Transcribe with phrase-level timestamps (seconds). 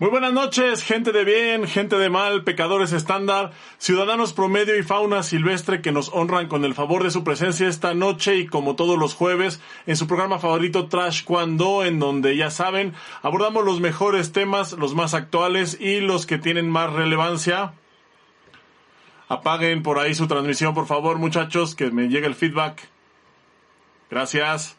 [0.00, 5.24] Muy buenas noches, gente de bien, gente de mal, pecadores estándar, ciudadanos promedio y fauna
[5.24, 8.96] silvestre que nos honran con el favor de su presencia esta noche y como todos
[8.96, 14.30] los jueves en su programa favorito Trash Cuando, en donde ya saben, abordamos los mejores
[14.30, 17.72] temas, los más actuales y los que tienen más relevancia.
[19.26, 22.88] Apaguen por ahí su transmisión, por favor, muchachos, que me llegue el feedback.
[24.08, 24.77] Gracias.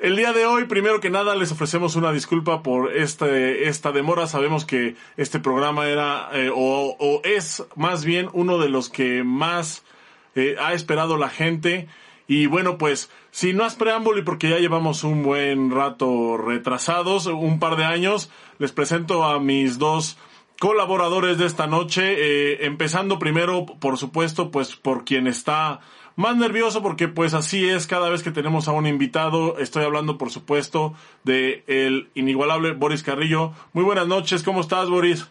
[0.00, 4.26] El día de hoy, primero que nada, les ofrecemos una disculpa por este, esta demora.
[4.26, 9.84] Sabemos que este programa era eh, o, es más bien uno de los que más
[10.34, 11.86] eh, ha esperado la gente.
[12.26, 17.26] Y bueno, pues, si no has preámbulo y porque ya llevamos un buen rato retrasados,
[17.26, 20.16] un par de años, les presento a mis dos
[20.58, 25.80] colaboradores de esta noche, eh, empezando primero, por supuesto, pues por quien está
[26.20, 29.58] más nervioso porque pues así es cada vez que tenemos a un invitado.
[29.58, 33.52] Estoy hablando por supuesto de el inigualable Boris Carrillo.
[33.72, 35.26] Muy buenas noches, ¿cómo estás Boris?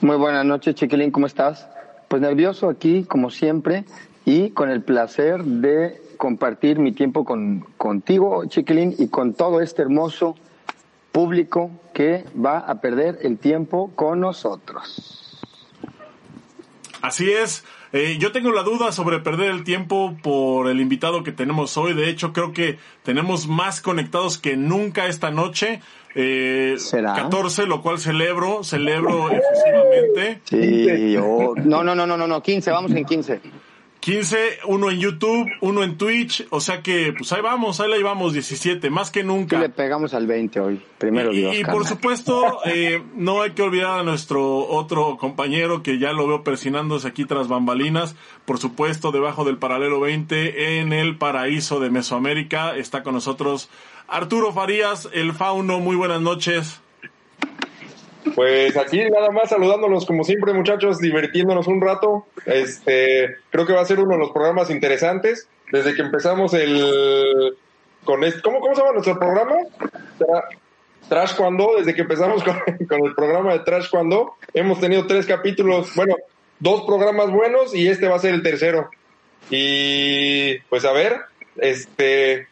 [0.00, 1.68] Muy buenas noches Chiquilín, ¿cómo estás?
[2.08, 3.84] Pues nervioso aquí como siempre
[4.24, 9.82] y con el placer de compartir mi tiempo con, contigo Chiquilín y con todo este
[9.82, 10.34] hermoso
[11.12, 15.38] público que va a perder el tiempo con nosotros.
[17.02, 17.64] Así es.
[17.92, 21.92] Eh, yo tengo la duda sobre perder el tiempo por el invitado que tenemos hoy.
[21.92, 25.80] De hecho, creo que tenemos más conectados que nunca esta noche.
[26.14, 30.40] Eh, 14, lo cual celebro, celebro efusivamente.
[30.44, 31.54] Sí, yo...
[31.64, 33.40] No, no, no, no, no, 15, vamos en 15.
[34.02, 34.36] 15,
[34.66, 38.32] uno en YouTube, uno en Twitch, o sea que pues ahí vamos, ahí la llevamos
[38.32, 39.60] 17, más que nunca.
[39.60, 41.56] le pegamos al 20 hoy, primero y, Dios.
[41.56, 46.26] Y por supuesto, eh, no hay que olvidar a nuestro otro compañero que ya lo
[46.26, 51.90] veo persinándose aquí tras bambalinas, por supuesto, debajo del paralelo 20, en el paraíso de
[51.90, 53.70] Mesoamérica, está con nosotros
[54.08, 56.81] Arturo Farías, el fauno, muy buenas noches.
[58.34, 62.26] Pues aquí nada más saludándolos como siempre muchachos, divirtiéndonos un rato.
[62.46, 65.48] Este, creo que va a ser uno de los programas interesantes.
[65.70, 67.56] Desde que empezamos el
[68.04, 69.54] con este, ¿cómo, ¿cómo se llama nuestro programa?
[71.08, 75.26] Trash Cuando, desde que empezamos con, con, el programa de Trash Cuando, hemos tenido tres
[75.26, 76.16] capítulos, bueno,
[76.58, 78.90] dos programas buenos y este va a ser el tercero.
[79.50, 81.20] Y pues a ver,
[81.56, 82.48] este,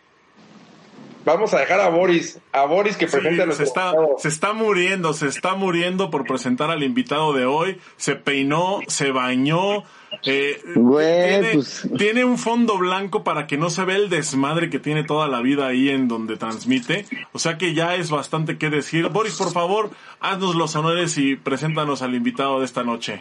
[1.25, 4.53] Vamos a dejar a Boris, a Boris que presente a nuestro se está, se está
[4.55, 7.79] muriendo, se está muriendo por presentar al invitado de hoy.
[7.97, 9.85] Se peinó, se bañó.
[10.25, 11.89] Eh, tiene, pues...
[11.97, 15.41] tiene, un fondo blanco para que no se vea el desmadre que tiene toda la
[15.41, 17.05] vida ahí en donde transmite.
[17.33, 19.09] O sea que ya es bastante que decir.
[19.09, 23.19] Boris, por favor, haznos los honores y preséntanos al invitado de esta noche.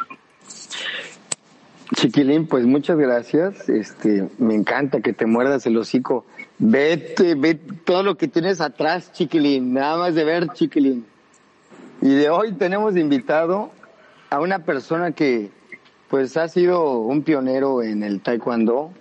[1.95, 3.67] Chiquilín, pues muchas gracias.
[3.67, 6.25] Este, me encanta que te muerdas el hocico.
[6.61, 9.73] Vete, ve todo lo que tienes atrás, Chiquilín.
[9.73, 11.05] Nada más de ver, Chiquilín.
[12.01, 13.71] Y de hoy tenemos invitado
[14.29, 15.49] a una persona que,
[16.09, 18.91] pues, ha sido un pionero en el taekwondo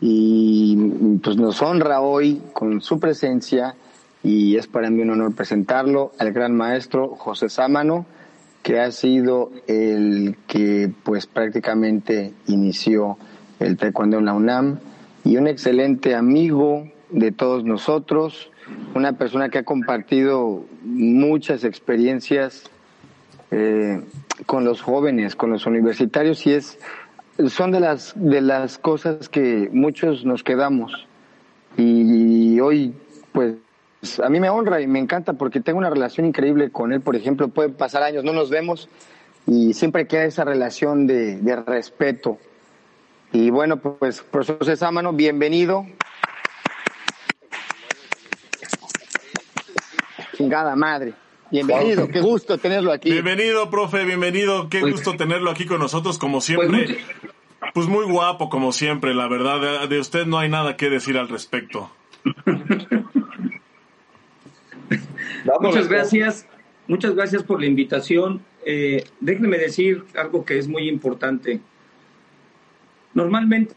[0.00, 3.74] y, pues, nos honra hoy con su presencia
[4.22, 8.06] y es para mí un honor presentarlo al gran maestro José Sámano
[8.62, 13.16] que ha sido el que pues prácticamente inició
[13.58, 14.78] el taekwondo en la UNAM
[15.24, 18.50] y un excelente amigo de todos nosotros,
[18.94, 22.70] una persona que ha compartido muchas experiencias
[23.50, 24.00] eh,
[24.46, 26.78] con los jóvenes, con los universitarios y es
[27.48, 31.06] son de las de las cosas que muchos nos quedamos
[31.76, 32.94] y hoy
[33.32, 33.56] pues
[34.22, 37.00] a mí me honra y me encanta porque tengo una relación increíble con él.
[37.00, 38.88] Por ejemplo, puede pasar años, no nos vemos
[39.46, 42.38] y siempre queda esa relación de, respeto.
[43.32, 45.86] Y bueno, pues profesor Cesámano, bienvenido.
[50.40, 51.12] Chingada madre.
[51.50, 53.10] Bienvenido, qué gusto tenerlo aquí.
[53.10, 56.86] Bienvenido, profe, bienvenido, qué pues gusto tenerlo aquí con nosotros, como siempre.
[56.86, 61.18] Pues, pues muy guapo, como siempre, la verdad, de usted no hay nada que decir
[61.18, 61.90] al respecto.
[65.60, 66.46] Muchas gracias,
[66.88, 68.40] muchas gracias por la invitación.
[68.64, 71.60] Eh, déjenme decir algo que es muy importante.
[73.12, 73.74] Normalmente,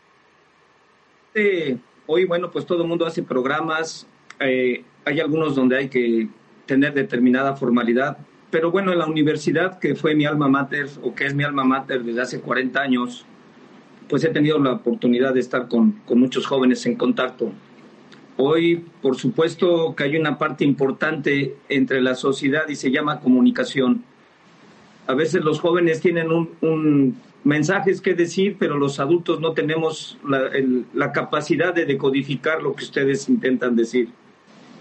[2.05, 4.07] hoy, bueno, pues todo el mundo hace programas,
[4.39, 6.29] eh, hay algunos donde hay que
[6.65, 8.17] tener determinada formalidad,
[8.51, 11.63] pero bueno, en la universidad, que fue mi alma mater, o que es mi alma
[11.63, 13.25] mater desde hace 40 años,
[14.07, 17.51] pues he tenido la oportunidad de estar con, con muchos jóvenes en contacto.
[18.37, 24.03] Hoy, por supuesto, que hay una parte importante entre la sociedad y se llama comunicación.
[25.05, 30.17] A veces los jóvenes tienen un, mensajes que decir, pero los adultos no tenemos
[30.93, 34.09] la, capacidad de decodificar lo que ustedes intentan decir.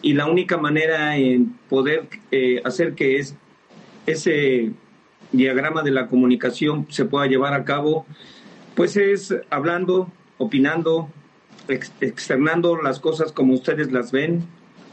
[0.02, 3.37] Y la única manera en poder eh, hacer que es,
[4.06, 4.72] ese
[5.31, 8.04] diagrama de la comunicación se pueda llevar a cabo,
[8.75, 11.08] pues es hablando, opinando,
[11.69, 14.43] externando las cosas como ustedes las ven.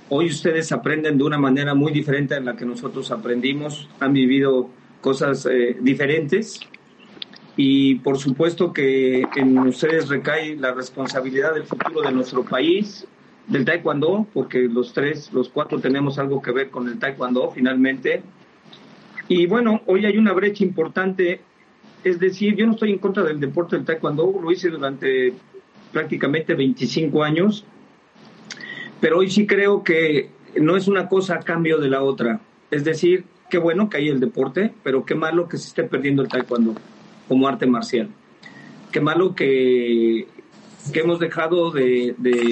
[0.10, 4.70] Hoy ustedes aprenden de una manera muy diferente a la que nosotros aprendimos, han vivido
[5.02, 6.60] cosas eh, diferentes.
[7.58, 13.06] Y por supuesto que en ustedes recae la responsabilidad del futuro de nuestro país,
[13.50, 18.22] del taekwondo, porque los tres, los cuatro tenemos algo que ver con el taekwondo finalmente.
[19.28, 21.42] Y bueno, hoy hay una brecha importante,
[22.04, 25.34] es decir, yo no estoy en contra del deporte del taekwondo, lo hice durante
[25.92, 27.66] prácticamente 25 años,
[29.02, 32.42] pero hoy sí creo que no es una cosa a cambio de la otra.
[32.70, 36.22] Es decir, qué bueno que hay el deporte, pero qué malo que se esté perdiendo
[36.22, 36.76] el taekwondo
[37.28, 38.10] como arte marcial.
[38.92, 40.28] Qué malo que,
[40.92, 42.50] que hemos dejado de, de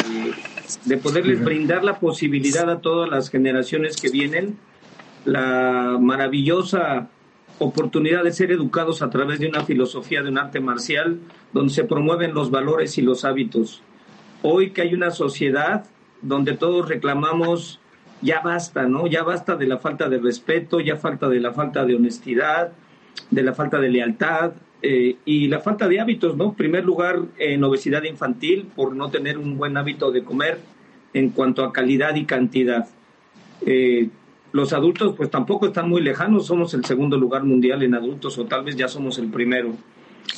[1.01, 4.57] poderles brindar la posibilidad a todas las generaciones que vienen,
[5.25, 7.09] la maravillosa
[7.59, 11.19] oportunidad de ser educados a través de una filosofía de un arte marcial
[11.53, 13.81] donde se promueven los valores y los hábitos.
[14.43, 15.85] Hoy que hay una sociedad
[16.21, 17.79] donde todos reclamamos
[18.21, 19.07] ya basta, ¿no?
[19.07, 22.73] Ya basta de la falta de respeto, ya falta de la falta de honestidad,
[23.29, 26.45] de la falta de lealtad, eh, y la falta de hábitos, ¿no?
[26.45, 30.59] En primer lugar, en obesidad infantil por no tener un buen hábito de comer
[31.13, 32.87] en cuanto a calidad y cantidad.
[33.65, 34.09] Eh,
[34.51, 38.45] los adultos pues tampoco están muy lejanos, somos el segundo lugar mundial en adultos o
[38.45, 39.73] tal vez ya somos el primero.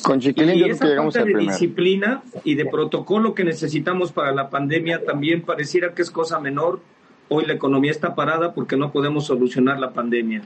[0.03, 5.03] Con Chiquilín y esa falta de disciplina y de protocolo que necesitamos para la pandemia
[5.03, 6.79] también pareciera que es cosa menor.
[7.27, 10.43] Hoy la economía está parada porque no podemos solucionar la pandemia.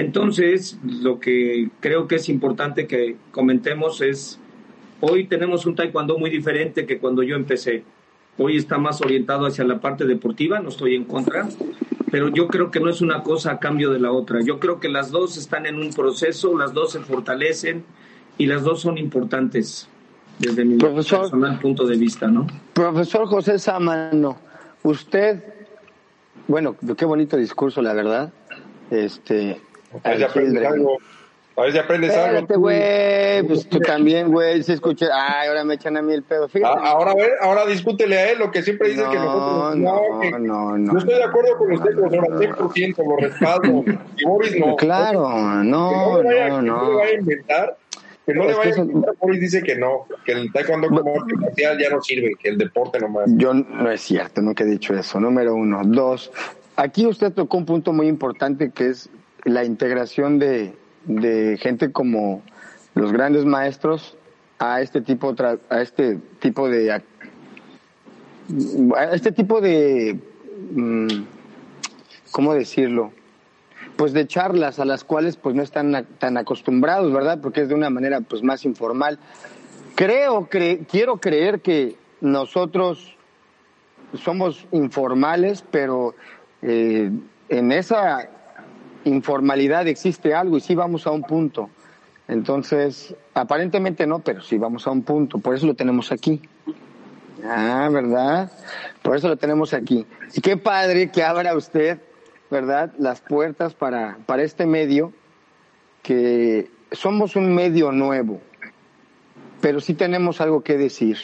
[0.00, 4.40] Entonces, lo que creo que es importante que comentemos es,
[5.00, 7.84] hoy tenemos un taekwondo muy diferente que cuando yo empecé.
[8.38, 11.46] Hoy está más orientado hacia la parte deportiva, no estoy en contra,
[12.10, 14.40] pero yo creo que no es una cosa a cambio de la otra.
[14.42, 17.84] Yo creo que las dos están en un proceso, las dos se fortalecen
[18.38, 19.86] y las dos son importantes
[20.38, 22.46] desde mi personal punto de vista, ¿no?
[22.72, 24.38] Profesor José Samano,
[24.82, 25.44] usted,
[26.48, 28.32] bueno, qué bonito discurso, la verdad.
[28.90, 29.60] Este,
[30.02, 30.98] a ver si aprendes algo.
[31.56, 35.08] A ver si aprendes Espérate, güey, pues tú también, güey, se escucha.
[35.12, 36.48] Ay, ahora me echan a mí el pedo.
[36.48, 36.80] Fíjate.
[36.82, 39.76] Ah, ahora, ver, ahora discútele a él lo que siempre dice que nosotros.
[39.76, 40.92] No, no, no, no.
[40.92, 43.84] Yo estoy de acuerdo con usted, profesor, al 100%, lo respaldo.
[44.16, 44.76] Y Boris no.
[44.76, 46.62] Claro, no, no, no.
[46.62, 47.76] no le vaya a inventar.
[48.24, 49.14] Que no le vaya a inventar.
[49.20, 52.56] Boris dice que no, que el taekwondo como arte marcial ya no sirve, que el
[52.56, 53.24] deporte nomás.
[53.36, 55.20] Yo no es cierto, nunca he dicho eso.
[55.20, 55.82] Número uno.
[55.84, 56.32] Dos,
[56.76, 59.10] aquí usted tocó un punto muy importante que es
[59.44, 62.42] la integración de, de gente como
[62.94, 64.16] los grandes maestros
[64.58, 65.34] a este tipo
[65.70, 67.02] a este tipo de a
[69.12, 70.18] este tipo de
[70.72, 71.22] mm,
[72.30, 73.12] cómo decirlo
[73.96, 77.74] pues de charlas a las cuales pues no están tan acostumbrados verdad porque es de
[77.74, 79.18] una manera pues más informal.
[79.94, 83.16] Creo quiero creer que nosotros
[84.14, 86.14] somos informales pero
[86.62, 87.10] eh,
[87.48, 88.28] en esa
[89.04, 91.70] informalidad existe algo y sí vamos a un punto.
[92.28, 95.38] Entonces, aparentemente no, pero sí vamos a un punto.
[95.38, 96.40] Por eso lo tenemos aquí.
[97.44, 98.52] Ah, ¿verdad?
[99.02, 100.06] Por eso lo tenemos aquí.
[100.34, 101.98] Y qué padre que abra usted,
[102.50, 102.92] ¿verdad?
[102.98, 105.12] Las puertas para, para este medio,
[106.02, 108.40] que somos un medio nuevo,
[109.60, 111.18] pero sí tenemos algo que decir.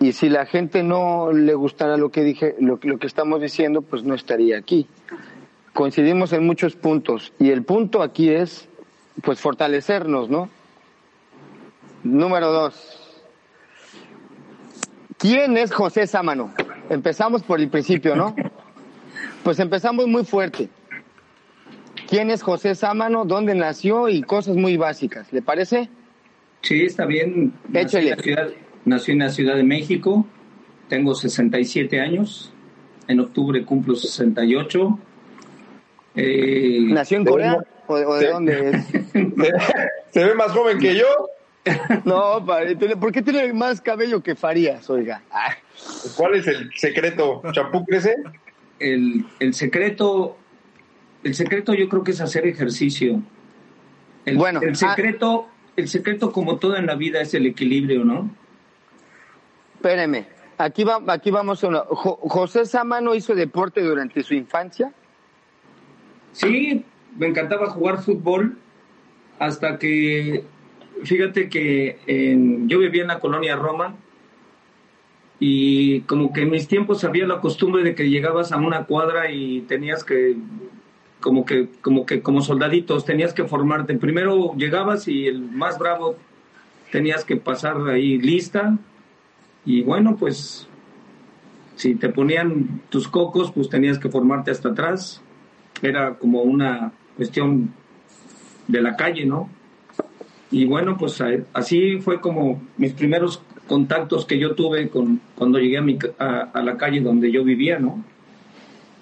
[0.00, 3.80] Y si la gente no le gustara lo que dije, lo, lo que estamos diciendo,
[3.80, 4.86] pues no estaría aquí
[5.74, 8.68] coincidimos en muchos puntos y el punto aquí es
[9.22, 10.48] pues fortalecernos, ¿no?
[12.02, 13.00] Número dos.
[15.18, 16.54] ¿Quién es José Sámano?
[16.88, 18.34] Empezamos por el principio, ¿no?
[19.44, 20.70] Pues empezamos muy fuerte.
[22.08, 23.26] ¿Quién es José Sámano?
[23.26, 24.08] ¿Dónde nació?
[24.08, 25.30] Y cosas muy básicas.
[25.34, 25.90] ¿Le parece?
[26.62, 27.52] Sí, está bien.
[27.68, 28.48] Nací en, la ciudad,
[28.86, 30.26] nací en la Ciudad de México.
[30.88, 32.54] Tengo 67 años.
[33.06, 34.98] En octubre cumplo 68
[36.14, 37.58] eh, ¿Nació en Corea?
[37.86, 38.86] ¿O, de dónde es?
[40.10, 41.06] ¿Se ve más joven que yo?
[42.04, 42.44] No,
[43.00, 45.22] ¿por qué tiene más cabello que Farías, oiga?
[46.16, 47.42] ¿Cuál es el secreto?
[47.52, 48.16] ¿Champú crece?
[48.78, 50.36] El, el secreto,
[51.22, 53.22] el secreto yo creo que es hacer ejercicio.
[54.26, 54.74] El, bueno, el ah.
[54.74, 58.30] secreto, el secreto como todo en la vida es el equilibrio, ¿no?
[59.76, 60.26] Espéreme,
[60.58, 61.80] aquí, va, aquí vamos a una.
[61.80, 64.92] ¿José Samano hizo deporte durante su infancia?
[66.34, 66.84] Sí,
[67.16, 68.58] me encantaba jugar fútbol
[69.38, 70.44] hasta que,
[71.04, 71.98] fíjate que
[72.66, 73.94] yo vivía en la colonia Roma
[75.38, 79.30] y como que en mis tiempos había la costumbre de que llegabas a una cuadra
[79.30, 80.36] y tenías que
[81.20, 83.96] como que como que como soldaditos tenías que formarte.
[83.96, 86.16] Primero llegabas y el más bravo
[86.90, 88.76] tenías que pasar ahí lista
[89.64, 90.68] y bueno pues
[91.76, 95.23] si te ponían tus cocos pues tenías que formarte hasta atrás
[95.82, 97.72] era como una cuestión
[98.68, 99.48] de la calle no
[100.50, 105.78] y bueno pues así fue como mis primeros contactos que yo tuve con cuando llegué
[105.78, 108.04] a, mi, a, la calle donde yo vivía, ¿no?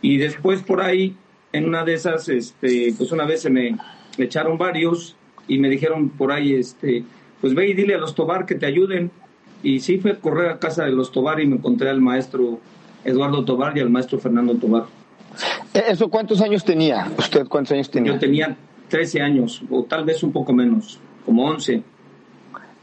[0.00, 1.17] Y después por ahí,
[1.52, 3.76] en una de esas, este, pues una vez se me,
[4.19, 5.17] echaron varios
[5.49, 7.05] y me dijeron por ahí, este,
[7.41, 9.11] pues ve y dile a los Tobar que te ayuden.
[9.62, 12.59] Y sí fue correr a casa de los Tobar y me encontré al maestro
[13.05, 14.87] Eduardo Tobar y al maestro Fernando Tobar.
[15.75, 17.11] Eh, ¿Eso cuántos años tenía?
[17.19, 18.12] ¿Usted cuántos años tenía?
[18.12, 18.57] Yo tenía
[18.88, 21.83] 13 años, o tal vez un poco menos, como 11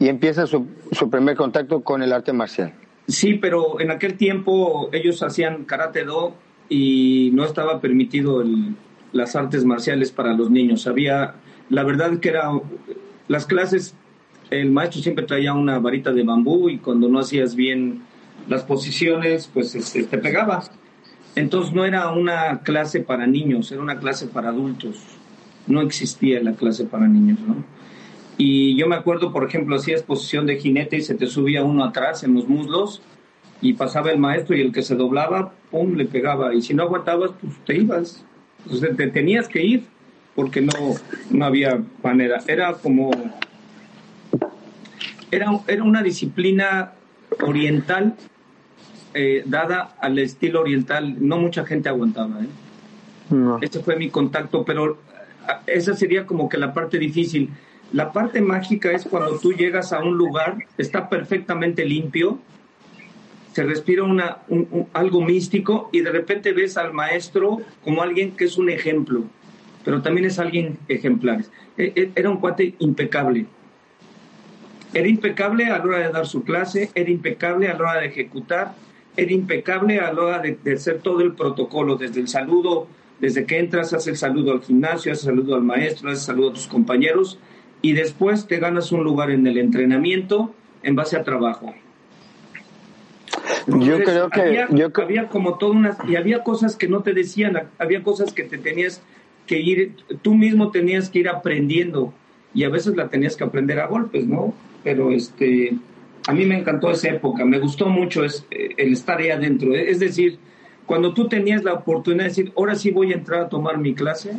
[0.00, 2.72] y empieza su, su primer contacto con el arte marcial.
[3.06, 6.34] Sí, pero en aquel tiempo ellos hacían karate do
[6.68, 8.74] y no estaba permitido el,
[9.12, 10.86] las artes marciales para los niños.
[10.86, 11.34] Había,
[11.68, 12.50] la verdad que era,
[13.28, 13.94] las clases,
[14.48, 18.02] el maestro siempre traía una varita de bambú y cuando no hacías bien
[18.48, 20.64] las posiciones, pues este, te pegaba.
[21.36, 24.98] Entonces no era una clase para niños, era una clase para adultos.
[25.66, 27.64] No existía la clase para niños, ¿no?
[28.36, 31.84] Y yo me acuerdo, por ejemplo, hacías posición de jinete y se te subía uno
[31.84, 33.02] atrás en los muslos
[33.60, 36.54] y pasaba el maestro y el que se doblaba, pum, le pegaba.
[36.54, 38.24] Y si no aguantabas, pues te ibas.
[38.64, 39.84] Entonces te tenías que ir
[40.34, 40.72] porque no,
[41.30, 42.42] no había manera.
[42.46, 43.10] Era como...
[45.30, 46.92] Era, era una disciplina
[47.42, 48.16] oriental
[49.14, 51.16] eh, dada al estilo oriental.
[51.20, 52.42] No mucha gente aguantaba.
[52.42, 53.58] ¿eh?
[53.60, 54.98] Ese fue mi contacto, pero
[55.46, 57.50] ah, esa sería como que la parte difícil
[57.92, 62.38] la parte mágica es cuando tú llegas a un lugar, está perfectamente limpio,
[63.52, 64.38] se respira una,
[64.92, 69.24] algo místico y de repente ves al maestro como alguien que es un ejemplo,
[69.84, 71.44] pero también es alguien ejemplar.
[71.76, 73.46] E, e, era un cuate impecable.
[74.94, 78.06] Era impecable a la hora de dar su clase, era impecable a la hora de
[78.06, 78.74] ejecutar,
[79.20, 82.86] era impecable a la hora de, de hacer todo el protocolo, desde el saludo,
[83.20, 86.26] desde que entras, haces el saludo al gimnasio, haces el saludo al maestro, haces el
[86.26, 87.38] saludo a tus compañeros
[87.82, 91.74] y después te ganas un lugar en el entrenamiento en base a trabajo.
[93.66, 94.88] yo creo que había, yo...
[94.94, 98.58] había como todas unas y había cosas que no te decían, había cosas que te
[98.58, 99.02] tenías
[99.46, 102.12] que ir, tú mismo tenías que ir aprendiendo
[102.54, 104.54] y a veces la tenías que aprender a golpes, ¿no?
[104.82, 105.76] Pero este,
[106.30, 109.74] a mí me encantó esa época, me gustó mucho es, eh, el estar ahí adentro,
[109.74, 110.38] es decir,
[110.86, 113.94] cuando tú tenías la oportunidad de decir, ahora sí voy a entrar a tomar mi
[113.94, 114.38] clase,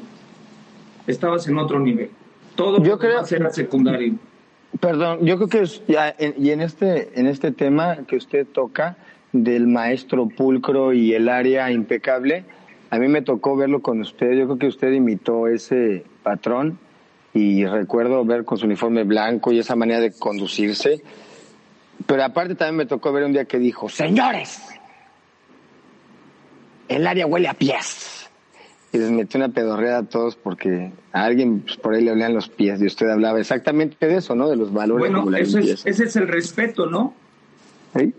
[1.06, 2.10] estabas en otro nivel.
[2.56, 4.14] Todo yo creo, era secundario.
[4.80, 8.96] Perdón, yo creo que ya, y en este, en este tema que usted toca
[9.34, 12.46] del maestro pulcro y el área impecable,
[12.90, 14.32] a mí me tocó verlo con usted.
[14.32, 16.80] Yo creo que usted imitó ese patrón
[17.34, 21.02] y recuerdo ver con su uniforme blanco y esa manera de conducirse.
[22.06, 24.62] Pero aparte también me tocó ver un día que dijo, señores,
[26.88, 28.22] el área huele a pies
[28.94, 32.34] y les metió una pedorreada a todos porque a alguien pues, por ahí le olían
[32.34, 34.50] los pies y usted hablaba exactamente de eso, ¿no?
[34.50, 35.12] De los valores.
[35.12, 37.14] Bueno, eso es, ese es el respeto, ¿no?
[37.96, 38.14] ¿Sí?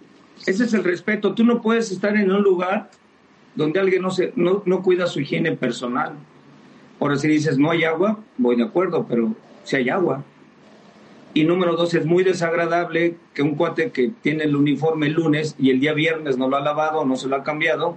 [0.47, 1.35] Ese es el respeto.
[1.35, 2.91] Tú no puedes estar en un lugar
[3.55, 6.15] donde alguien no, se, no, no cuida su higiene personal.
[7.01, 9.35] Ahora si dices no hay agua, voy de acuerdo, pero
[9.65, 10.25] si hay agua.
[11.35, 15.57] Y número dos, es muy desagradable que un cuate que tiene el uniforme el lunes
[15.59, 17.97] y el día viernes no lo ha lavado, no se lo ha cambiado,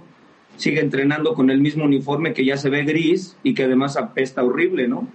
[0.56, 4.42] sigue entrenando con el mismo uniforme que ya se ve gris y que además apesta
[4.42, 5.06] horrible, ¿no?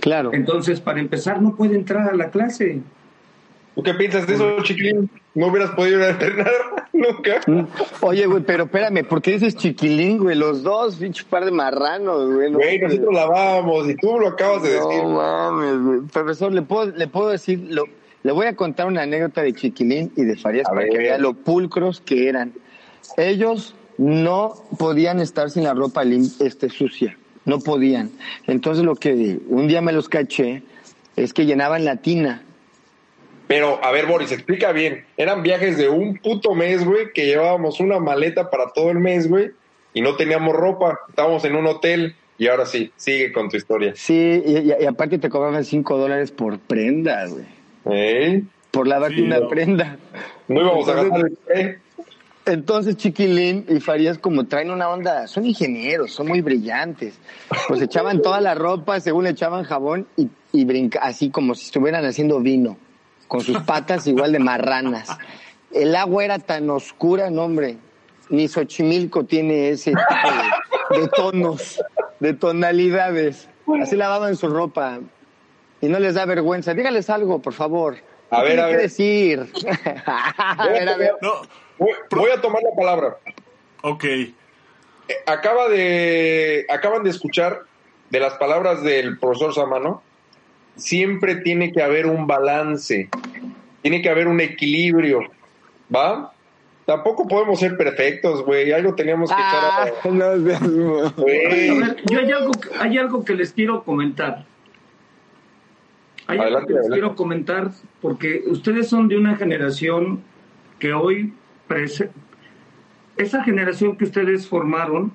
[0.00, 0.32] Claro.
[0.32, 2.80] Entonces, para empezar, no puede entrar a la clase.
[3.74, 5.08] ¿Tú qué piensas de eso, chiquilín?
[5.38, 6.52] ¿No hubieras podido ir a entrenar
[6.92, 7.40] nunca?
[7.46, 7.66] Mm.
[8.00, 10.36] Oye, güey, pero espérame, ¿por qué dices chiquilín, güey?
[10.36, 12.52] Los dos, pinche par de marranos, güey.
[12.52, 15.02] güey, nosotros lavábamos y tú lo acabas de decir.
[15.04, 16.00] No mames, güey.
[16.12, 17.84] Profesor, ¿le puedo, le puedo decir, lo,
[18.24, 21.34] le voy a contar una anécdota de chiquilín y de Farías para que vea lo
[21.34, 22.52] pulcros que eran.
[23.16, 26.02] Ellos no podían estar sin la ropa
[26.40, 28.10] este, sucia, no podían.
[28.48, 30.64] Entonces lo que un día me los caché
[31.14, 32.42] es que llenaban la tina.
[33.48, 35.06] Pero, a ver, Boris, explica bien.
[35.16, 39.28] Eran viajes de un puto mes, güey, que llevábamos una maleta para todo el mes,
[39.28, 39.50] güey,
[39.94, 41.00] y no teníamos ropa.
[41.08, 43.94] Estábamos en un hotel y ahora sí, sigue con tu historia.
[43.96, 47.46] Sí, y, aparte te cobraban cinco dólares por prenda, güey.
[47.90, 48.42] ¿Eh?
[48.70, 49.96] Por lavarte una prenda.
[50.46, 51.78] No íbamos a gastar el...
[52.44, 57.18] Entonces Chiquilín y Farías como traen una onda, son ingenieros, son muy brillantes.
[57.66, 61.66] Pues echaban toda la ropa, según le echaban jabón y, y brinca, así como si
[61.66, 62.78] estuvieran haciendo vino,
[63.28, 65.08] con sus patas igual de marranas.
[65.72, 67.76] el agua era tan oscura, no hombre,
[68.30, 71.80] ni Xochimilco tiene ese tipo de, de tonos,
[72.20, 73.48] de tonalidades.
[73.82, 74.98] Así lavaban su ropa
[75.80, 76.72] y no les da vergüenza.
[76.74, 77.98] Dígales algo, por favor.
[78.30, 78.80] A ¿Qué ver, a ver.
[78.80, 79.40] decir?
[80.06, 81.12] a ver, a ver.
[81.20, 81.32] No,
[81.78, 83.16] Voy, voy a tomar la palabra.
[83.82, 84.04] ok.
[85.26, 87.62] Acaba de, acaban de escuchar
[88.10, 90.02] de las palabras del profesor Samano.
[90.78, 93.08] Siempre tiene que haber un balance,
[93.82, 95.20] tiene que haber un equilibrio,
[95.94, 96.32] ¿va?
[96.86, 98.72] Tampoco podemos ser perfectos, güey.
[98.72, 100.10] Algo teníamos que Ah, echar a...
[100.14, 104.46] no ver, yo hay algo, que- hay algo que les quiero comentar.
[106.26, 107.00] Hay algo Adelante, que les adelante.
[107.00, 107.70] quiero comentar
[108.00, 110.22] porque ustedes son de una generación
[110.78, 111.32] que hoy
[111.68, 112.10] prese-
[113.16, 115.12] esa generación que ustedes formaron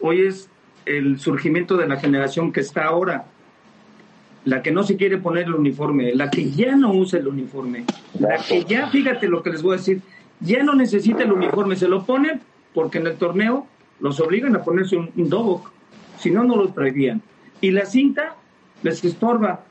[0.00, 0.48] hoy es
[0.86, 3.24] el surgimiento de la generación que está ahora.
[4.44, 7.84] La que no se quiere poner el uniforme, la que ya no usa el uniforme,
[8.18, 10.00] la que ya, fíjate lo que les voy a decir,
[10.40, 12.40] ya no necesita el uniforme, se lo ponen
[12.72, 13.66] porque en el torneo
[14.00, 15.70] los obligan a ponerse un, un dobok,
[16.18, 17.20] si no, no lo traerían.
[17.60, 18.36] Y la cinta
[18.82, 19.64] les estorba.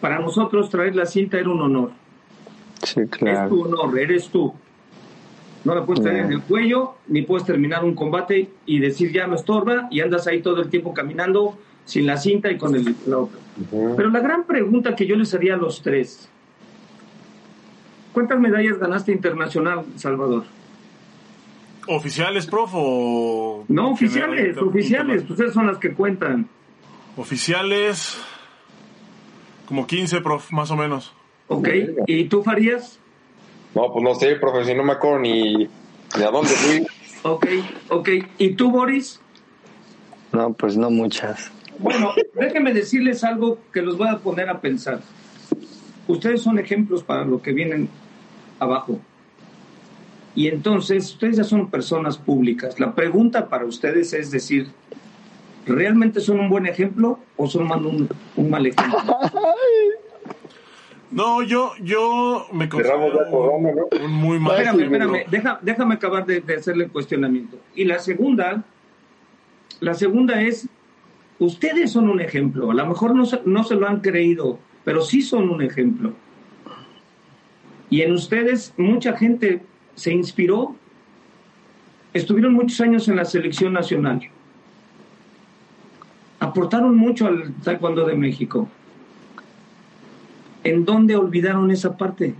[0.00, 1.90] Para nosotros traer la cinta era un honor.
[2.82, 3.54] Sí, Es tu claro.
[3.54, 4.52] honor, eres tú.
[5.64, 9.26] No la puedes traer en el cuello, ni puedes terminar un combate y decir ya
[9.26, 12.94] me estorba y andas ahí todo el tiempo caminando sin la cinta y con el,
[13.06, 13.38] la otra.
[13.96, 16.28] Pero la gran pregunta que yo les haría a los tres,
[18.12, 20.44] ¿cuántas medallas ganaste internacional, Salvador?
[21.88, 22.70] ¿Oficiales, prof?
[22.74, 26.48] O No, oficiales, oficiales, interna- ustedes son las que cuentan.
[27.16, 28.18] Oficiales,
[29.66, 31.14] como 15, prof, más o menos.
[31.48, 31.68] ¿Ok?
[32.06, 32.98] ¿Y tú, Farías?
[33.74, 36.86] No, pues no sé, profe, si no me acuerdo ni, ni a dónde fui.
[37.22, 37.46] Ok,
[37.90, 38.08] ok.
[38.38, 39.20] ¿Y tú, Boris?
[40.32, 41.52] No, pues no muchas.
[41.78, 45.00] Bueno, déjenme decirles algo que los voy a poner a pensar.
[46.08, 47.88] Ustedes son ejemplos para lo que vienen
[48.58, 48.98] abajo.
[50.34, 52.78] Y entonces, ustedes ya son personas públicas.
[52.78, 54.68] La pregunta para ustedes es decir,
[55.66, 58.98] ¿realmente son un buen ejemplo o son un, un mal ejemplo?
[61.10, 64.04] No, yo, yo me el programa, ¿no?
[64.04, 64.56] un muy mal.
[64.60, 67.56] Espérame, espérame, deja- déjame acabar de, de hacerle el cuestionamiento.
[67.74, 68.62] Y la segunda,
[69.80, 70.68] la segunda es,
[71.38, 72.70] ustedes son un ejemplo.
[72.70, 76.12] A lo mejor no se, no se lo han creído, pero sí son un ejemplo.
[77.90, 79.62] Y en ustedes mucha gente
[79.94, 80.74] se inspiró.
[82.12, 84.20] Estuvieron muchos años en la selección nacional.
[86.40, 88.68] Aportaron mucho al Taekwondo de México.
[90.64, 92.34] ¿En dónde olvidaron esa parte?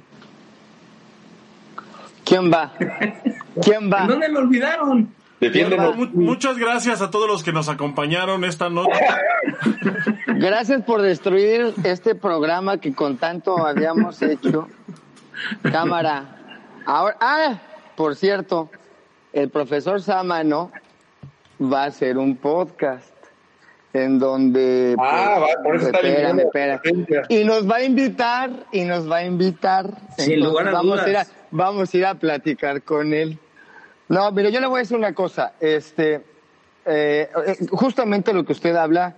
[2.24, 2.72] ¿Quién va?
[3.62, 4.06] ¿Quién ¿En va?
[4.06, 5.08] dónde lo olvidaron?
[5.40, 5.96] Defiéndenos.
[6.14, 8.98] Muchas gracias a todos los que nos acompañaron esta noche.
[10.26, 14.68] Gracias por destruir este programa que con tanto habíamos hecho.
[15.62, 16.24] Cámara.
[16.84, 17.58] Ahora, ah,
[17.96, 18.70] por cierto,
[19.32, 20.70] el profesor Samano
[21.60, 23.12] va a hacer un podcast
[23.92, 26.80] en donde Ah, va, por eso está espérame, espérame.
[27.30, 29.86] y nos va a invitar y nos va a invitar
[30.18, 31.36] Sin Entonces, lugar a vamos a ir a, dudas.
[31.50, 33.38] vamos a ir a platicar con él
[34.08, 36.22] no mire yo le voy a decir una cosa este
[36.84, 39.14] eh, eh, justamente lo que usted habla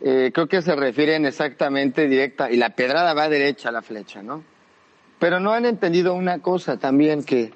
[0.00, 4.22] eh, creo que se refieren exactamente directa y la pedrada va derecha a la flecha
[4.22, 4.42] no
[5.18, 7.52] pero no han entendido una cosa también que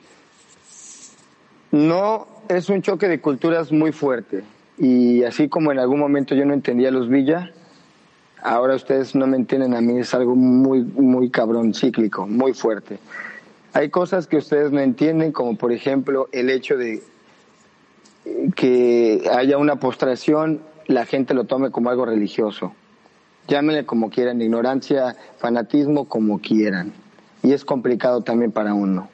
[1.72, 4.44] no es un choque de culturas muy fuerte.
[4.78, 7.50] Y así como en algún momento yo no entendía a los Villa,
[8.42, 12.98] ahora ustedes no me entienden a mí, es algo muy, muy cabrón, cíclico, muy fuerte.
[13.74, 17.02] Hay cosas que ustedes no entienden, como por ejemplo el hecho de
[18.54, 22.72] que haya una postración, la gente lo tome como algo religioso.
[23.48, 26.92] Llámenle como quieran, ignorancia, fanatismo, como quieran.
[27.42, 29.08] Y es complicado también para uno.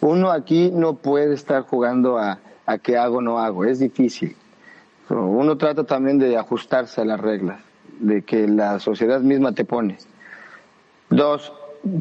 [0.00, 4.34] Uno aquí no puede estar jugando a, a qué hago o no hago, es difícil.
[5.10, 7.60] Uno trata también de ajustarse a las reglas,
[7.98, 9.98] de que la sociedad misma te pone.
[11.10, 11.52] Dos,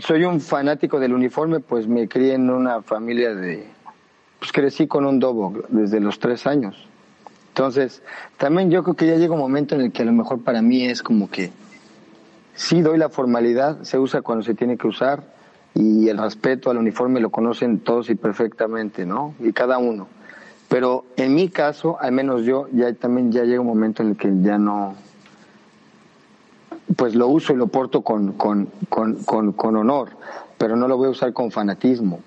[0.03, 3.67] soy un fanático del uniforme, pues me crié en una familia de...
[4.39, 6.87] Pues crecí con un dobo desde los tres años.
[7.49, 8.01] Entonces,
[8.37, 10.61] también yo creo que ya llega un momento en el que a lo mejor para
[10.61, 11.51] mí es como que
[12.55, 15.23] sí doy la formalidad, se usa cuando se tiene que usar
[15.73, 19.33] y el respeto al uniforme lo conocen todos y perfectamente, ¿no?
[19.39, 20.07] Y cada uno.
[20.69, 24.17] Pero en mi caso, al menos yo, ya también ya llega un momento en el
[24.17, 24.95] que ya no,
[26.95, 30.09] pues lo uso y lo porto con, con, con, con, con honor,
[30.57, 32.21] pero no lo voy a usar con fanatismo,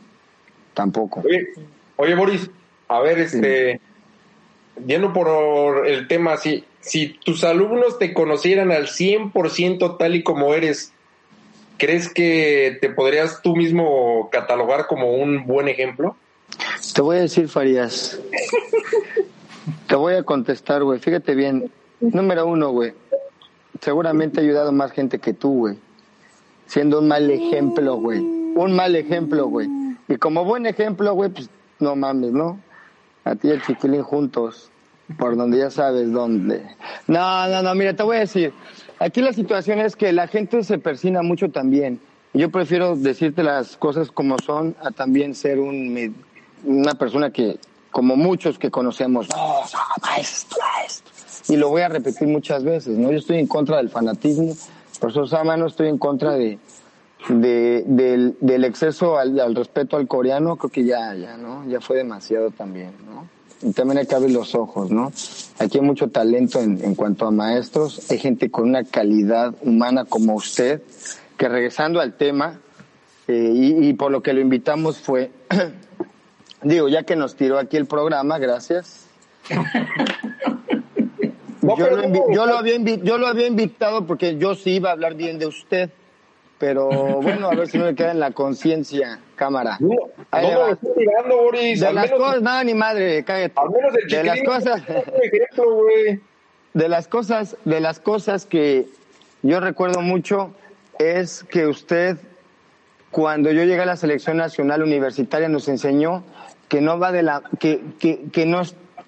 [0.74, 1.22] tampoco.
[1.24, 1.48] Oye,
[1.96, 2.50] oye, Boris,
[2.88, 3.80] a ver, este,
[4.86, 10.54] yendo por el tema así, si tus alumnos te conocieran al 100% tal y como
[10.54, 10.92] eres,
[11.78, 16.16] ¿crees que te podrías tú mismo catalogar como un buen ejemplo?
[16.94, 18.20] Te voy a decir, Farías.
[19.86, 20.98] Te voy a contestar, güey.
[20.98, 21.70] Fíjate bien.
[22.00, 22.92] Número uno, güey.
[23.82, 25.76] Seguramente ha ayudado más gente que tú, güey.
[26.66, 28.20] Siendo un mal ejemplo, güey.
[28.20, 29.68] Un mal ejemplo, güey.
[30.06, 32.60] Y como buen ejemplo, güey, pues no mames, ¿no?
[33.24, 34.70] A ti y el chiquilín juntos.
[35.18, 36.64] Por donde ya sabes dónde.
[37.08, 38.52] No, no, no, mira, te voy a decir.
[39.00, 42.00] Aquí la situación es que la gente se persina mucho también.
[42.34, 46.14] Yo prefiero decirte las cosas como son a también ser un,
[46.62, 47.58] una persona que,
[47.90, 49.60] como muchos que conocemos, no,
[50.02, 51.01] maestro, maestro.
[51.48, 53.10] Y lo voy a repetir muchas veces, ¿no?
[53.10, 54.54] Yo estoy en contra del fanatismo,
[55.00, 56.58] por eso, Sama, no estoy en contra de,
[57.28, 61.68] de, del, del exceso al, al, respeto al coreano, creo que ya, ya, ¿no?
[61.68, 63.28] Ya fue demasiado también, ¿no?
[63.68, 65.12] Y también hay que abrir los ojos, ¿no?
[65.58, 70.04] Aquí hay mucho talento en, en cuanto a maestros, hay gente con una calidad humana
[70.04, 70.82] como usted,
[71.36, 72.60] que regresando al tema,
[73.28, 75.30] eh, y, y por lo que lo invitamos fue,
[76.62, 79.06] digo, ya que nos tiró aquí el programa, gracias.
[81.62, 84.90] No, yo, lo, no, yo, lo había yo lo había invitado porque yo sí iba
[84.90, 85.90] a hablar bien de usted.
[86.58, 86.88] Pero
[87.22, 89.78] bueno, a ver si no me queda en la conciencia, cámara.
[89.80, 89.90] No,
[90.30, 90.66] Ahí no le me va.
[90.68, 91.80] lo estoy tirando, Boris.
[91.80, 93.54] De al, las menos, cosas, nada ni madre, cállate.
[93.56, 96.20] al menos el De las cosas, ejemplo, güey.
[96.74, 98.86] de las cosas, de las cosas que
[99.42, 100.52] yo recuerdo mucho
[100.98, 102.16] es que usted,
[103.10, 106.22] cuando yo llegué a la selección nacional universitaria, nos enseñó
[106.68, 108.62] que no va de la, que, que, que no,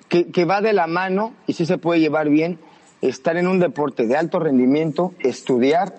[0.08, 2.58] que, que va de la mano y sí se puede llevar bien
[3.00, 5.94] estar en un deporte de alto rendimiento, estudiar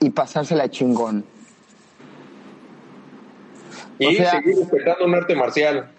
[0.00, 1.24] y pasársela chingón.
[3.98, 5.90] Y O sea- seguir respetando un arte marcial.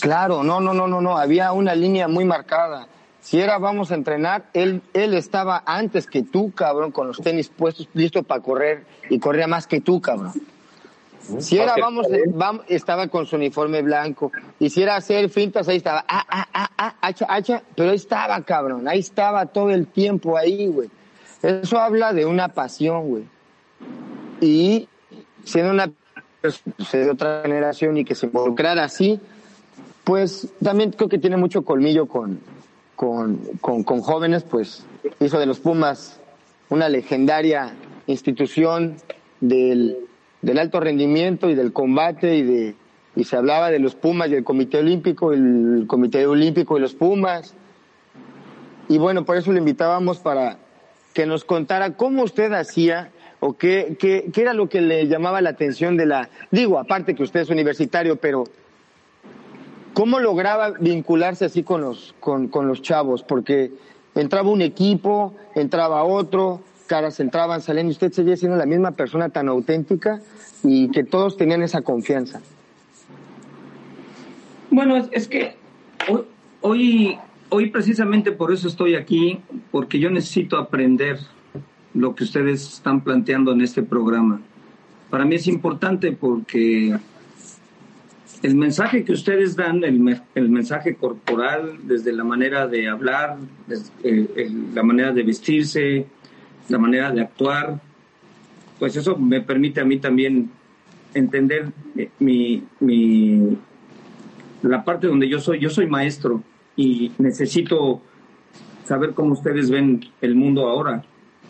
[0.00, 2.86] Claro, no, no, no, no, no, había una línea muy marcada.
[3.20, 7.48] Si era vamos a entrenar, él, él estaba antes que tú, cabrón, con los tenis
[7.48, 10.32] puestos, listo para correr y corría más que tú, cabrón.
[11.40, 14.32] Si era vamos, vam- estaba con su uniforme blanco.
[14.58, 17.96] Y si era hacer fintas, ahí estaba, ah, ah, ah, ah, hacha, hacha, pero ahí
[17.96, 20.88] estaba, cabrón, ahí estaba todo el tiempo ahí, güey.
[21.42, 23.24] Eso habla de una pasión, güey.
[24.40, 24.88] Y
[25.44, 25.90] siendo una
[26.40, 29.20] persona de otra generación y que se involucrara así,
[30.04, 32.40] pues también creo que tiene mucho colmillo con,
[32.94, 34.84] con, con, con jóvenes, pues
[35.20, 36.20] hizo de los Pumas
[36.68, 37.74] una legendaria
[38.06, 38.96] institución
[39.40, 39.98] del,
[40.46, 42.74] del alto rendimiento y del combate y de
[43.16, 46.94] y se hablaba de los Pumas y el Comité Olímpico, el Comité Olímpico y los
[46.94, 47.54] Pumas.
[48.88, 50.58] Y bueno, por eso le invitábamos para
[51.14, 55.40] que nos contara cómo usted hacía o qué, qué, qué era lo que le llamaba
[55.40, 56.28] la atención de la...
[56.50, 58.44] Digo, aparte que usted es universitario, pero
[59.94, 63.22] ¿cómo lograba vincularse así con los, con, con los chavos?
[63.22, 63.72] Porque
[64.14, 69.28] entraba un equipo, entraba otro, caras entraban, salían, y usted seguía siendo la misma persona
[69.28, 70.20] tan auténtica
[70.62, 72.40] y que todos tenían esa confianza.
[74.70, 75.54] Bueno, es, que
[76.60, 77.18] hoy,
[77.48, 81.18] hoy, precisamente por eso estoy aquí, porque yo necesito aprender
[81.94, 84.40] lo que ustedes están planteando en este programa.
[85.10, 86.96] Para mí es importante porque
[88.42, 93.90] el mensaje que ustedes dan, el, el mensaje corporal, desde la manera de hablar, desde,
[94.04, 96.06] eh, la manera de vestirse,
[96.68, 97.80] la manera de actuar,
[98.78, 100.50] pues eso me permite a mí también
[101.14, 103.56] entender eh, mi, mi,
[104.62, 106.42] la parte donde yo soy, yo soy maestro
[106.76, 108.02] y necesito
[108.84, 111.04] saber cómo ustedes ven el mundo ahora.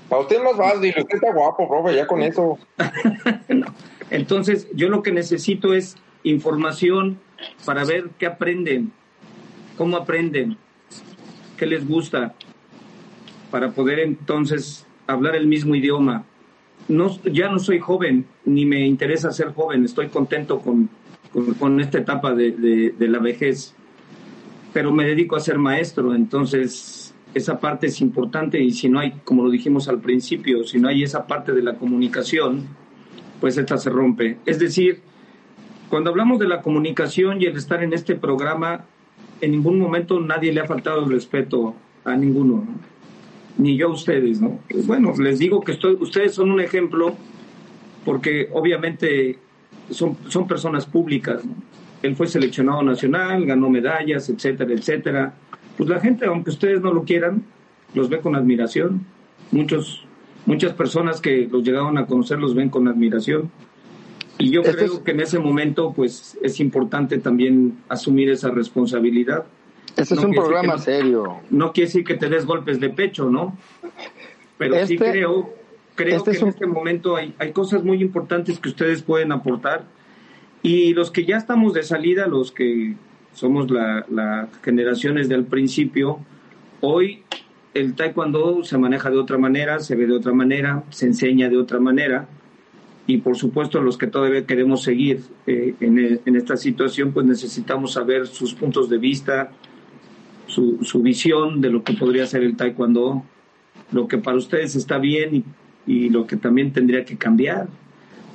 [0.08, 2.58] Para usted más fácil, usted está guapo, profe, ya con eso.
[3.48, 3.66] No.
[4.10, 7.18] Entonces, yo lo que necesito es información
[7.64, 8.92] para ver qué aprenden,
[9.76, 10.56] cómo aprenden,
[11.56, 12.34] qué les gusta,
[13.50, 16.24] para poder entonces hablar el mismo idioma.
[16.88, 20.88] No, ya no soy joven, ni me interesa ser joven, estoy contento con,
[21.58, 23.74] con, esta etapa de, de- de la vejez,
[24.72, 29.12] pero me dedico a ser maestro, entonces esa parte es importante y si no hay,
[29.24, 32.66] como lo dijimos al principio, si no hay esa parte de la comunicación,
[33.40, 34.38] pues esta se rompe.
[34.46, 35.00] Es decir,
[35.90, 38.84] cuando hablamos de la comunicación y el estar en este programa,
[39.40, 42.95] en ningún momento nadie le ha faltado el respeto a ninguno, ¿no?
[43.58, 44.58] Ni yo a ustedes, ¿no?
[44.84, 47.14] Bueno, les digo que estoy, ustedes son un ejemplo
[48.04, 49.38] porque obviamente
[49.90, 51.54] son, son personas públicas, ¿no?
[52.02, 55.34] Él fue seleccionado nacional, ganó medallas, etcétera, etcétera.
[55.76, 57.42] Pues la gente, aunque ustedes no lo quieran,
[57.94, 59.04] los ve con admiración.
[59.50, 60.04] Muchos,
[60.44, 63.50] muchas personas que los llegaron a conocer los ven con admiración.
[64.38, 68.50] Y yo Esto creo es- que en ese momento, pues, es importante también asumir esa
[68.50, 69.46] responsabilidad.
[69.96, 71.36] Este es No un quiere decir programa no- serio.
[71.50, 73.56] No quiere decir que te des golpes de pecho, ¿no?
[74.58, 75.54] Pero sí Este- creo
[75.94, 79.84] creo este que en este momento hay, hay cosas muy importantes que ustedes pueden aportar
[80.62, 82.94] y los que ya estamos de salida, los que
[83.32, 86.18] somos las la generaciones del principio,
[86.82, 87.22] hoy
[87.72, 91.56] el taekwondo se maneja de otra manera, se ve de otra manera, se enseña de
[91.56, 92.28] otra manera
[93.06, 97.92] y por supuesto los que todavía queremos seguir eh, en, en, esta situación, pues necesitamos
[97.94, 99.50] saber sus puntos de vista,
[100.46, 103.24] su, su, visión de lo que podría ser el taekwondo,
[103.92, 105.44] lo que para ustedes está bien y,
[105.86, 107.68] y lo que también tendría que cambiar,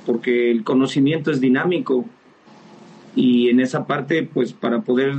[0.06, 2.04] porque el conocimiento es dinámico
[3.14, 5.14] y en esa parte, pues para poder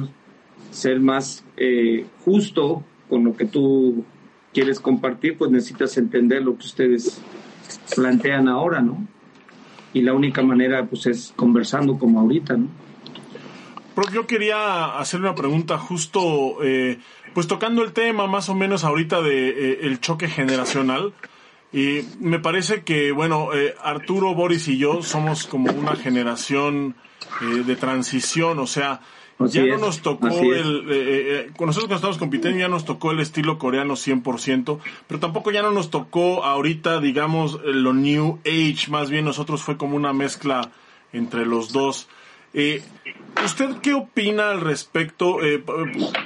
[0.71, 4.03] ser más eh, justo con lo que tú
[4.53, 7.21] quieres compartir, pues necesitas entender lo que ustedes
[7.95, 9.07] plantean ahora, ¿no?
[9.93, 12.67] Y la única manera, pues, es conversando como ahorita, ¿no?
[14.11, 16.99] Yo quería hacer una pregunta justo, eh,
[17.33, 21.13] pues tocando el tema más o menos ahorita de eh, el choque generacional.
[21.71, 23.49] Y me parece que, bueno,
[23.81, 26.95] Arturo, Boris y yo somos como una generación
[27.41, 29.01] eh, de transición, o sea,
[29.39, 33.11] ya no nos tocó el, eh, eh, con nosotros cuando estamos compitiendo ya nos tocó
[33.11, 38.89] el estilo coreano 100%, pero tampoco ya no nos tocó ahorita, digamos, lo New Age,
[38.89, 40.71] más bien nosotros fue como una mezcla
[41.11, 42.07] entre los dos.
[42.53, 45.37] ¿Usted qué opina al respecto?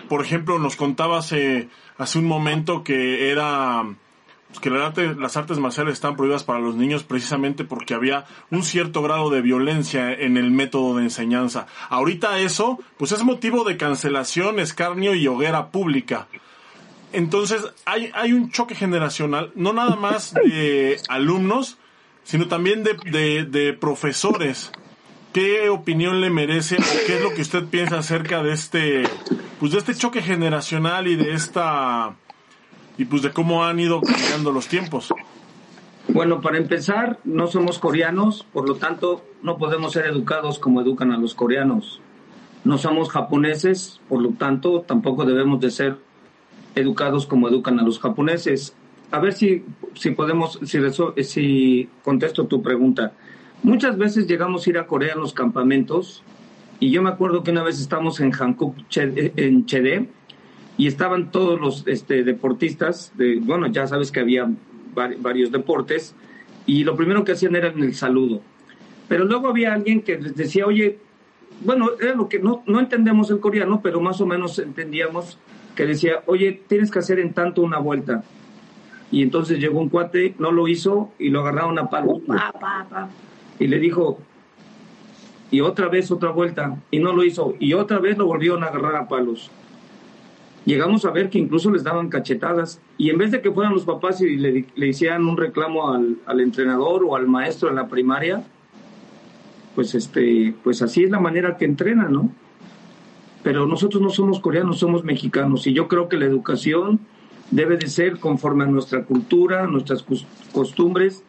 [0.10, 3.84] por ejemplo, nos contaba hace, hace un momento que era
[4.48, 9.02] pues, que las artes marciales están prohibidas para los niños precisamente porque había un cierto
[9.02, 11.68] grado de violencia en el método de enseñanza.
[11.90, 16.28] Ahorita eso, pues es motivo de cancelación, escarnio y hoguera pública.
[17.12, 21.78] Entonces hay, hay un choque generacional, no nada más de alumnos,
[22.24, 24.72] sino también de, de profesores.
[25.34, 29.04] ¿Qué opinión le merece o qué es lo que usted piensa acerca de este,
[29.60, 32.16] pues de este choque generacional y de esta
[32.98, 35.14] y pues de cómo han ido cambiando los tiempos.
[36.10, 41.12] Bueno, para empezar, no somos coreanos, por lo tanto, no podemos ser educados como educan
[41.12, 42.02] a los coreanos.
[42.64, 45.98] No somos japoneses, por lo tanto, tampoco debemos de ser
[46.76, 48.76] educados como educan a los japoneses.
[49.12, 49.64] A ver si,
[49.94, 50.80] si podemos, si,
[51.24, 53.14] si contesto tu pregunta.
[53.64, 56.24] Muchas veces llegamos a ir a Corea en los campamentos
[56.80, 60.10] y yo me acuerdo que una vez estamos en Hankook, en Chede,
[60.78, 64.48] y estaban todos los este, deportistas, de, bueno, ya sabes que había
[64.94, 66.16] varios deportes,
[66.68, 68.42] y lo primero que hacían era el saludo.
[69.08, 71.00] Pero luego había alguien que les decía, oye,
[71.62, 75.40] bueno, era lo que no, no entendemos el coreano, pero más o menos entendíamos
[75.76, 78.24] que decía, oye, tienes que hacer en tanto una vuelta.
[79.12, 82.22] Y entonces llegó un cuate, no lo hizo y lo agarraron a palos.
[83.60, 84.20] Y le dijo,
[85.52, 88.68] y otra vez otra vuelta, y no lo hizo, y otra vez lo volvieron a
[88.68, 89.52] agarrar a palos
[90.68, 93.86] llegamos a ver que incluso les daban cachetadas y en vez de que fueran los
[93.86, 98.44] papás y le, hicieran un reclamo al, al, entrenador o al maestro en la primaria,
[99.76, 102.32] pues este, pues así es la manera que entrenan, ¿no?
[103.44, 107.00] Pero nosotros no somos coreanos, somos mexicanos y yo creo que la educación
[107.50, 110.04] debe de ser conforme a nuestra cultura, nuestras
[110.52, 111.24] costumbres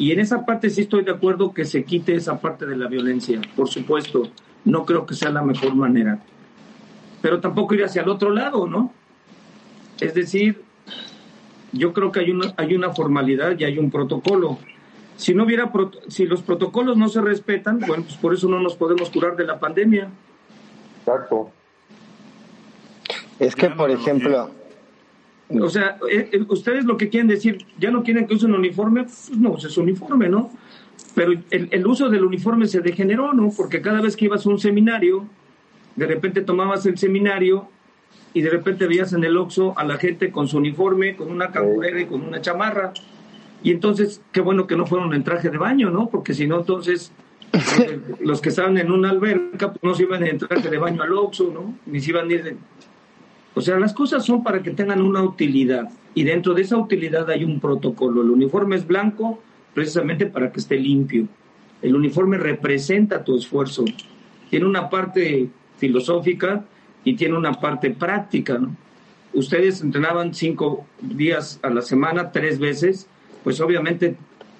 [0.00, 2.88] y en esa parte sí estoy de acuerdo que se quite esa parte de la
[2.88, 4.28] violencia, por supuesto,
[4.64, 6.20] no creo que sea la mejor manera
[7.20, 8.92] pero tampoco ir hacia el otro lado, ¿no?
[10.00, 10.62] Es decir,
[11.72, 14.58] yo creo que hay una, hay una formalidad y hay un protocolo.
[15.16, 15.70] Si no hubiera,
[16.08, 19.44] si los protocolos no se respetan, bueno, pues por eso no nos podemos curar de
[19.44, 20.08] la pandemia.
[21.00, 21.50] Exacto.
[23.38, 24.50] Es que, por ejemplo...
[25.58, 29.04] O sea, eh, eh, ustedes lo que quieren decir, ya no quieren que usen uniforme,
[29.04, 30.50] pues no, es uniforme, ¿no?
[31.14, 33.50] Pero el, el uso del uniforme se degeneró, ¿no?
[33.56, 35.26] Porque cada vez que ibas a un seminario,
[35.96, 37.68] de repente tomabas el seminario
[38.32, 41.50] y de repente veías en el Oxxo a la gente con su uniforme, con una
[41.50, 42.92] camburera y con una chamarra.
[43.62, 46.08] Y entonces, qué bueno que no fueron en traje de baño, ¿no?
[46.08, 47.12] Porque si no, entonces
[48.20, 51.12] los que estaban en una alberca pues, no se iban en traje de baño al
[51.12, 51.74] Oxxo, ¿no?
[51.86, 52.56] Ni se iban a ir de...
[53.54, 55.88] O sea, las cosas son para que tengan una utilidad.
[56.14, 58.22] Y dentro de esa utilidad hay un protocolo.
[58.22, 59.40] El uniforme es blanco
[59.74, 61.26] precisamente para que esté limpio.
[61.82, 63.84] El uniforme representa tu esfuerzo.
[64.50, 66.64] Tiene una parte filosófica
[67.04, 68.76] y tiene una parte práctica, ¿no?
[69.32, 73.06] Ustedes entrenaban cinco días a la semana, tres veces,
[73.44, 74.16] pues obviamente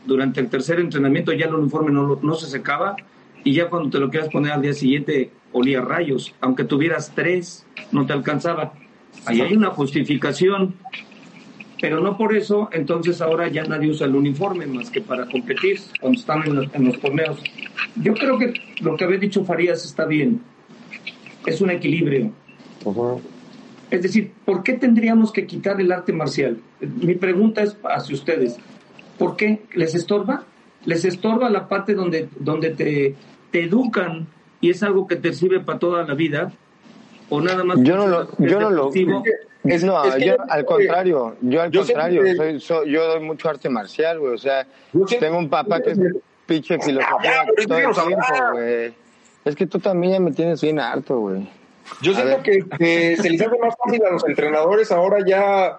[0.06, 2.96] durante el tercer entrenamiento ya el uniforme no, no se secaba
[3.44, 7.66] y ya cuando te lo quieras poner al día siguiente olía rayos, aunque tuvieras tres,
[7.92, 8.72] no te alcanzaba.
[9.26, 10.74] Ahí hay una justificación,
[11.80, 15.80] pero no por eso, entonces ahora ya nadie usa el uniforme más que para competir
[16.00, 17.42] cuando están en los, en los torneos.
[17.96, 20.40] Yo creo que lo que había dicho Farías está bien
[21.46, 22.32] es un equilibrio.
[23.90, 26.58] Es decir, ¿por qué tendríamos que quitar el arte marcial?
[26.80, 28.56] Mi pregunta es hacia ustedes.
[29.18, 29.62] ¿Por qué?
[29.74, 30.44] ¿Les estorba?
[30.84, 33.14] ¿Les estorba la parte donde, donde te,
[33.50, 34.26] te educan
[34.60, 36.52] y es algo que te sirve para toda la vida?
[37.28, 37.78] ¿O nada más?
[37.80, 38.90] Yo no lo, yo no lo,
[39.64, 43.68] es, no, yo, yo al contrario, yo al contrario, soy, soy, yo doy mucho arte
[43.68, 44.66] marcial, güey, o sea,
[45.18, 45.98] tengo un papá que es
[46.46, 48.94] pinche filosofía todo el tiempo, güey.
[49.44, 51.48] Es que tú también ya me tienes bien harto, güey.
[52.00, 55.78] Yo siento que, que, se les hace más fácil a los entrenadores ahora ya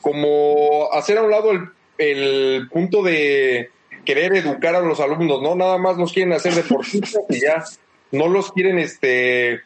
[0.00, 3.70] como hacer a un lado el, el punto de
[4.08, 5.54] querer educar a los alumnos, ¿no?
[5.54, 7.62] Nada más los quieren hacer deportistas y ya
[8.10, 9.60] no los quieren, este,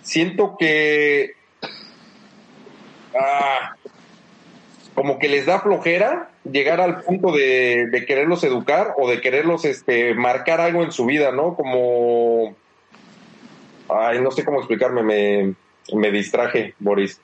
[0.00, 1.34] siento que
[3.14, 3.76] ah,
[4.94, 9.66] como que les da flojera llegar al punto de, de, quererlos educar o de quererlos
[9.66, 11.54] este, marcar algo en su vida, ¿no?
[11.54, 12.56] Como,
[13.90, 15.54] ay, no sé cómo explicarme, me,
[15.92, 17.20] me distraje, Boris.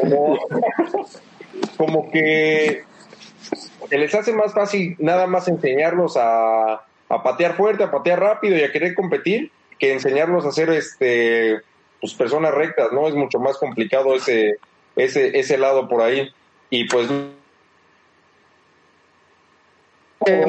[0.00, 0.36] Como,
[1.76, 2.82] como que,
[3.88, 6.74] que les hace más fácil nada más enseñarlos a,
[7.08, 11.60] a patear fuerte, a patear rápido y a querer competir que enseñarlos a ser este
[12.00, 13.08] pues personas rectas, ¿no?
[13.08, 14.56] Es mucho más complicado ese
[14.96, 16.28] ese ese lado por ahí
[16.70, 17.08] y pues
[20.26, 20.44] eh,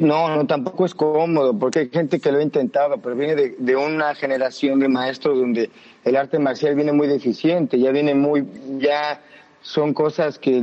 [0.00, 3.54] no, no, tampoco es cómodo, porque hay gente que lo ha intentado, pero viene de,
[3.58, 5.70] de, una generación de maestros donde
[6.04, 8.44] el arte marcial viene muy deficiente, ya viene muy,
[8.78, 9.20] ya
[9.60, 10.60] son cosas que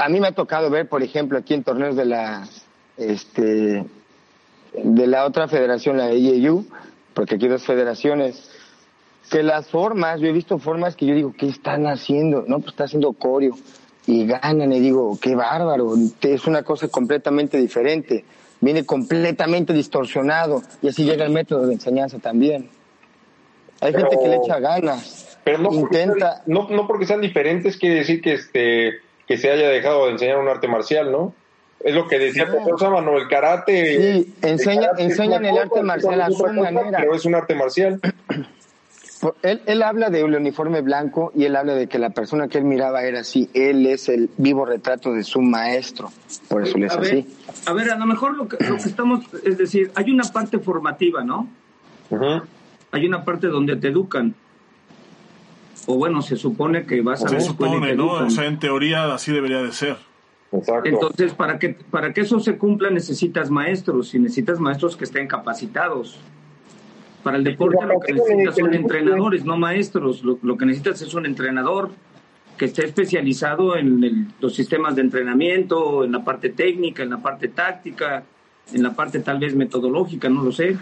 [0.00, 2.48] a mí me ha tocado ver, por ejemplo, aquí en torneos de la,
[2.96, 3.84] este,
[4.72, 6.64] de la otra federación, la IEU,
[7.12, 8.50] porque aquí hay dos federaciones,
[9.30, 12.44] que las formas, yo he visto formas que yo digo, ¿qué están haciendo?
[12.48, 13.54] No, pues está haciendo coreo
[14.06, 18.24] y ganan y digo, qué bárbaro, es una cosa completamente diferente,
[18.62, 22.70] viene completamente distorsionado y así llega el método de enseñanza también.
[23.82, 26.42] Hay pero, gente que le echa ganas, pero no intenta...
[26.46, 30.10] Porque, no, no porque sean diferentes quiere decir que, este, que se haya dejado de
[30.10, 31.32] enseñar un arte marcial, ¿no?
[31.78, 34.24] Es lo que decía profesor Sábano, el karate.
[34.24, 36.98] Sí, enseña, el karate enseñan el arte marcial a su manera.
[36.98, 38.00] Pero es un arte marcial.
[39.42, 42.56] Él, él habla de un uniforme blanco y él habla de que la persona que
[42.56, 43.50] él miraba era así.
[43.52, 46.10] Él es el vivo retrato de su maestro.
[46.48, 47.16] Por eso él es a así.
[47.16, 47.24] Ver,
[47.66, 50.58] a ver, a lo mejor lo que, lo que estamos, es decir, hay una parte
[50.58, 51.46] formativa, ¿no?
[52.08, 52.42] Uh -huh.
[52.92, 54.34] Hay una parte donde te educan.
[55.86, 58.12] O bueno, se supone que vas a se ver supone, ¿no?
[58.12, 59.96] O sea, en teoría así debería de ser.
[60.52, 60.88] Exacto.
[60.88, 65.26] Entonces, para que, para que eso se cumpla necesitas maestros y necesitas maestros que estén
[65.26, 66.18] capacitados.
[67.22, 70.24] Para el deporte lo que necesitas son entrenadores, no maestros.
[70.24, 71.90] Lo, lo que necesitas es un entrenador
[72.60, 77.18] que esté especializado en el, los sistemas de entrenamiento, en la parte técnica, en la
[77.18, 78.24] parte táctica,
[78.72, 80.76] en la parte tal vez metodológica, no lo sé.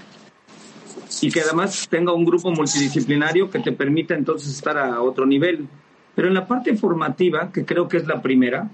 [1.20, 5.68] Y que además tenga un grupo multidisciplinario que te permita entonces estar a otro nivel.
[6.14, 8.68] Pero en la parte formativa, que creo que es la primera,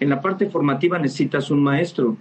[0.00, 2.16] en la parte formativa necesitas un maestro.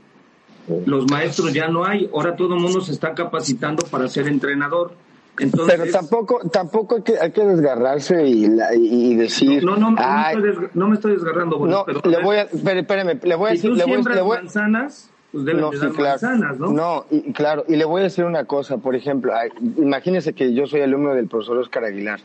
[0.85, 4.93] Los maestros ya no hay, ahora todo el mundo se está capacitando para ser entrenador.
[5.39, 9.89] Entonces, pero tampoco tampoco hay que, hay que desgarrarse y, la, y decir no no,
[9.89, 13.19] no, no, me estoy no, me estoy desgarrando Boris, no pero, le voy a espérame,
[13.23, 15.77] le voy a si decir le voy, siembras le voy, manzanas pues deben no, de
[15.77, 16.19] sí, dar claro.
[16.21, 19.33] manzanas no no y, claro y le voy a decir una cosa por ejemplo
[19.77, 22.21] imagínese que yo soy alumno del profesor Oscar Aguilar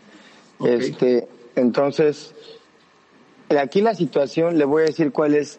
[0.59, 0.79] okay.
[0.79, 2.35] este entonces
[3.61, 5.59] aquí la situación le voy a decir cuál es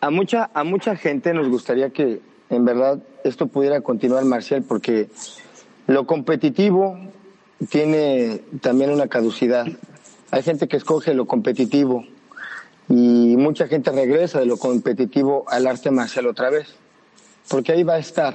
[0.00, 5.08] a mucha a mucha gente nos gustaría que en verdad esto pudiera continuar marcial porque
[5.86, 6.98] lo competitivo
[7.70, 9.66] tiene también una caducidad.
[10.30, 12.04] Hay gente que escoge lo competitivo
[12.94, 16.68] y mucha gente regresa de lo competitivo al arte marcial otra vez,
[17.48, 18.34] porque ahí va a estar.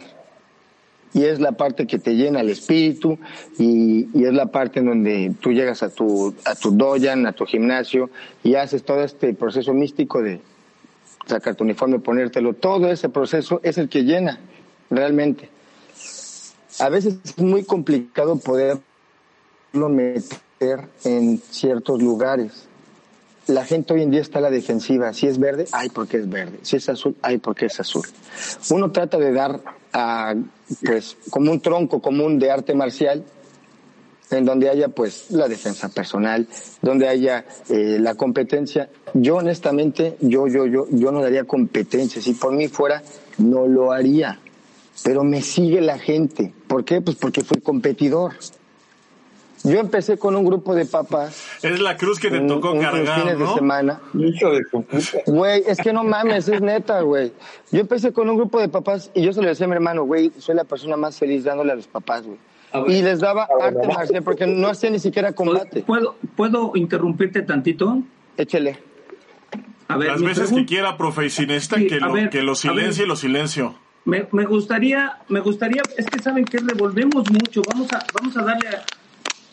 [1.14, 3.20] Y es la parte que te llena el espíritu
[3.60, 7.34] y, y es la parte en donde tú llegas a tu, a tu doyan, a
[7.34, 8.10] tu gimnasio
[8.44, 10.42] y haces todo este proceso místico de
[11.28, 12.54] sacar tu uniforme, ponértelo.
[12.54, 14.40] Todo ese proceso es el que llena
[14.90, 15.50] realmente.
[16.80, 18.80] A veces es muy complicado poder
[19.72, 22.67] meter en ciertos lugares.
[23.48, 25.14] La gente hoy en día está a la defensiva.
[25.14, 26.60] Si es verde, ay, porque es verde.
[26.64, 28.06] Si es azul, ay, porque es azul.
[28.72, 29.62] Uno trata de dar,
[29.94, 30.36] a,
[30.86, 33.24] pues, como un tronco común de arte marcial,
[34.32, 36.46] en donde haya, pues, la defensa personal,
[36.82, 38.90] donde haya eh, la competencia.
[39.14, 42.22] Yo, honestamente, yo, yo, yo, yo no daría competencia.
[42.22, 43.02] Si por mí fuera,
[43.38, 44.40] no lo haría.
[45.04, 46.54] Pero me sigue la gente.
[46.68, 47.00] ¿Por qué?
[47.00, 48.34] Pues porque fui competidor.
[49.68, 51.60] Yo empecé con un grupo de papás.
[51.62, 53.50] Es la cruz que te tocó un, cargar, fines ¿no?
[53.50, 54.02] de semana.
[54.14, 54.86] Hijo de tu
[55.26, 57.34] Güey, es que no mames, es neta, güey.
[57.72, 60.06] Yo empecé con un grupo de papás y yo se lo decía a mi hermano,
[60.06, 62.38] güey, soy la persona más feliz dándole a los papás, güey.
[62.88, 65.82] Y les daba arte marcial porque no hacía ni siquiera combate.
[65.82, 68.02] ¿Puedo, ¿Puedo interrumpirte tantito?
[68.38, 68.80] Échele.
[69.90, 73.06] A ver, Las veces que quiera, profe, y sin esta, que, lo, que lo silencie,
[73.06, 73.76] lo silencio.
[74.04, 78.44] Me, me, gustaría, me gustaría, es que saben que revolvemos mucho, vamos a, vamos a
[78.44, 78.70] darle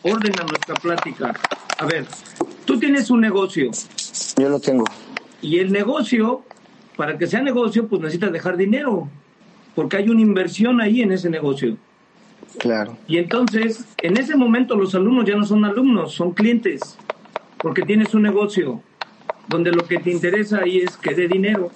[0.05, 1.33] orden a nuestra plática.
[1.77, 2.05] A ver,
[2.65, 3.71] tú tienes un negocio.
[4.37, 4.85] Yo lo tengo.
[5.41, 6.43] Y el negocio,
[6.95, 9.09] para que sea negocio, pues necesitas dejar dinero,
[9.73, 11.77] porque hay una inversión ahí en ese negocio.
[12.59, 12.97] Claro.
[13.07, 16.97] Y entonces, en ese momento los alumnos ya no son alumnos, son clientes,
[17.57, 18.81] porque tienes un negocio
[19.47, 21.71] donde lo que te interesa ahí es que dé dinero.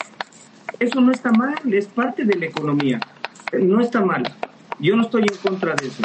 [0.80, 3.00] Eso no está mal, es parte de la economía.
[3.52, 4.24] No está mal.
[4.80, 6.04] Yo no estoy en contra de eso.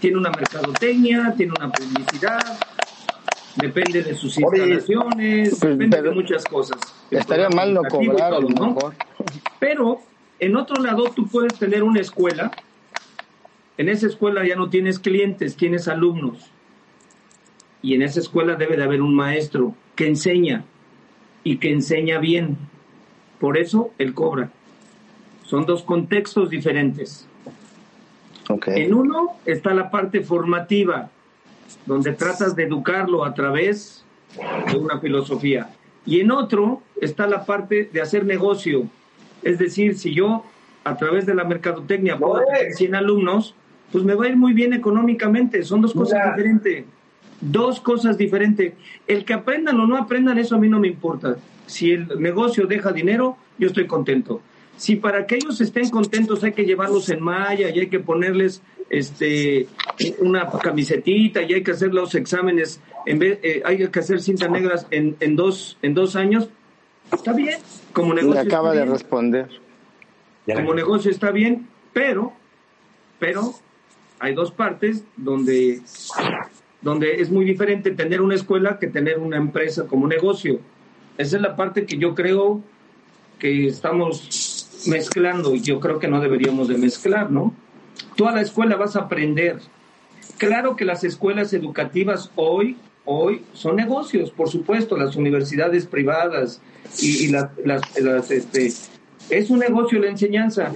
[0.00, 2.58] Tiene una mercadotecnia, tiene una publicidad,
[3.56, 6.78] depende de sus instalaciones, pues, depende de muchas cosas.
[7.10, 8.94] Estaría mal no cobrar lo mejor.
[9.58, 10.00] Pero
[10.38, 12.52] en otro lado tú puedes tener una escuela.
[13.76, 16.50] En esa escuela ya no tienes clientes, tienes alumnos.
[17.82, 20.64] Y en esa escuela debe de haber un maestro que enseña
[21.44, 22.56] y que enseña bien.
[23.40, 24.50] Por eso él cobra.
[25.44, 27.26] Son dos contextos diferentes.
[28.66, 31.10] En uno está la parte formativa,
[31.86, 34.04] donde tratas de educarlo a través
[34.70, 35.70] de una filosofía.
[36.06, 38.86] Y en otro está la parte de hacer negocio.
[39.42, 40.44] Es decir, si yo
[40.84, 43.54] a través de la mercadotecnia puedo tener 100 alumnos,
[43.92, 45.62] pues me va a ir muy bien económicamente.
[45.62, 46.84] Son dos cosas diferentes.
[47.40, 48.72] Dos cosas diferentes.
[49.06, 51.36] El que aprendan o no aprendan, eso a mí no me importa.
[51.66, 54.40] Si el negocio deja dinero, yo estoy contento.
[54.78, 58.62] Si para que ellos estén contentos hay que llevarlos en malla y hay que ponerles
[58.88, 59.66] este
[60.20, 64.50] una camisetita y hay que hacer los exámenes en vez eh, hay que hacer cintas
[64.50, 66.48] negras en, en dos en dos años
[67.12, 67.58] está bien.
[67.92, 69.48] Como negocio acaba de responder.
[70.46, 72.32] Como negocio está bien pero
[73.18, 73.52] pero
[74.20, 75.82] hay dos partes donde
[76.80, 80.60] donde es muy diferente tener una escuela que tener una empresa como negocio.
[81.18, 82.62] Esa es la parte que yo creo
[83.38, 84.26] que estamos
[84.88, 87.54] mezclando y yo creo que no deberíamos de mezclar, ¿no?
[88.16, 89.58] Tú a la escuela vas a aprender.
[90.38, 96.60] Claro que las escuelas educativas hoy, hoy son negocios, por supuesto, las universidades privadas
[97.00, 97.50] y, las,
[98.30, 98.72] este,
[99.30, 100.74] es un negocio la enseñanza,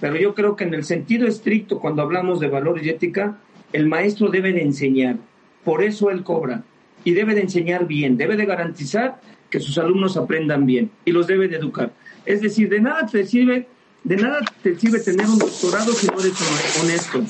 [0.00, 3.38] pero yo creo que en el sentido estricto, cuando hablamos de valor y ética,
[3.72, 5.16] el maestro debe de enseñar,
[5.64, 6.62] por eso él cobra,
[7.04, 9.20] y debe de enseñar bien, debe de garantizar
[9.50, 11.92] que sus alumnos aprendan bien y los debe de educar.
[12.26, 13.68] Es decir, de nada te sirve,
[14.04, 17.24] de nada te sirve tener un doctorado si no eres honesto,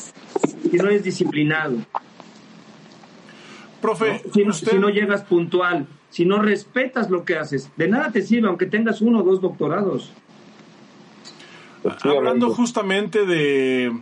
[0.71, 1.77] si no eres disciplinado.
[3.81, 8.49] Profe, si, no llegas puntual, si no respetas lo que haces, de nada te sirve
[8.49, 10.13] aunque tengas uno o dos doctorados.
[12.03, 13.97] Hablando justamente de,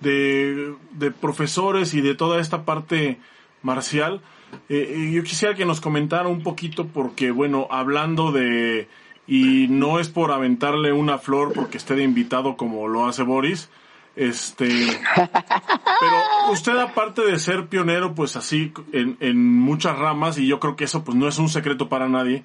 [0.00, 3.18] de, de profesores y de toda esta parte
[3.62, 4.20] marcial,
[4.68, 8.88] eh, eh, yo quisiera que nos comentara un poquito porque, bueno, hablando de,
[9.26, 13.70] y no es por aventarle una flor porque esté de invitado como lo hace Boris,
[14.16, 14.68] este,
[15.14, 20.76] pero usted aparte de ser pionero, pues así, en, en muchas ramas, y yo creo
[20.76, 22.44] que eso pues no es un secreto para nadie,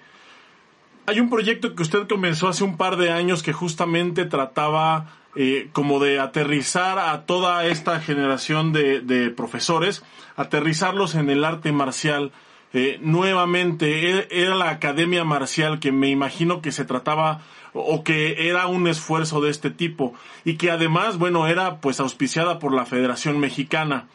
[1.05, 5.69] hay un proyecto que usted comenzó hace un par de años que justamente trataba eh,
[5.73, 10.03] como de aterrizar a toda esta generación de, de profesores,
[10.35, 12.31] aterrizarlos en el arte marcial.
[12.73, 17.41] Eh, nuevamente, e, era la Academia Marcial que me imagino que se trataba
[17.73, 20.13] o que era un esfuerzo de este tipo
[20.43, 24.07] y que además, bueno, era pues auspiciada por la Federación Mexicana.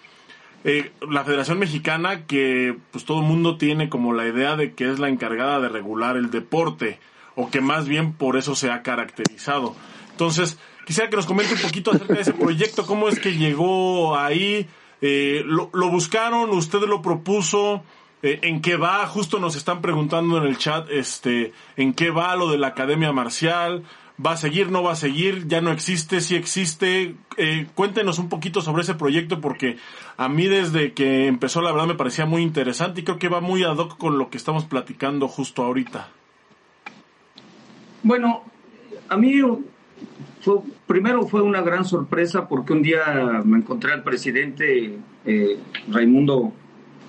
[0.64, 4.90] Eh, la Federación Mexicana que pues todo el mundo tiene como la idea de que
[4.90, 6.98] es la encargada de regular el deporte
[7.34, 9.74] o que más bien por eso se ha caracterizado.
[10.10, 14.16] Entonces, Quisiera que nos comente un poquito acerca de ese proyecto, cómo es que llegó
[14.16, 14.68] ahí,
[15.00, 17.82] eh, lo, buscaron, usted lo propuso,
[18.24, 22.34] eh, en qué va, justo nos están preguntando en el chat, este, en qué va
[22.36, 23.82] lo de la Academia Marcial,
[24.24, 27.16] va a seguir, no va a seguir, ya no existe, sí existe.
[27.36, 29.76] Eh, cuéntenos un poquito sobre ese proyecto porque
[30.16, 33.42] a mí desde que empezó la verdad me parecía muy interesante y creo que va
[33.42, 36.08] muy ad hoc con lo que estamos platicando justo ahorita.
[38.02, 38.42] Bueno,
[39.10, 39.38] a mí
[40.86, 45.58] primero fue una gran sorpresa porque un día me encontré al presidente eh,
[45.90, 46.54] Raimundo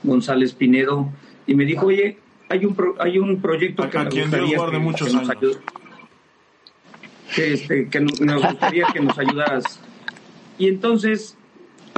[0.05, 1.09] González Pinedo
[1.47, 2.17] y me dijo, oye,
[2.49, 5.29] hay un, hay un proyecto que, me gustaría que, muchos nos
[7.35, 9.79] que, este, que nos gustaría que nos ayudaras.
[10.57, 11.37] Y entonces,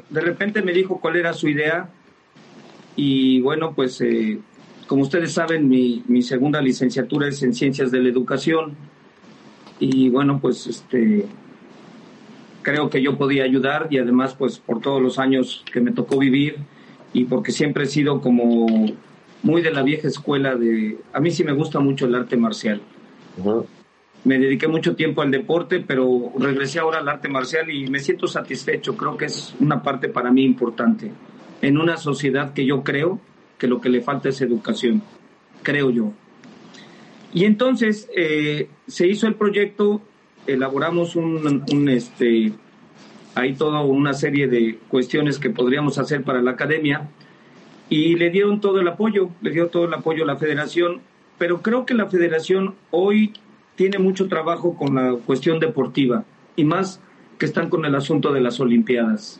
[0.09, 1.89] de repente me dijo cuál era su idea
[2.95, 4.39] y bueno, pues eh,
[4.87, 8.75] como ustedes saben, mi, mi segunda licenciatura es en Ciencias de la Educación
[9.79, 11.25] y bueno, pues este
[12.63, 16.17] creo que yo podía ayudar y además pues por todos los años que me tocó
[16.17, 16.57] vivir
[17.17, 18.67] y porque siempre he sido como
[19.41, 22.79] muy de la vieja escuela de a mí sí me gusta mucho el arte marcial.
[24.23, 28.27] Me dediqué mucho tiempo al deporte, pero regresé ahora al arte marcial y me siento
[28.27, 28.95] satisfecho.
[28.95, 31.11] Creo que es una parte para mí importante.
[31.63, 33.19] En una sociedad que yo creo
[33.57, 35.01] que lo que le falta es educación,
[35.63, 36.13] creo yo.
[37.33, 40.03] Y entonces eh, se hizo el proyecto,
[40.45, 42.53] elaboramos un, un este,
[43.37, 47.07] hay toda una serie de cuestiones que podríamos hacer para la academia
[47.87, 51.01] y le dieron todo el apoyo, le dio todo el apoyo a la federación,
[51.37, 53.33] pero creo que la federación hoy
[53.75, 56.25] tiene mucho trabajo con la cuestión deportiva
[56.55, 56.99] y más
[57.37, 59.39] que están con el asunto de las Olimpiadas.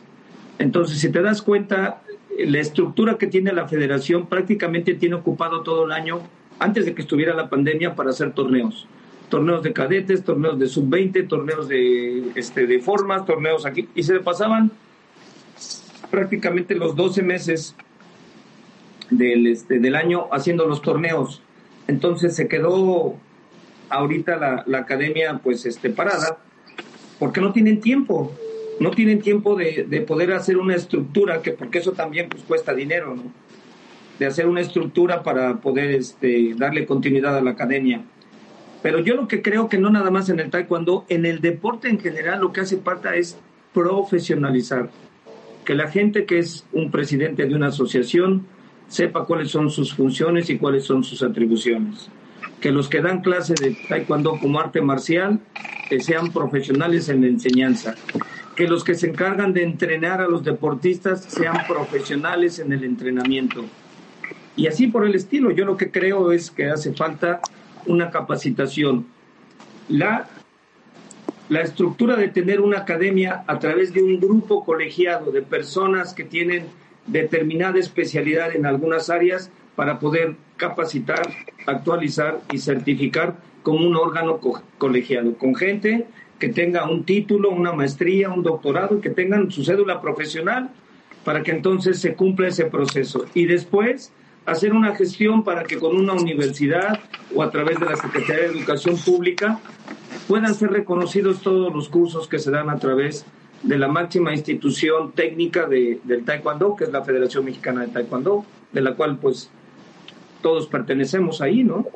[0.60, 2.02] Entonces, si te das cuenta,
[2.38, 6.20] la estructura que tiene la federación prácticamente tiene ocupado todo el año
[6.60, 8.86] antes de que estuviera la pandemia para hacer torneos.
[9.28, 13.88] Torneos de cadetes, torneos de sub-20, torneos de, este, de formas, torneos aquí.
[13.94, 14.70] Y se pasaban
[16.10, 17.74] prácticamente los 12 meses
[19.10, 21.42] del, este, del año haciendo los torneos.
[21.86, 23.16] Entonces se quedó
[23.88, 26.38] ahorita la, la, academia pues este, parada
[27.18, 28.32] porque no tienen tiempo,
[28.80, 32.74] no tienen tiempo de, de, poder hacer una estructura, que porque eso también pues cuesta
[32.74, 33.24] dinero, ¿no?
[34.18, 38.02] De hacer una estructura para poder este, darle continuidad a la academia.
[38.82, 41.88] Pero yo lo que creo que no nada más en el taekwondo, en el deporte
[41.88, 43.38] en general lo que hace falta es
[43.74, 44.90] profesionalizar.
[45.64, 48.46] Que la gente que es un presidente de una asociación
[48.88, 52.08] sepa cuáles son sus funciones y cuáles son sus atribuciones.
[52.60, 55.40] Que los que dan clase de taekwondo como arte marcial
[56.00, 57.94] sean profesionales en la enseñanza.
[58.56, 63.64] Que los que se encargan de entrenar a los deportistas sean profesionales en el entrenamiento.
[64.56, 67.40] Y así por el estilo, yo lo que creo es que hace falta
[67.86, 69.06] una capacitación.
[69.88, 70.28] La,
[71.48, 76.24] la estructura de tener una academia a través de un grupo colegiado de personas que
[76.24, 76.66] tienen
[77.06, 81.22] determinada especialidad en algunas áreas para poder capacitar,
[81.66, 84.40] actualizar y certificar como un órgano
[84.78, 86.06] colegiado, con gente
[86.38, 90.70] que tenga un título, una maestría, un doctorado que tengan su cédula profesional
[91.24, 93.26] para que entonces se cumpla ese proceso.
[93.34, 94.12] Y después
[94.48, 97.00] hacer una gestión para que con una universidad
[97.34, 99.60] o a través de la Secretaría de Educación Pública
[100.26, 103.26] puedan ser reconocidos todos los cursos que se dan a través
[103.62, 108.44] de la máxima institución técnica de, del Taekwondo, que es la Federación Mexicana de Taekwondo,
[108.72, 109.50] de la cual pues
[110.42, 111.86] todos pertenecemos ahí, ¿no?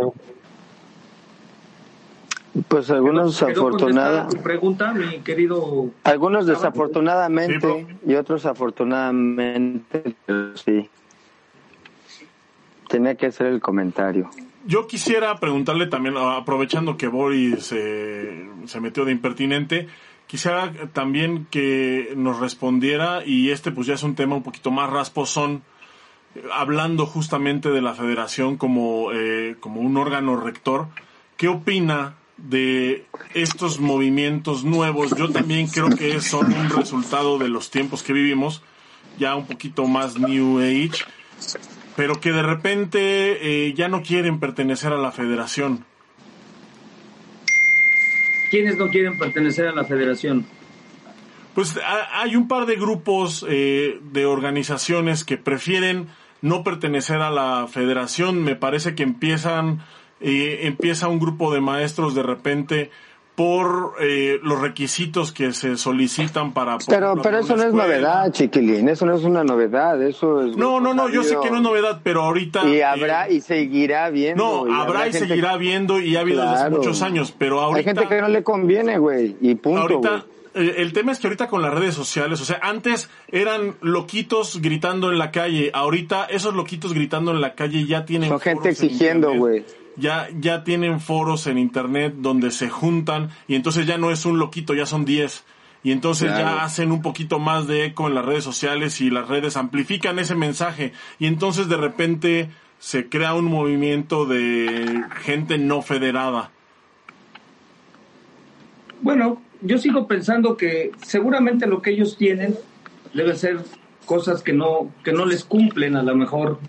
[2.69, 4.37] Pues algunos afortunadamente.
[4.39, 5.91] pregunta, mi querido.
[6.05, 10.17] Algunos desafortunadamente y otros afortunadamente,
[10.55, 10.91] sí.
[12.93, 14.31] Tenía que hacer el comentario.
[14.67, 19.89] Yo quisiera preguntarle también, aprovechando que Boris se metió de impertinente,
[20.33, 24.89] Quisiera también que nos respondiera, y este pues ya es un tema un poquito más
[24.89, 25.63] rasposón,
[26.55, 30.89] hablando justamente de la federación como, eh, como un órgano rector,
[31.37, 35.15] ¿qué opina de estos movimientos nuevos?
[35.15, 38.63] Yo también creo que son un resultado de los tiempos que vivimos,
[39.19, 41.05] ya un poquito más New Age,
[41.97, 45.85] pero que de repente eh, ya no quieren pertenecer a la federación.
[48.51, 50.47] ¿Quiénes no quieren pertenecer a la federación?
[51.55, 51.79] Pues
[52.13, 56.09] hay un par de grupos eh, de organizaciones que prefieren
[56.41, 58.43] no pertenecer a la federación.
[58.43, 59.81] Me parece que empiezan,
[60.21, 62.91] eh, empieza un grupo de maestros de repente
[63.35, 66.77] por eh, los requisitos que se solicitan para...
[66.87, 70.57] Pero, pero eso no es novedad, chiquilín, eso no es una novedad, eso es...
[70.57, 72.69] No, no, no, yo sé que no es novedad, pero ahorita...
[72.69, 74.67] Y habrá y seguirá viendo.
[74.67, 77.91] No, habrá y seguirá viendo y ha habido desde muchos años, pero ahorita...
[77.91, 79.81] Hay gente que no le conviene, güey, y punto.
[79.81, 84.61] Ahorita, el tema es que ahorita con las redes sociales, o sea, antes eran loquitos
[84.61, 88.29] gritando en la calle, ahorita esos loquitos gritando en la calle ya tienen...
[88.29, 89.65] Son gente exigiendo, güey
[89.97, 94.39] ya, ya tienen foros en internet donde se juntan y entonces ya no es un
[94.39, 95.45] loquito, ya son 10.
[95.85, 99.27] Y entonces ya hacen un poquito más de eco en las redes sociales y las
[99.27, 100.93] redes amplifican ese mensaje.
[101.19, 106.53] Y entonces de repente se crea un movimiento de gente no federada.
[109.01, 112.57] Bueno, yo sigo pensando que seguramente lo que ellos tienen
[113.13, 113.59] debe ser
[114.07, 116.61] cosas que no, que no les cumplen a lo mejor,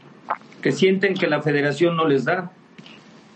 [0.63, 2.51] que sienten que la federación no les da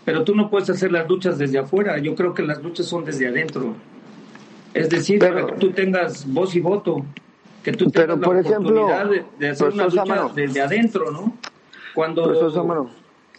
[0.08, 1.98] pero tú no puedes hacer las luchas desde afuera.
[1.98, 3.74] Yo creo que las luchas son desde adentro.
[4.72, 7.04] Es decir, que tú tengas voz y voto,
[7.62, 11.36] que tú tengas la oportunidad de, hacer una lucha desde adentro, ¿no?
[11.94, 12.90] Cuando,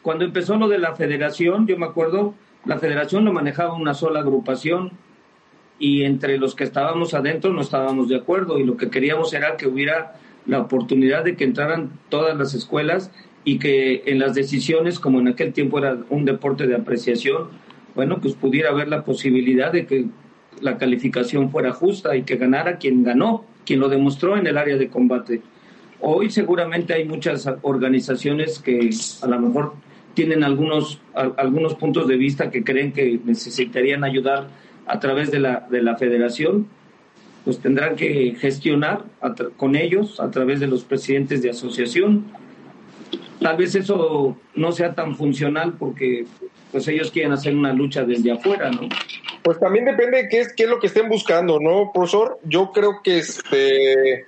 [0.04, 4.20] cuando empezó lo de la federación, yo me acuerdo, la federación lo manejaba una sola
[4.20, 4.92] agrupación
[5.80, 9.58] y entre los que estábamos adentro no estábamos de acuerdo y lo que queríamos era
[9.58, 13.10] que hubiera la oportunidad de que entraran todas las escuelas
[13.44, 17.50] y que en las decisiones, como en aquel tiempo era un deporte de apreciación,
[17.96, 20.06] bueno, pues pudiera haber la posibilidad de que
[20.62, 24.78] la calificación fuera justa y que ganara quien ganó, quien lo demostró en el área
[24.78, 25.42] de combate.
[26.02, 28.90] Hoy seguramente hay muchas organizaciones que
[29.22, 29.74] a lo mejor
[30.14, 34.48] tienen algunos, algunos puntos de vista que creen que necesitarían ayudar
[34.86, 36.68] a través de la, de la federación,
[37.46, 39.04] pues tendrán que gestionar
[39.58, 42.26] con ellos a través de los presidentes de asociación.
[43.42, 46.26] Tal vez eso no sea tan funcional porque
[46.72, 48.90] pues ellos quieren hacer una lucha desde afuera, ¿no?
[49.44, 52.40] Pues también depende de qué es, qué es lo que estén buscando, ¿no, profesor?
[52.44, 54.26] Yo creo que este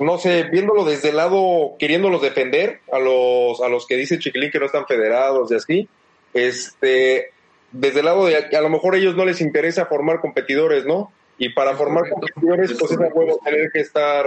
[0.00, 4.50] no sé, viéndolo desde el lado, queriéndolos defender a los, a los que dice Chiquilín
[4.50, 5.88] que no están federados y así,
[6.32, 7.30] este,
[7.70, 11.12] desde el lado de a lo mejor a ellos no les interesa formar competidores, ¿no?
[11.38, 14.26] Y para formar competidores, pues es bueno tener que estar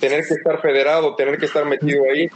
[0.00, 2.28] tener que estar federado, tener que estar metido ahí.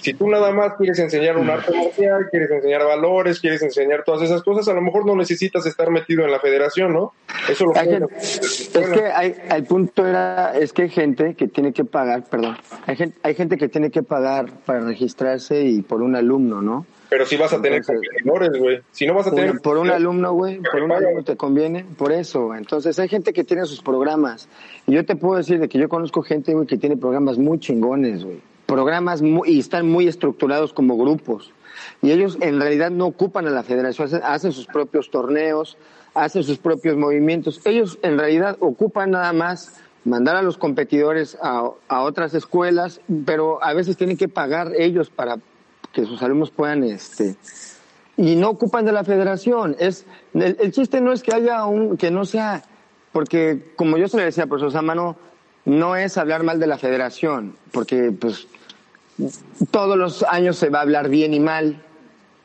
[0.00, 4.22] Si tú nada más quieres enseñar un arte marcial, quieres enseñar valores, quieres enseñar todas
[4.22, 7.12] esas cosas, a lo mejor no necesitas estar metido en la federación, ¿no?
[7.48, 11.72] Eso lo hay Es que hay, el punto era, es que hay gente que tiene
[11.72, 16.02] que pagar, perdón, hay gente, hay gente que tiene que pagar para registrarse y por
[16.02, 16.86] un alumno, ¿no?
[17.08, 18.80] Pero si vas a tener competidores, güey.
[18.90, 19.60] Si no vas a tener...
[19.60, 22.54] Por, un alumno, güey, por un alumno te conviene, por eso.
[22.54, 24.48] Entonces hay gente que tiene sus programas.
[24.86, 27.58] Y yo te puedo decir de que yo conozco gente, güey, que tiene programas muy
[27.58, 28.40] chingones, güey.
[28.66, 31.52] Programas muy, y están muy estructurados como grupos.
[32.02, 35.78] Y ellos en realidad no ocupan a la federación, hacen sus propios torneos,
[36.12, 37.60] hacen sus propios movimientos.
[37.64, 43.62] Ellos en realidad ocupan nada más mandar a los competidores a, a otras escuelas, pero
[43.64, 45.38] a veces tienen que pagar ellos para
[45.92, 47.36] que sus alumnos puedan, este,
[48.16, 49.76] y no ocupan de la federación.
[49.78, 52.62] Es, el, chiste no es que haya un, que no sea,
[53.12, 55.16] porque como yo se le decía profesor Samano,
[55.64, 58.48] no es hablar mal de la federación, porque pues
[59.70, 61.82] todos los años se va a hablar bien y mal.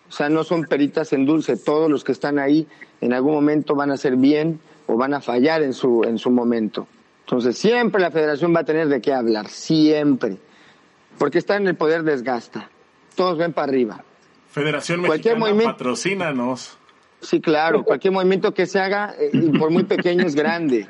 [0.09, 2.67] O sea, no son peritas en dulce, todos los que están ahí
[3.01, 6.29] en algún momento van a ser bien o van a fallar en su, en su
[6.29, 6.87] momento.
[7.25, 10.37] Entonces, siempre la federación va a tener de qué hablar, siempre.
[11.17, 12.69] Porque estar en el poder desgasta
[13.15, 14.03] todos ven para arriba.
[14.49, 16.77] Federación Mexicana, movimiento, patrocínanos.
[17.21, 20.87] Sí, claro, cualquier movimiento que se haga, eh, por muy pequeño, es grande.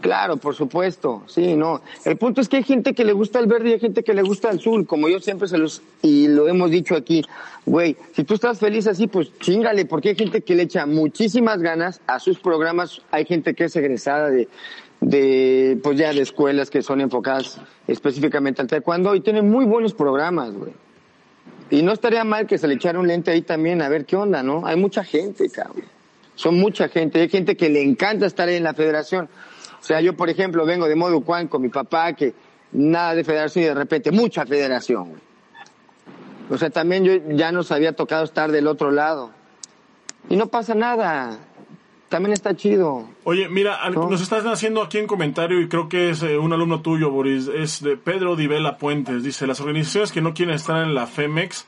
[0.00, 1.80] Claro, por supuesto, sí, no.
[2.04, 4.14] El punto es que hay gente que le gusta el verde y hay gente que
[4.14, 7.24] le gusta el azul, como yo siempre se los, y lo hemos dicho aquí,
[7.64, 11.62] güey, si tú estás feliz así, pues chingale, porque hay gente que le echa muchísimas
[11.62, 14.48] ganas a sus programas, hay gente que es egresada de,
[15.00, 19.94] de, pues ya de escuelas que son enfocadas específicamente al taekwondo y tienen muy buenos
[19.94, 20.72] programas, güey.
[21.72, 24.14] Y no estaría mal que se le echara un lente ahí también a ver qué
[24.14, 24.66] onda, ¿no?
[24.66, 25.86] Hay mucha gente, cabrón.
[26.34, 27.22] Son mucha gente.
[27.22, 29.26] Hay gente que le encanta estar ahí en la federación.
[29.80, 32.34] O sea, yo, por ejemplo, vengo de modo Juan con mi papá, que
[32.72, 35.14] nada de federación y de repente mucha federación.
[36.50, 39.30] O sea, también yo ya nos había tocado estar del otro lado.
[40.28, 41.38] Y no pasa nada
[42.12, 43.08] también está chido.
[43.24, 46.82] Oye, mira, nos estás haciendo aquí en comentario y creo que es eh, un alumno
[46.82, 49.22] tuyo, Boris, es de Pedro Divela Puentes.
[49.22, 51.64] Dice, las organizaciones que no quieren estar en la FEMEX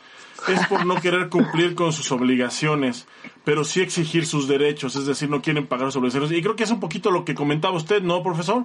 [0.49, 3.07] es por no querer cumplir con sus obligaciones,
[3.43, 6.31] pero sí exigir sus derechos, es decir, no quieren pagar sus obligaciones.
[6.33, 8.65] Y creo que es un poquito lo que comentaba usted, ¿no, profesor?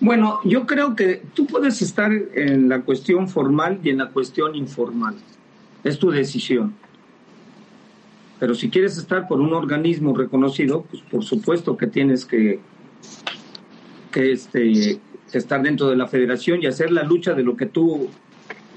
[0.00, 4.56] Bueno, yo creo que tú puedes estar en la cuestión formal y en la cuestión
[4.56, 5.14] informal.
[5.84, 6.74] Es tu decisión.
[8.40, 12.58] Pero si quieres estar por un organismo reconocido, pues por supuesto que tienes que,
[14.10, 14.98] que, este,
[15.30, 18.08] estar dentro de la federación y hacer la lucha de lo que tú,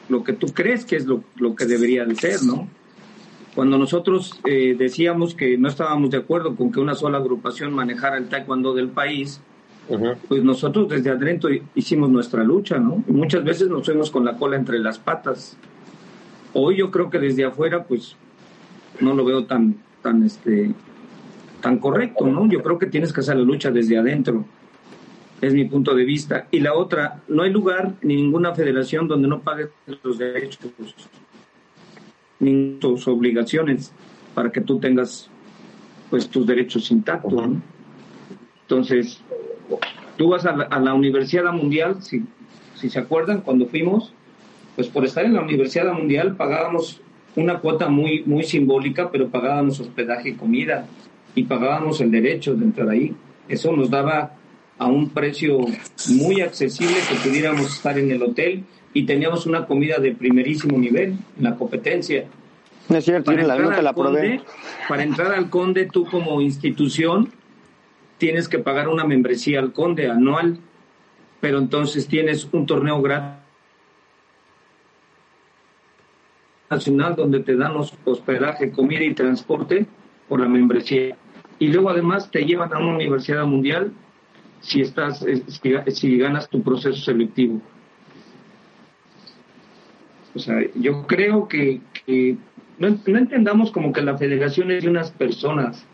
[0.09, 1.23] lo que tú crees que es lo,
[1.55, 2.67] que debería de ser, ¿no?
[3.55, 8.17] Cuando nosotros eh, decíamos que no estábamos de acuerdo con que una sola agrupación manejara
[8.17, 9.39] el taekwondo del país,
[10.27, 13.03] pues nosotros desde adentro hicimos nuestra lucha, ¿no?
[13.07, 15.57] Y muchas veces nos fuimos con la cola entre las patas.
[16.53, 18.15] Hoy yo creo que desde afuera, pues
[18.99, 20.71] no lo veo tan, tan, este,
[21.61, 22.47] tan correcto, ¿no?
[22.47, 24.45] Yo creo que tienes que hacer la lucha desde adentro.
[25.41, 26.47] Es mi punto de vista.
[26.51, 29.69] Y la otra, no hay lugar ni ninguna federación donde no pagues
[30.03, 30.71] los derechos
[32.39, 33.93] ni tus obligaciones
[34.33, 35.29] para que tú tengas
[36.09, 37.33] pues tus derechos intactos.
[38.61, 39.21] Entonces,
[40.17, 42.23] tú vas a la, a la Universidad Mundial, si,
[42.75, 44.13] si se acuerdan, cuando fuimos,
[44.75, 47.01] pues por estar en la Universidad Mundial pagábamos
[47.35, 50.87] una cuota muy, muy simbólica, pero pagábamos hospedaje y comida
[51.35, 53.13] y pagábamos el derecho de entrar ahí.
[53.47, 54.33] Eso nos daba
[54.77, 55.59] a un precio
[56.09, 58.63] muy accesible que pudiéramos estar en el hotel
[58.93, 62.25] y teníamos una comida de primerísimo nivel en la competencia.
[62.89, 64.41] No es cierto, para, la, entrar la conde,
[64.89, 67.29] para entrar al Conde, tú como institución
[68.17, 70.57] tienes que pagar una membresía al Conde anual,
[71.39, 73.42] pero entonces tienes un torneo gratis
[76.75, 77.73] nacional donde te dan
[78.05, 79.85] hospedaje, comida y transporte
[80.27, 81.15] por la membresía.
[81.59, 83.93] Y luego además te llevan a una universidad mundial
[84.61, 85.43] si, estás, eh,
[85.91, 87.61] si, ganas tu proceso selectivo.
[90.35, 91.81] O sea, yo creo que,
[92.79, 95.85] no, entendamos como que la federación es de unas personas.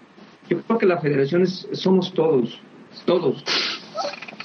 [0.50, 2.60] Yo creo que la federación es, somos todos,
[3.06, 3.44] todos.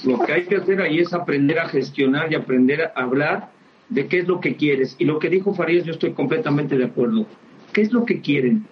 [0.03, 3.54] Lo que hay que hacer ahí es aprender a gestionar y aprender a hablar
[3.89, 4.95] de qué es lo que quieres.
[4.99, 7.25] Y lo que dijo Farías, yo estoy completamente de acuerdo.
[7.73, 8.65] ¿Qué es lo que quieren?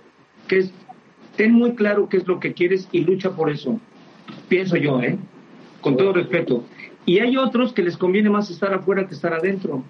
[0.47, 0.73] ¿Qué es?
[1.35, 3.79] Ten muy claro qué es lo que quieres y lucha por eso.
[4.47, 5.17] Pienso yo, ¿eh?
[5.81, 6.63] Con todo respeto.
[7.05, 9.83] Y hay otros que les conviene más estar afuera que estar adentro.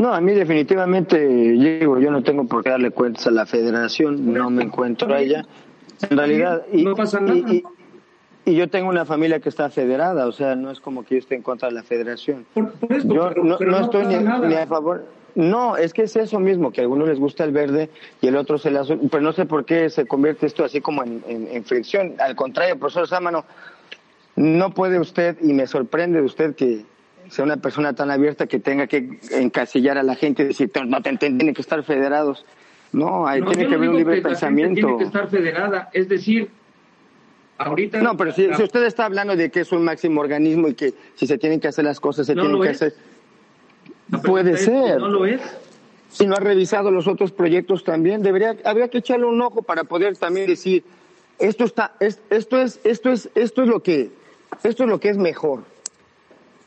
[0.00, 4.32] No, a mí definitivamente, digo, yo no tengo por qué darle cuentas a la federación,
[4.32, 5.46] no me encuentro allá.
[6.10, 7.36] En realidad, y, no pasa nada.
[7.36, 7.62] Y,
[8.52, 11.34] yo tengo una familia que está federada, o sea, no es como que yo esté
[11.34, 12.44] en contra de la federación.
[12.54, 15.06] yo no, estoy ni, a favor.
[15.34, 17.90] No, es que es eso mismo, que a algunos les gusta el verde
[18.20, 20.80] y el otro se le azul, pero no sé por qué se convierte esto así
[20.80, 22.14] como en, fricción.
[22.18, 23.44] Al contrario, profesor Sámano,
[24.36, 26.84] no puede usted, y me sorprende de usted que
[27.28, 31.00] sea una persona tan abierta que tenga que encasillar a la gente y decir, no,
[31.00, 32.44] tienen que estar federados.
[32.92, 34.74] No, ahí tiene que haber un libre pensamiento.
[34.74, 36.50] Tiene que estar federada, es decir,
[37.58, 38.00] ahorita...
[38.00, 41.26] No, pero si, usted está hablando de que es un máximo organismo y que si
[41.26, 42.94] se tienen que hacer las cosas, se tienen que hacer...
[44.22, 44.98] Puede ser.
[44.98, 45.40] No lo es.
[46.10, 49.84] Si no ha revisado los otros proyectos también, debería, habría que echarle un ojo para
[49.84, 50.84] poder también decir,
[51.38, 54.10] esto está, esto es, esto es, esto es lo que,
[54.62, 55.64] esto es lo que es mejor.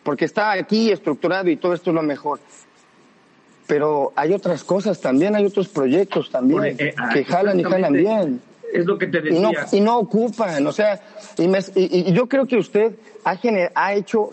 [0.03, 2.39] Porque está aquí estructurado y todo esto es lo mejor.
[3.67, 7.93] Pero hay otras cosas también, hay otros proyectos también eh, ah, que jalan y jalan
[7.93, 8.41] bien.
[8.73, 9.65] Es lo que te decía.
[9.71, 10.99] Y no, ocupan, o sea,
[11.37, 13.39] y, yo creo que usted ha,
[13.75, 14.31] ha hecho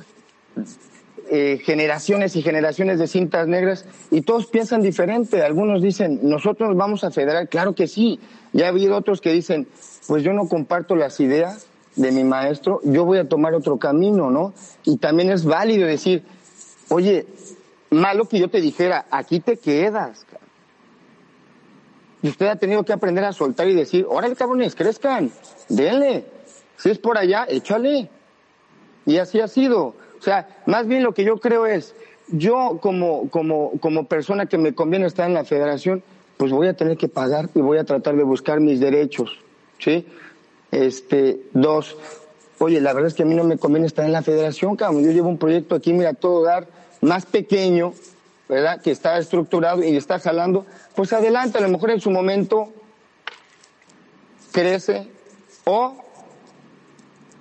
[1.30, 5.42] eh, generaciones y generaciones de cintas negras y todos piensan diferente.
[5.42, 8.20] Algunos dicen, nosotros vamos a federar, claro que sí.
[8.52, 9.66] Ya ha habido otros que dicen,
[10.06, 11.66] pues yo no comparto las ideas
[11.96, 14.52] de mi maestro, yo voy a tomar otro camino, ¿no?
[14.84, 16.24] Y también es válido decir,
[16.88, 17.26] oye,
[17.90, 20.26] malo que yo te dijera, aquí te quedas.
[22.24, 25.30] Y usted ha tenido que aprender a soltar y decir, órale cabrones, crezcan,
[25.68, 26.24] denle.
[26.78, 28.08] Si es por allá, échale.
[29.04, 29.88] Y así ha sido.
[29.88, 31.94] O sea, más bien lo que yo creo es,
[32.28, 36.02] yo como, como, como persona que me conviene estar en la federación,
[36.38, 39.38] pues voy a tener que pagar y voy a tratar de buscar mis derechos,
[39.78, 40.06] ¿sí?
[40.70, 41.94] Este, dos,
[42.58, 45.04] oye, la verdad es que a mí no me conviene estar en la federación, cabrón.
[45.04, 46.68] Yo llevo un proyecto aquí, mira, todo dar,
[47.02, 47.92] más pequeño,
[48.48, 48.80] ¿verdad?
[48.80, 50.66] Que está estructurado y está jalando.
[50.94, 52.72] Pues adelante, a lo mejor en su momento
[54.52, 55.08] crece
[55.64, 55.96] o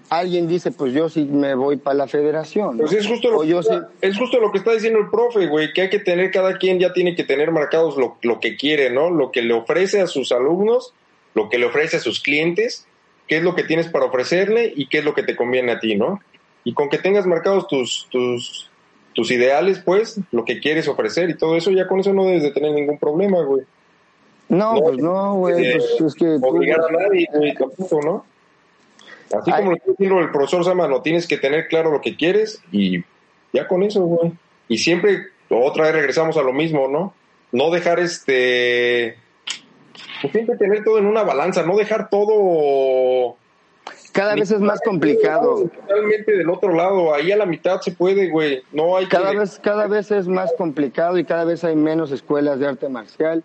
[0.10, 2.78] alguien dice, pues yo sí me voy para la federación.
[2.78, 5.74] Pues es justo, lo que está, es justo lo que está diciendo el profe, güey,
[5.74, 8.90] que hay que tener, cada quien ya tiene que tener marcados lo, lo que quiere,
[8.90, 9.10] ¿no?
[9.10, 10.94] Lo que le ofrece a sus alumnos,
[11.34, 12.88] lo que le ofrece a sus clientes
[13.28, 15.80] qué es lo que tienes para ofrecerle y qué es lo que te conviene a
[15.80, 16.22] ti, ¿no?
[16.64, 18.70] Y con que tengas marcados tus, tus,
[19.14, 22.44] tus ideales, pues, lo que quieres ofrecer y todo eso, ya con eso no debes
[22.44, 23.64] de tener ningún problema, güey.
[24.50, 26.38] No, pues no, güey, pues es que...
[26.42, 28.26] Obligar a nadie, güey, tampoco, ¿no?
[29.40, 32.62] Así como lo está diciendo el profesor Sama, tienes que tener claro lo que quieres
[32.72, 33.04] y
[33.52, 34.32] ya con eso, güey.
[34.68, 37.14] Y siempre, otra vez regresamos a lo mismo, ¿no?
[37.52, 39.18] No dejar este
[40.22, 43.36] pues siempre tener todo en una balanza, no dejar todo...
[44.14, 45.64] Cada vez es más complicado.
[45.64, 48.62] Totalmente del otro lado, ahí a la mitad se puede, güey.
[48.72, 52.60] No hay cada vez cada vez es más complicado y cada vez hay menos escuelas
[52.60, 53.44] de arte marcial.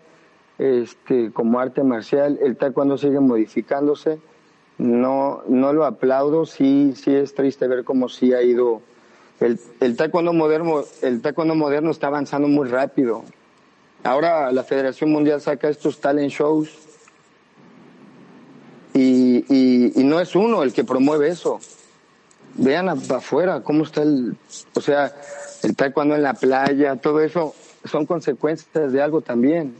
[0.59, 4.19] Este, como arte marcial, el taekwondo sigue modificándose.
[4.77, 8.81] No no lo aplaudo, sí sí es triste ver cómo sí ha ido
[9.39, 13.23] el, el taekwondo moderno, el taekwondo moderno está avanzando muy rápido.
[14.03, 16.88] Ahora la Federación Mundial saca estos talent shows
[18.93, 19.45] y,
[19.99, 21.59] y, no es uno el que promueve eso.
[22.55, 24.35] Vean afuera cómo está el,
[24.73, 25.13] o sea,
[25.63, 27.53] el taekwondo en la playa, todo eso
[27.85, 29.75] son consecuencias de algo también.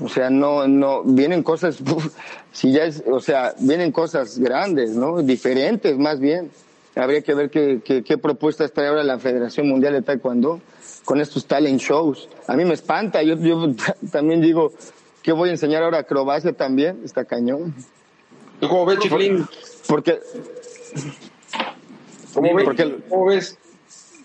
[0.00, 1.78] O sea, no, no, vienen cosas,
[2.52, 5.22] si ya es, o sea, vienen cosas grandes, ¿no?
[5.22, 6.50] Diferentes más bien.
[6.94, 10.60] Habría que ver qué, qué, qué propuestas trae ahora la Federación Mundial de Taekwondo
[11.04, 12.28] con estos talent shows.
[12.46, 13.72] A mí me espanta, yo, yo
[14.12, 14.72] también digo,
[15.22, 15.98] ¿qué voy a enseñar ahora?
[15.98, 17.74] Acrobacia también, está cañón.
[18.60, 19.46] cómo ves, Chiflín?
[19.88, 20.18] Porque...
[22.34, 22.64] ¿Cómo, ves?
[22.64, 23.58] Porque, ¿Cómo ves?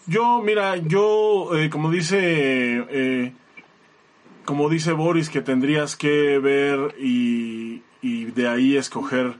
[0.05, 3.33] Yo, mira, yo, eh, como dice, eh,
[4.45, 9.35] como dice Boris, que tendrías que ver y, y de ahí escoger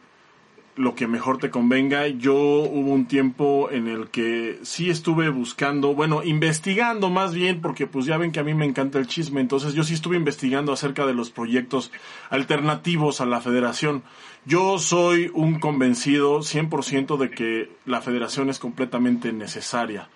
[0.77, 2.07] lo que mejor te convenga.
[2.07, 7.87] Yo hubo un tiempo en el que sí estuve buscando, bueno, investigando más bien, porque
[7.87, 10.71] pues ya ven que a mí me encanta el chisme, entonces yo sí estuve investigando
[10.71, 11.91] acerca de los proyectos
[12.29, 14.03] alternativos a la federación.
[14.45, 20.09] Yo soy un convencido 100% de que la federación es completamente necesaria.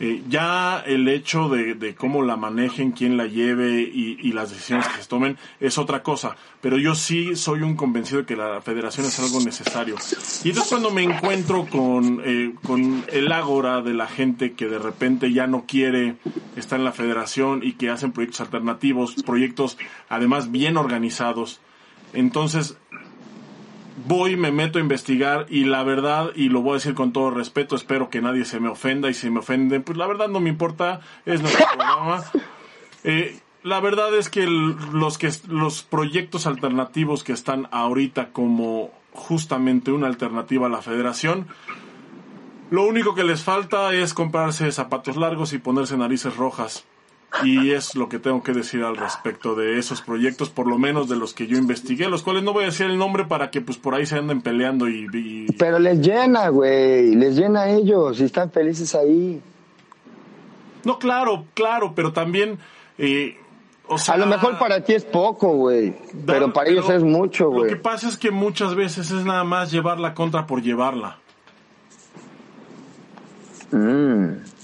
[0.00, 5.02] Eh, ya el hecho de, cómo la manejen, quién la lleve y, las decisiones que
[5.02, 6.36] se tomen es otra cosa.
[6.60, 9.96] Pero yo sí soy un convencido de que la federación es algo necesario.
[10.44, 14.78] Y entonces cuando me encuentro con, eh, con el ágora de la gente que de
[14.78, 16.16] repente ya no quiere
[16.56, 19.78] estar en la federación y que hacen proyectos alternativos, proyectos
[20.08, 21.60] además bien organizados,
[22.12, 22.78] entonces
[24.06, 27.30] voy, me meto a investigar y la verdad, y lo voy a decir con todo
[27.30, 30.40] respeto, espero que nadie se me ofenda y si me ofenden, pues la verdad no
[30.40, 32.24] me importa, es nuestro programa.
[33.04, 39.90] Eh, la verdad es que los que los proyectos alternativos que están ahorita como justamente
[39.90, 41.48] una alternativa a la federación,
[42.70, 46.84] lo único que les falta es comprarse zapatos largos y ponerse narices rojas.
[47.44, 51.08] Y es lo que tengo que decir al respecto de esos proyectos, por lo menos
[51.08, 53.60] de los que yo investigué, los cuales no voy a decir el nombre para que
[53.60, 55.46] pues por ahí se anden peleando y...
[55.58, 59.40] Pero les llena, güey, les llena a ellos y están felices ahí.
[60.84, 62.58] No, claro, claro, pero también...
[62.96, 63.36] Eh,
[63.86, 65.94] o sea, a lo mejor para ti es poco, güey,
[66.26, 67.64] pero para ellos es mucho, güey.
[67.64, 71.18] Lo que pasa es que muchas veces es nada más llevar la contra por llevarla.
[73.70, 74.57] Mm.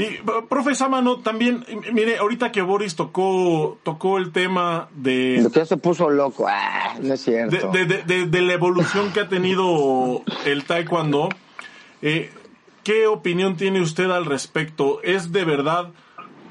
[0.00, 5.40] Y, profe Samano, también, mire, ahorita que Boris tocó, tocó el tema de...
[5.42, 7.70] Lo que se puso loco, ah, no es cierto.
[7.70, 11.28] De, la evolución que ha tenido el taekwondo,
[12.02, 12.30] eh,
[12.82, 15.00] ¿qué opinión tiene usted al respecto?
[15.02, 15.90] ¿Es de verdad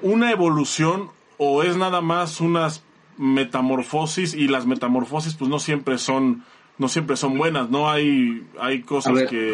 [0.01, 2.83] una evolución o es nada más unas
[3.17, 6.45] metamorfosis y las metamorfosis pues no siempre son
[6.77, 9.51] no siempre son buenas no hay hay cosas que,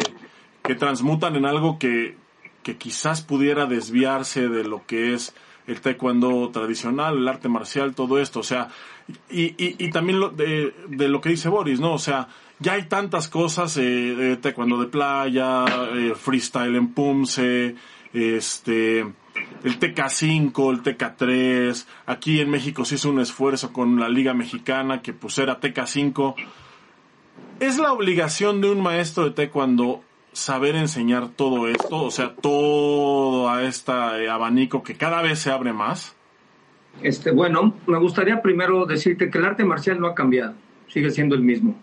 [0.62, 2.16] que transmutan en algo que
[2.66, 5.36] que quizás pudiera desviarse de lo que es
[5.68, 8.70] el taekwondo tradicional, el arte marcial, todo esto, o sea,
[9.30, 11.92] y, y, también lo, de, lo que dice Boris, ¿no?
[11.92, 12.26] O sea,
[12.58, 15.64] ya hay tantas cosas, eh, taekwondo de playa,
[15.94, 17.76] eh, freestyle en Pumse,
[18.12, 18.98] este,
[19.62, 25.02] el TK5, el TK3, aquí en México se hizo un esfuerzo con la Liga Mexicana
[25.02, 26.34] que pues era TK5.
[27.60, 30.02] Es la obligación de un maestro de taekwondo
[30.36, 33.92] saber enseñar todo esto, o sea, todo a este
[34.28, 36.14] abanico que cada vez se abre más?
[37.02, 40.54] Este, bueno, me gustaría primero decirte que el arte marcial no ha cambiado,
[40.88, 41.74] sigue siendo el mismo.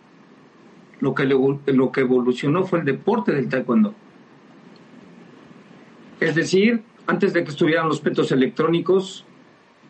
[1.00, 3.96] Lo que, lo que evolucionó fue el deporte del taekwondo.
[6.20, 9.26] Es decir, antes de que estuvieran los petos electrónicos,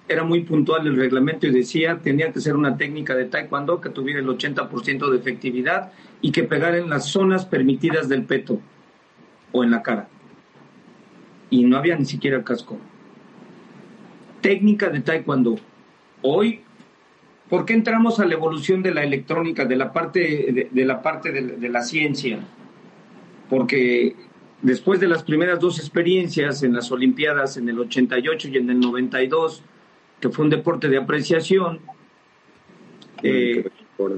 [0.07, 3.89] era muy puntual el reglamento y decía tenía que ser una técnica de taekwondo que
[3.89, 5.91] tuviera el 80% de efectividad
[6.21, 8.59] y que pegara en las zonas permitidas del peto
[9.51, 10.09] o en la cara.
[11.49, 12.79] Y no había ni siquiera el casco.
[14.41, 15.57] Técnica de taekwondo.
[16.21, 16.61] Hoy,
[17.49, 21.31] ¿por qué entramos a la evolución de la electrónica, de la parte de, la, parte
[21.31, 22.39] de la ciencia?
[23.49, 24.15] Porque
[24.61, 28.79] después de las primeras dos experiencias en las Olimpiadas en el 88 y en el
[28.79, 29.63] 92,
[30.23, 31.81] que fue un deporte de apreciación
[33.23, 33.67] eh,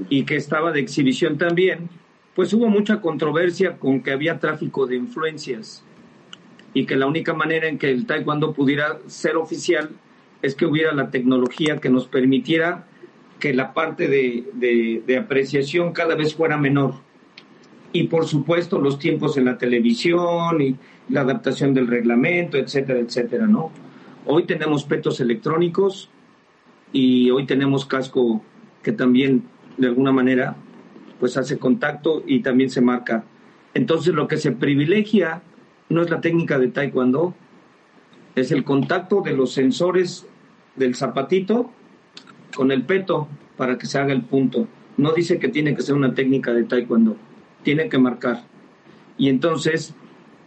[0.08, 1.88] y que estaba de exhibición también,
[2.36, 5.82] pues hubo mucha controversia con que había tráfico de influencias
[6.74, 9.90] y que la única manera en que el taekwondo pudiera ser oficial
[10.42, 12.86] es que hubiera la tecnología que nos permitiera
[13.40, 16.94] que la parte de, de apreciación cada vez fuera menor.
[17.90, 20.76] Y por supuesto los tiempos en la televisión y
[21.08, 23.72] la adaptación del reglamento, etcétera, etcétera, ¿no?
[24.28, 26.10] Hoy tenemos petos electrónicos
[26.92, 28.42] y hoy tenemos casco
[28.82, 29.44] que también
[29.76, 30.56] de alguna manera
[31.20, 33.24] pues hace contacto y también se marca.
[33.72, 35.42] Entonces lo que se privilegia
[35.88, 37.34] no es la técnica de taekwondo,
[38.34, 40.26] es el contacto de los sensores
[40.74, 41.70] del zapatito
[42.56, 44.66] con el peto para que se haga el punto.
[44.96, 47.16] No dice que tiene que ser una técnica de taekwondo,
[47.62, 48.42] tiene que marcar.
[49.18, 49.94] Y entonces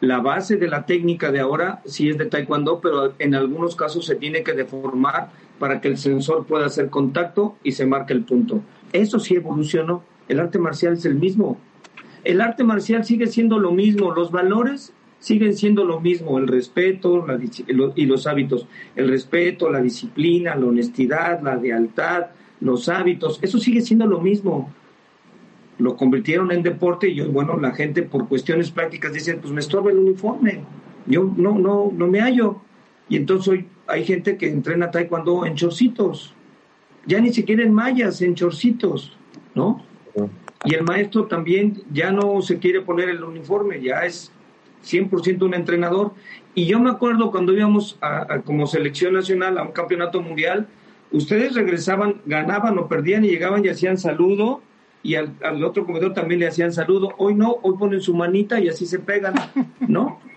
[0.02, 4.06] la base de la técnica de ahora sí es de taekwondo, pero en algunos casos
[4.06, 8.24] se tiene que deformar para que el sensor pueda hacer contacto y se marque el
[8.24, 8.62] punto.
[8.94, 10.04] Eso sí evolucionó.
[10.30, 11.58] El arte marcial es el mismo.
[12.24, 14.14] El arte marcial sigue siendo lo mismo.
[14.14, 16.38] Los valores siguen siendo lo mismo.
[16.38, 17.26] El respeto
[17.96, 18.68] y los hábitos.
[18.96, 22.28] El respeto, la disciplina, la honestidad, la lealtad,
[22.62, 23.40] los hábitos.
[23.42, 24.74] Eso sigue siendo lo mismo
[25.80, 29.62] lo convirtieron en deporte y yo, bueno, la gente por cuestiones prácticas dice, pues me
[29.62, 30.62] estorba el uniforme,
[31.08, 32.58] yo no, no, no me hallo.
[33.08, 36.36] Y entonces hoy hay gente que entrena taekwondo en chorcitos,
[37.06, 39.18] ya ni siquiera en mallas, en chorcitos,
[39.56, 39.84] ¿no?
[40.66, 44.34] Y el maestro también ya no se quiere poner el uniforme, ya es
[44.86, 46.12] 100% un entrenador.
[46.54, 50.68] Y yo me acuerdo cuando íbamos a, como selección nacional a un campeonato mundial,
[51.12, 54.62] ustedes regresaban, ganaban o perdían y llegaban y hacían saludo
[55.02, 57.14] y al, al, otro comedor también le hacían saludo.
[57.18, 59.34] Hoy no, hoy ponen su manita y así se pegan,
[59.88, 60.20] ¿no?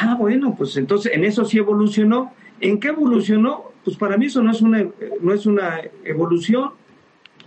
[0.00, 2.32] Ah, bueno, pues entonces en eso sí evolucionó.
[2.60, 3.72] ¿En qué evolucionó?
[3.84, 4.86] Pues para mí eso no es una,
[5.20, 6.70] no es una evolución.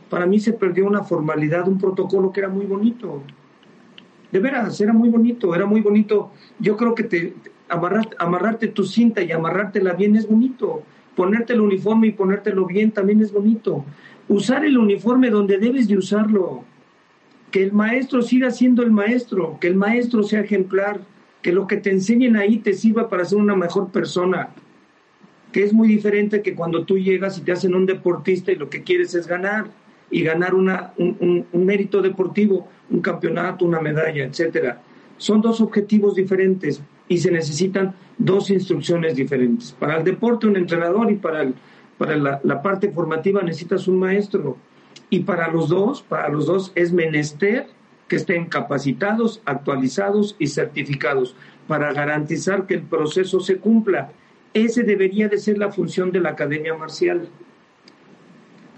[0.10, 3.24] Para mí se perdió una formalidad, un protocolo que era muy bonito.
[4.34, 6.32] De veras, era muy bonito, era muy bonito.
[6.60, 7.36] Yo creo que te,
[7.70, 10.84] amarrarte tu cinta y amarrártela bien es bonito.
[11.16, 13.86] Ponerte el uniforme y ponértelo bien también es bonito.
[14.32, 16.64] Usar el uniforme donde debes de usarlo.
[17.52, 21.02] Que el maestro siga siendo el maestro, que el maestro sea ejemplar,
[21.42, 24.52] que lo que te enseñen ahí te sirva para ser una mejor persona.
[25.52, 28.70] Que es muy diferente que cuando tú llegas y te hacen un deportista y lo
[28.70, 29.66] que quieres es ganar
[30.10, 34.82] y ganar una, un, un mérito deportivo, un campeonato, una medalla, etcétera.
[35.18, 39.74] Son dos objetivos diferentes y se necesitan dos instrucciones diferentes.
[39.74, 41.54] Para el deporte un entrenador y para, el,
[41.98, 44.58] para la, parte formativa necesitas un maestro.
[45.10, 47.68] Y para los dos, para los dos es menester
[48.08, 51.36] que estén capacitados, actualizados y certificados
[51.68, 54.12] para garantizar que el proceso se cumpla.
[54.54, 57.30] Ese debería de ser la función de la Academia Marcial.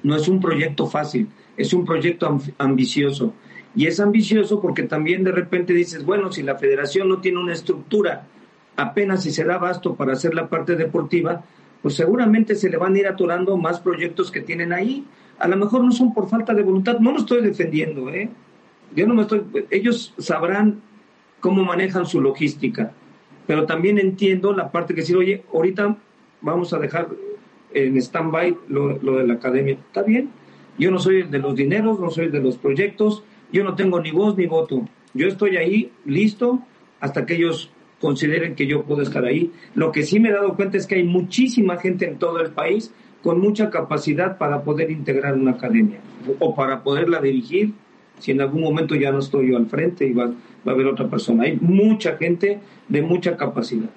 [0.03, 3.33] No es un proyecto fácil, es un proyecto ambicioso.
[3.75, 7.53] Y es ambicioso porque también de repente dices, bueno, si la federación no tiene una
[7.53, 8.27] estructura,
[8.75, 11.43] apenas si se da basto para hacer la parte deportiva,
[11.83, 15.05] pues seguramente se le van a ir atorando más proyectos que tienen ahí.
[15.37, 18.29] A lo mejor no son por falta de voluntad, no lo estoy defendiendo, ¿eh?
[18.95, 20.81] Yo no me estoy, ellos sabrán
[21.41, 22.93] cómo manejan su logística,
[23.45, 25.97] pero también entiendo la parte que decir, oye, ahorita
[26.41, 27.09] vamos a dejar
[27.73, 29.73] en stand-by lo, lo de la academia.
[29.73, 30.29] Está bien,
[30.77, 33.75] yo no soy el de los dineros, no soy el de los proyectos, yo no
[33.75, 34.87] tengo ni voz ni voto.
[35.13, 36.59] Yo estoy ahí listo
[37.01, 37.71] hasta que ellos
[38.03, 39.53] consideren que yo puedo estar ahí.
[39.75, 42.51] Lo que sí me he dado cuenta es que hay muchísima gente en todo el
[42.51, 46.01] país con mucha capacidad para poder integrar una academia
[46.39, 47.71] o para poderla dirigir
[48.19, 50.33] si en algún momento ya no estoy yo al frente y va, va
[50.65, 51.43] a haber otra persona.
[51.43, 53.89] Hay mucha gente de mucha capacidad.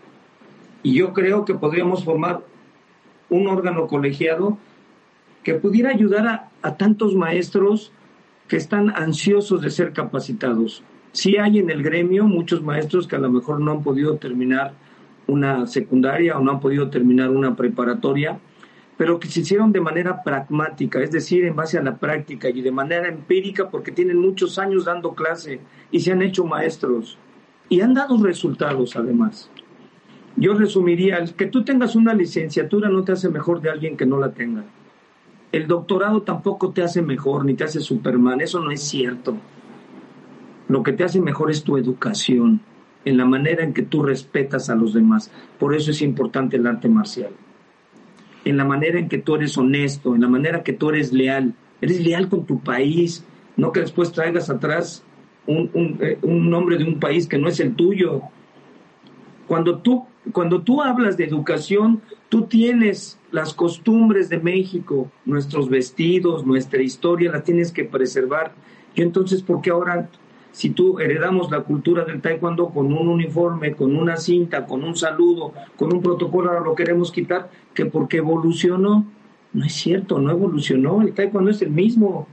[0.84, 2.44] Y yo creo que podríamos formar
[3.28, 4.56] un órgano colegiado
[5.42, 7.90] que pudiera ayudar a, a tantos maestros
[8.46, 10.84] que están ansiosos de ser capacitados.
[11.16, 14.74] Sí hay en el gremio muchos maestros que a lo mejor no han podido terminar
[15.26, 18.38] una secundaria o no han podido terminar una preparatoria,
[18.98, 22.60] pero que se hicieron de manera pragmática, es decir, en base a la práctica y
[22.60, 25.58] de manera empírica porque tienen muchos años dando clase
[25.90, 27.16] y se han hecho maestros
[27.70, 29.50] y han dado resultados además.
[30.36, 34.18] Yo resumiría, que tú tengas una licenciatura no te hace mejor de alguien que no
[34.18, 34.64] la tenga.
[35.50, 39.38] El doctorado tampoco te hace mejor ni te hace Superman, eso no es cierto.
[40.68, 42.60] Lo que te hace mejor es tu educación,
[43.04, 45.30] en la manera en que tú respetas a los demás.
[45.58, 47.30] Por eso es importante el arte marcial.
[48.44, 51.12] En la manera en que tú eres honesto, en la manera en que tú eres
[51.12, 51.54] leal.
[51.80, 53.24] Eres leal con tu país,
[53.56, 55.04] no que después traigas atrás
[55.46, 58.22] un, eh, un nombre de un país que no es el tuyo.
[59.46, 66.44] Cuando tú, cuando tú hablas de educación, tú tienes las costumbres de México, nuestros vestidos,
[66.44, 68.52] nuestra historia, la tienes que preservar.
[68.94, 70.08] Y entonces, ¿por qué ahora,
[70.56, 74.96] si tú heredamos la cultura del taekwondo con un uniforme, con una cinta, con un
[74.96, 77.50] saludo, con un protocolo, ahora lo queremos quitar?
[77.74, 79.04] Que porque evolucionó.
[79.52, 81.02] No es cierto, no evolucionó.
[81.02, 82.26] El taekwondo es el mismo.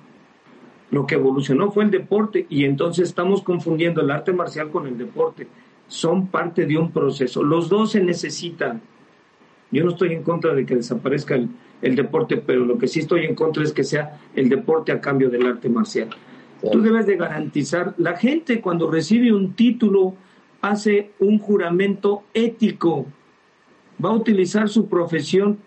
[0.90, 4.98] Lo que evolucionó fue el deporte y entonces estamos confundiendo el arte marcial con el
[4.98, 5.50] deporte.
[5.90, 7.44] Son parte de un proceso.
[7.44, 8.82] Los dos se necesitan
[9.70, 11.50] yo no estoy en contra de que desaparezca el,
[11.82, 15.02] el, deporte, pero lo que sí estoy en contra es que sea el deporte a
[15.02, 16.10] cambio del arte marcial.
[16.72, 20.16] Tú debes de garantizar, la gente cuando recibe un título
[20.62, 23.06] hace un juramento ético,
[24.04, 25.58] va a utilizar su profesión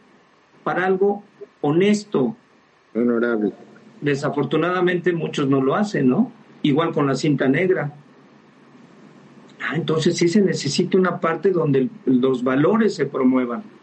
[0.65, 1.23] para algo
[1.61, 2.37] honesto.
[2.95, 3.53] Honorable.
[4.01, 6.33] Desafortunadamente muchos no lo hacen, ¿no?
[6.63, 7.93] Igual con la cinta negra.
[9.61, 13.76] Ah, entonces sí se necesita una parte donde los valores se promuevan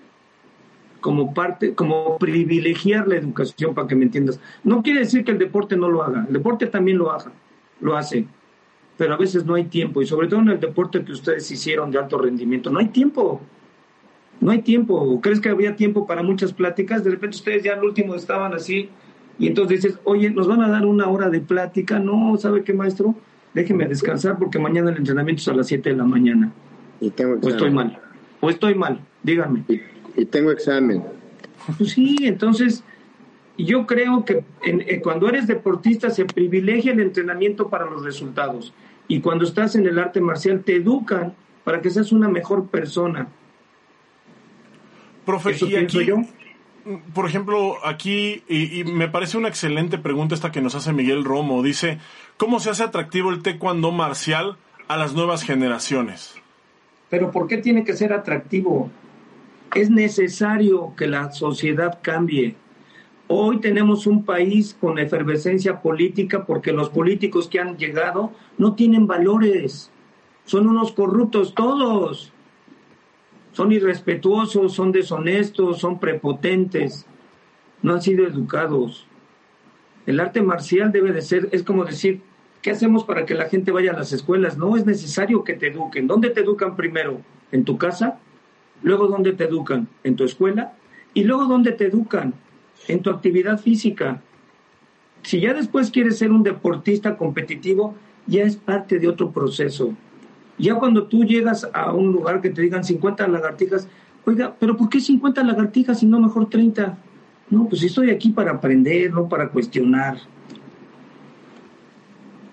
[1.03, 4.39] como parte, como privilegiar la educación, para que me entiendas.
[4.63, 7.33] No quiere decir que el deporte no lo haga, el deporte también lo haga,
[7.81, 8.25] lo hace,
[8.97, 11.91] pero a veces no hay tiempo, y sobre todo en el deporte que ustedes hicieron
[11.91, 13.41] de alto rendimiento, no hay tiempo,
[14.39, 15.19] no hay tiempo.
[15.21, 17.03] ¿Crees que había tiempo para muchas pláticas?
[17.03, 18.89] De repente ustedes ya al último estaban así,
[19.37, 22.73] y entonces dices, oye, nos van a dar una hora de plática, no, ¿sabe qué,
[22.73, 23.13] maestro?
[23.53, 26.53] Déjeme descansar porque mañana el entrenamiento es a las 7 de la mañana.
[27.01, 27.99] Y tengo o estoy mal,
[28.39, 29.65] o estoy mal, díganme
[30.15, 31.03] y tengo examen.
[31.77, 32.83] Pues sí, entonces
[33.57, 38.73] yo creo que eh, cuando eres deportista se privilegia el entrenamiento para los resultados.
[39.07, 43.27] Y cuando estás en el arte marcial te educan para que seas una mejor persona.
[45.25, 46.17] Profe, y aquí, yo.
[47.13, 51.63] por ejemplo, aquí, y, me parece una excelente pregunta esta que nos hace Miguel Romo,
[51.63, 51.99] dice,
[52.35, 54.57] ¿cómo se hace atractivo el taekwondo marcial
[54.89, 56.35] a las nuevas generaciones?
[57.09, 58.89] Pero ¿por qué tiene que ser atractivo?
[59.75, 62.55] Es necesario que la sociedad cambie.
[63.27, 69.07] Hoy tenemos un país con efervescencia política porque los políticos que han llegado no tienen
[69.07, 69.91] valores.
[70.45, 72.33] Son unos corruptos todos
[73.53, 77.05] son irrespetuosos, son deshonestos, son prepotentes,
[77.81, 79.07] no han sido educados.
[80.05, 82.21] El arte marcial debe de ser, es como decir,
[82.61, 84.57] ¿qué hacemos para que la gente vaya a las escuelas?
[84.57, 86.07] No es necesario que te eduquen.
[86.07, 87.21] ¿Dónde te educan primero?
[87.51, 88.19] ¿En tu casa?
[88.83, 89.87] Luego, ¿dónde te educan?
[90.03, 90.73] ¿En tu escuela?
[91.13, 92.33] Y luego, ¿dónde te educan?
[92.87, 94.21] En tu actividad física.
[95.23, 97.95] Si ya después quieres ser un deportista competitivo,
[98.27, 99.93] ya es parte de otro proceso.
[100.57, 103.87] Ya cuando tú llegas a un lugar que te digan 50 lagartijas,
[104.25, 106.97] oiga, pero ¿por qué 50 lagartijas y no mejor 30?
[107.49, 110.17] No, pues estoy aquí para aprender, no para cuestionar.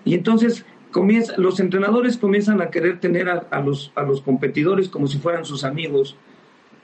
[0.05, 5.07] Y entonces comienza, los entrenadores comienzan a querer tener a, los, a los competidores como
[5.07, 6.15] si fueran sus amigos.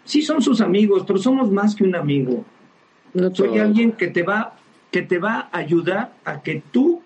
[0.04, 2.46] Sí son sus amigos, pero somos más que un amigo.
[3.34, 4.54] Soy alguien que te va
[4.92, 7.02] que te va a ayudar a que tú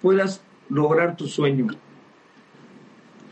[0.00, 1.66] puedas lograr tu sueño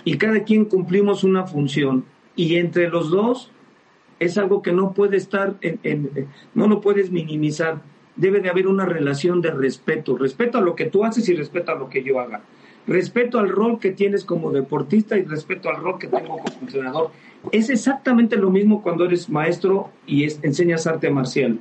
[0.04, 2.04] y cada quien cumplimos una función
[2.34, 3.50] y entre los dos
[4.18, 7.82] es algo que no puede estar, en, no lo puedes minimizar.
[8.14, 11.72] Debe de haber una relación de respeto, respeto a lo que tú haces y respeto
[11.72, 12.42] a lo que yo haga.
[12.86, 17.10] Respeto al rol que tienes como deportista y respeto al rol que tengo como entrenador.
[17.52, 21.60] Es exactamente lo mismo cuando eres maestro y enseñas arte marcial.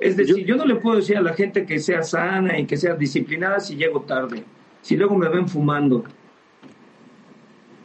[0.00, 2.76] Es decir, yo no le puedo decir a la gente que sea sana y que
[2.76, 4.44] sea disciplinada si llego tarde,
[4.82, 6.04] si luego me ven fumando,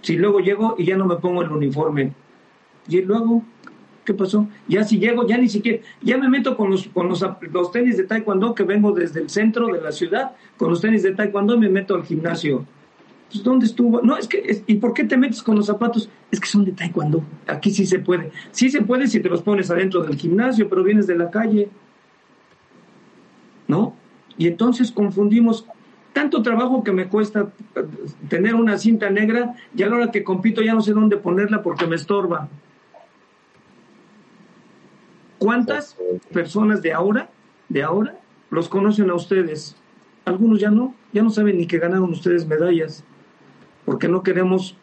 [0.01, 2.13] si luego llego y ya no me pongo el uniforme.
[2.87, 3.43] Y luego,
[4.09, 4.47] ¿qué pasó?
[4.67, 7.95] Ya si llego, ya ni siquiera, ya me meto con los, con los, los tenis
[7.95, 11.59] de taekwondo que vengo desde el centro de la ciudad, con los tenis de taekwondo
[11.59, 12.65] me meto al gimnasio.
[13.31, 14.01] Pues, ¿dónde estuvo?
[14.01, 16.09] No, es que, ¿y por qué te metes con los zapatos?
[16.31, 17.23] Es que son de taekwondo.
[17.45, 18.31] Aquí sí se puede.
[18.49, 21.69] Sí se puede si te los pones adentro del gimnasio, pero vienes de la calle.
[23.67, 23.93] ¿No?
[24.39, 25.67] Y entonces confundimos
[26.13, 27.83] tanto trabajo que me cuesta eh,
[28.27, 31.61] tener una cinta negra y a la hora que compito ya no sé dónde ponerla
[31.61, 32.49] porque me estorba.
[35.39, 35.97] ¿Cuántas
[36.33, 37.29] personas de ahora,
[37.69, 38.19] de ahora,
[38.51, 39.75] los conocen a ustedes?
[40.25, 43.05] Algunos ya no, ya no saben ni que ganaron ustedes medallas,
[43.85, 44.75] porque no queremos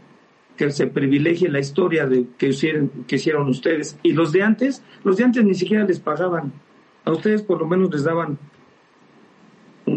[0.56, 3.98] que se privilegie la historia de que hicieron, que hicieron ustedes.
[4.02, 6.52] Y los de antes, los de antes ni siquiera les pagaban.
[7.04, 8.38] A ustedes por lo menos les daban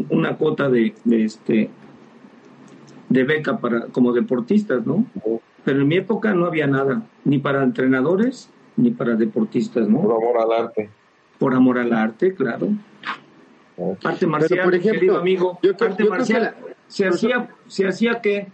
[0.10, 1.70] una cuota de, este
[3.08, 5.06] de beca para como deportistas, ¿no?
[5.64, 8.52] Pero en mi época no había nada, ni para entrenadores
[8.82, 10.02] ni para deportistas, ¿no?
[10.02, 10.90] Por amor al arte.
[11.38, 12.70] Por amor al arte, claro.
[14.04, 16.56] Arte marcial, por ejemplo, querido amigo, arte marcial
[16.88, 18.48] se hacía se hacía que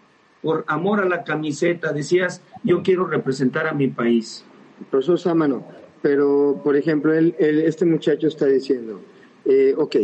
[0.43, 4.45] por amor a la camiseta decías, yo quiero representar a mi país.
[4.91, 5.65] Profesor Sámano,
[6.03, 9.01] pero por ejemplo, él, este muchacho está diciendo,
[9.45, 9.95] eh, ok,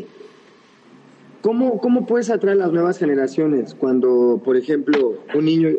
[1.41, 5.69] ¿Cómo, ¿Cómo puedes atraer a las nuevas generaciones cuando, por ejemplo, un niño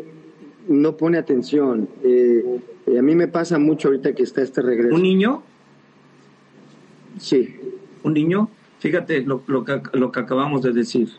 [0.67, 1.89] no pone atención?
[2.03, 4.95] Eh, eh, a mí me pasa mucho ahorita que está este regreso.
[4.95, 5.43] ¿Un niño?
[7.19, 7.55] Sí.
[8.03, 8.49] ¿Un niño?
[8.79, 11.09] Fíjate lo, lo, que, lo que acabamos de decir.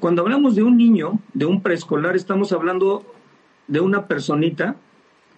[0.00, 3.04] Cuando hablamos de un niño, de un preescolar, estamos hablando
[3.68, 4.76] de una personita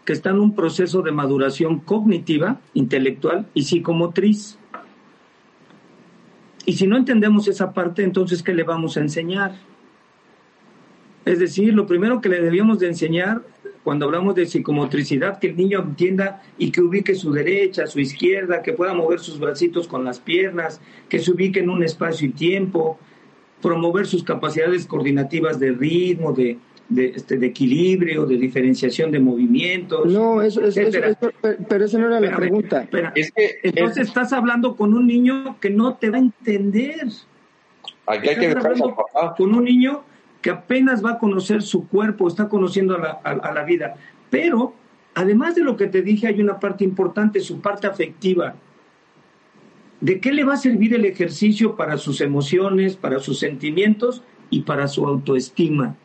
[0.04, 4.58] que está en un proceso de maduración cognitiva, intelectual y psicomotriz.
[6.64, 9.56] Y si no entendemos esa parte, entonces, ¿qué le vamos a enseñar?
[11.26, 13.42] Es decir, lo primero que le debíamos de enseñar
[13.82, 18.62] cuando hablamos de psicomotricidad, que el niño entienda y que ubique su derecha, su izquierda,
[18.62, 22.30] que pueda mover sus bracitos con las piernas, que se ubique en un espacio y
[22.30, 22.98] tiempo,
[23.60, 26.58] promover sus capacidades coordinativas de ritmo, de,
[26.88, 30.12] de, este, de equilibrio, de diferenciación de movimientos.
[30.12, 30.80] No, eso, eso,
[31.68, 32.88] pero esa no era la pregunta.
[33.16, 37.08] Es que, Entonces estás hablando con un niño que no te va a entender.
[38.06, 38.54] Aquí hay que
[39.36, 40.04] Con un niño
[40.46, 43.96] que apenas va a conocer su cuerpo, está conociendo a la, a la vida.
[44.30, 44.74] Pero,
[45.12, 48.54] además de lo que te dije, hay una parte importante, su parte afectiva.
[50.00, 54.60] ¿De qué le va a servir el ejercicio para sus emociones, para sus sentimientos y
[54.60, 55.96] para su autoestima?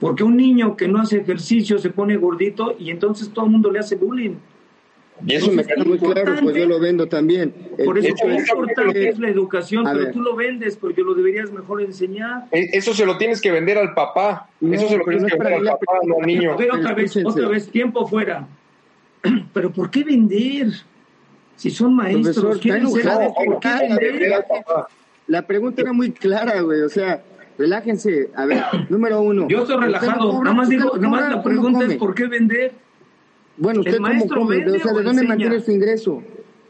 [0.00, 3.70] Porque un niño que no hace ejercicio se pone gordito y entonces todo el mundo
[3.70, 4.34] le hace bullying.
[5.26, 7.52] Y eso me queda muy claro, pues yo lo vendo también.
[7.84, 11.82] Por eso es importante es la educación, pero tú lo vendes porque lo deberías mejor
[11.82, 12.44] enseñar.
[12.52, 14.48] Eso se lo tienes que vender al papá.
[14.60, 16.54] eso se lo tienes que vender al papá, no al niño.
[16.54, 18.46] otra vez, otra vez, tiempo fuera.
[19.52, 20.68] Pero ¿por qué vender?
[21.56, 24.44] Si son maestros, quieren ser, ¿por qué vender?
[25.26, 26.82] La pregunta era muy clara, güey.
[26.82, 27.22] O sea,
[27.58, 28.30] relájense.
[28.34, 29.46] A ver, número uno.
[29.48, 30.42] Yo estoy relajado.
[30.42, 32.72] nada más digo, nada más la pregunta es ¿por qué vender?
[33.58, 36.22] Bueno, usted cómo come, o sea, ¿de dónde mantiene su ingreso?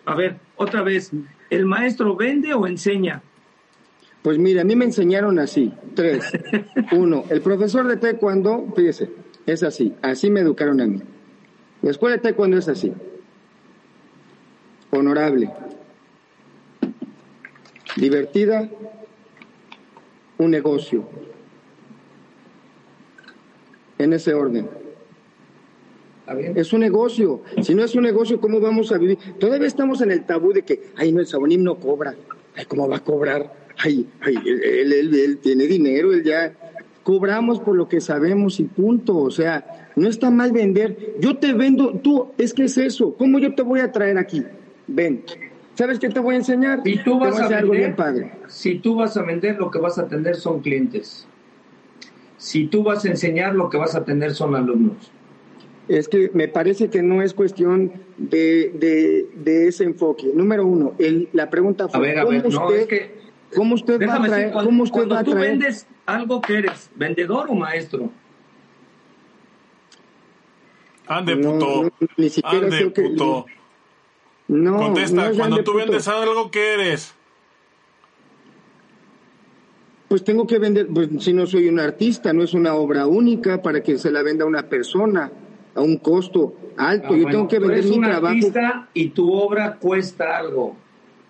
[0.06, 1.12] A ver, otra vez,
[1.50, 3.22] ¿el maestro vende o enseña?
[4.22, 6.24] Pues mira, a mí me enseñaron así, tres.
[6.92, 9.10] Uno, el profesor de taekwondo, fíjese,
[9.46, 11.02] es así, así me educaron a mí.
[11.82, 12.92] La escuela de taekwondo es así,
[14.90, 15.50] honorable,
[17.96, 18.68] divertida,
[20.38, 21.06] un negocio,
[23.98, 24.87] en ese orden.
[26.54, 27.42] Es un negocio.
[27.62, 29.18] Si no es un negocio, ¿cómo vamos a vivir?
[29.38, 32.14] Todavía estamos en el tabú de que, ay, no, el Sabonim no cobra.
[32.54, 33.52] Ay, ¿cómo va a cobrar?
[33.78, 36.52] Ay, ay él, él, él, tiene dinero, él ya.
[37.02, 39.16] Cobramos por lo que sabemos y punto.
[39.16, 41.14] O sea, no está mal vender.
[41.20, 43.14] Yo te vendo, tú, es que es eso.
[43.16, 44.44] ¿Cómo yo te voy a traer aquí?
[44.86, 45.22] Ven.
[45.74, 46.82] ¿Sabes qué te voy a enseñar?
[46.84, 48.32] Si tú vas a, vender, algo bien padre.
[48.48, 51.26] Si tú vas a vender, lo que vas a tener son clientes.
[52.36, 55.12] Si tú vas a enseñar, lo que vas a tener son alumnos
[55.88, 60.30] es que me parece que no es cuestión de, de, ese enfoque.
[60.34, 63.20] Número uno, el, la pregunta fue, a ver, ¿cómo, usted, que,
[63.54, 64.52] ¿cómo usted va a traer?
[64.52, 68.10] Cuando, ¿cómo usted va a tú vendes algo que eres, vendedor o maestro?
[71.06, 71.84] Ande, puto.
[71.84, 73.46] No, ni siquiera Ande, puto.
[74.48, 77.14] no, Contesta, cuando tú vendes algo que eres.
[80.08, 83.60] Pues tengo que vender, pues si no soy un artista, no es una obra única
[83.62, 85.30] para que se la venda a una persona
[85.78, 87.16] a un costo alto.
[87.16, 88.36] Yo tengo que vender mi trabajo.
[88.94, 90.76] y tu obra cuesta algo.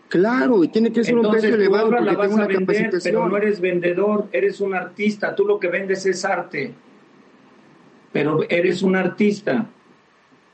[0.08, 3.14] Claro, y tiene que ser un precio elevado porque tengo una vender, capacitación.
[3.14, 5.34] Pero no eres vendedor, eres un artista.
[5.34, 6.72] Tú lo que vendes es arte.
[8.12, 9.66] Pero eres un artista.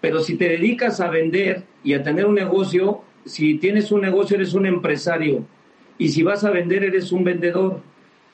[0.01, 4.37] Pero si te dedicas a vender y a tener un negocio, si tienes un negocio
[4.37, 5.45] eres un empresario.
[5.99, 7.81] Y si vas a vender eres un vendedor.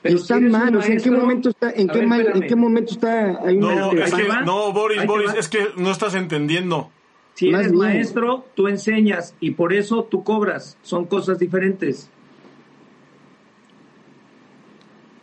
[0.01, 2.93] Pero está mal, o sea, ¿en qué momento está, en, qué, mal, ¿en qué momento
[2.93, 6.89] está hay no, es que, no, Boris, Boris, es que no estás entendiendo.
[7.35, 10.77] Si eres maestro, tú enseñas y por eso tú cobras.
[10.81, 12.09] Son cosas diferentes.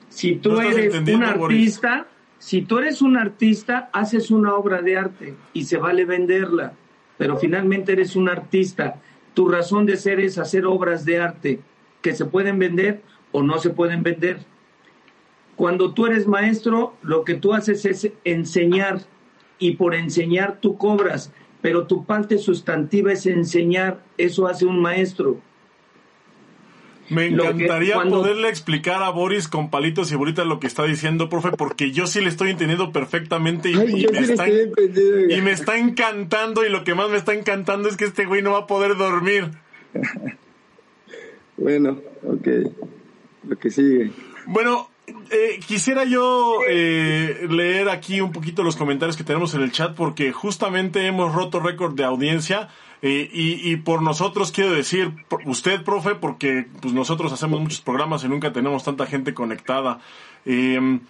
[0.09, 2.07] Si tú eres un artista,
[2.39, 6.73] si tú eres un artista, haces una obra de arte y se vale venderla,
[7.19, 9.01] pero finalmente eres un artista.
[9.35, 11.61] Tu razón de ser es hacer obras de arte
[12.01, 13.03] que se pueden vender
[13.33, 14.39] o no se pueden vender.
[15.59, 19.01] Cuando tú eres maestro, lo que tú haces es enseñar
[19.59, 25.41] y por enseñar tú cobras, pero tu parte sustantiva es enseñar, eso hace un maestro.
[27.11, 31.51] Me encantaría poderle explicar a Boris con palitos y bolitas lo que está diciendo, profe,
[31.51, 36.69] porque yo sí le estoy entendiendo perfectamente y, me, está, y me está encantando y
[36.69, 39.51] lo que más me está encantando es que este güey no va a poder dormir.
[41.57, 42.47] bueno, ok.
[43.49, 44.13] Lo que sigue.
[44.47, 44.89] Bueno,
[45.31, 49.95] eh, quisiera yo eh, leer aquí un poquito los comentarios que tenemos en el chat
[49.95, 52.69] porque justamente hemos roto récord de audiencia
[53.01, 55.13] eh, y, por nosotros quiero decir,
[55.45, 60.01] usted, profe, porque pues nosotros hacemos muchos programas y nunca tenemos tanta gente conectada.
[60.45, 61.01] Em,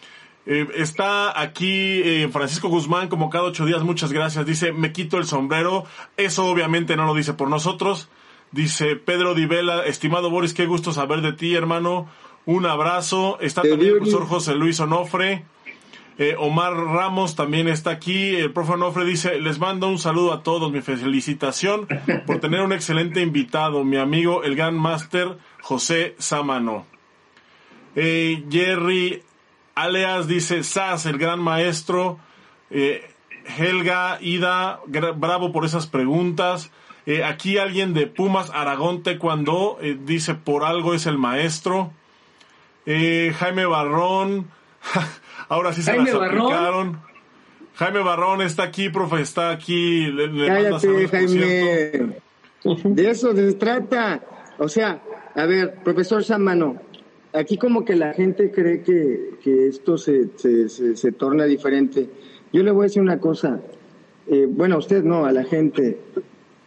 [0.44, 4.44] está aquí Francisco Guzmán, como cada ocho días, muchas gracias.
[4.44, 5.84] Dice, me quito el sombrero.
[6.18, 8.10] Eso obviamente no lo dice por nosotros.
[8.50, 12.08] Dice Pedro Divela, estimado Boris, qué gusto saber de ti, hermano.
[12.48, 13.38] Un abrazo.
[13.42, 15.44] Está también el profesor José Luis Onofre.
[16.16, 18.36] Eh, Omar Ramos también está aquí.
[18.36, 20.72] El profe Onofre dice, les mando un saludo a todos.
[20.72, 21.86] Mi felicitación
[22.26, 26.86] por tener un excelente invitado, mi amigo, el gran máster José Sámano.
[27.94, 29.22] Eh, Jerry
[29.74, 32.18] Aleas dice, Sas, el gran maestro.
[32.70, 33.10] Eh,
[33.58, 36.70] Helga, Ida, bravo por esas preguntas.
[37.26, 41.92] aquí alguien de Pumas Aragón cuando dice, por algo es el maestro.
[42.90, 44.46] Eh, Jaime Barrón,
[45.50, 46.98] ahora sí se las aplicaron.
[47.74, 50.06] Jaime Barrón está aquí, profe, está aquí.
[50.06, 52.16] Le, Cállate, Jaime.
[52.64, 54.22] De eso se trata.
[54.56, 55.02] O sea,
[55.34, 56.80] a ver, profesor Samano,
[57.34, 62.08] aquí como que la gente cree que, que esto se, se, se, torna diferente.
[62.54, 63.60] Yo le voy a decir una cosa.
[64.28, 66.00] Eh, bueno, a usted no, a la gente.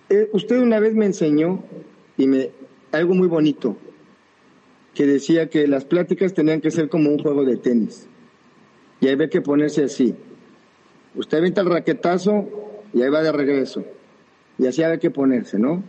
[0.08, 1.64] Eh, usted una vez me enseñó
[2.16, 2.52] y me
[2.92, 3.76] algo muy bonito
[4.94, 8.08] que decía que las pláticas tenían que ser como un juego de tenis.
[9.00, 10.16] Y hay que ponerse así.
[11.16, 12.48] Usted avienta el raquetazo
[12.94, 13.84] y ahí va de regreso.
[14.58, 15.84] y así había que ponerse, ¿no?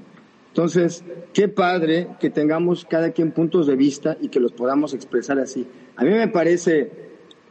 [0.49, 5.39] Entonces, qué padre que tengamos cada quien puntos de vista y que los podamos expresar
[5.39, 5.66] así.
[5.97, 6.91] A mí me parece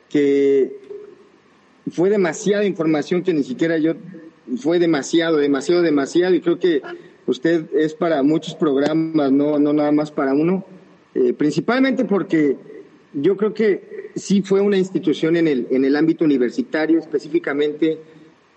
[0.10, 0.80] que
[1.92, 3.94] fue demasiada información que ni siquiera yo,
[4.58, 6.82] fue demasiado, demasiado, demasiado, y creo que
[7.26, 10.66] usted es para muchos programas, no, no nada más para uno,
[11.14, 12.58] eh, principalmente porque
[13.14, 18.00] yo creo que sí fue una institución en el, en el ámbito universitario, específicamente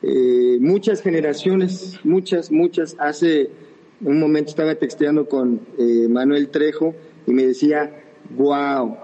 [0.02, 3.50] eh, muchas generaciones, muchas, muchas, hace
[4.00, 6.94] un momento estaba texteando con eh, Manuel Trejo
[7.26, 8.02] y me decía,
[8.36, 8.96] wow,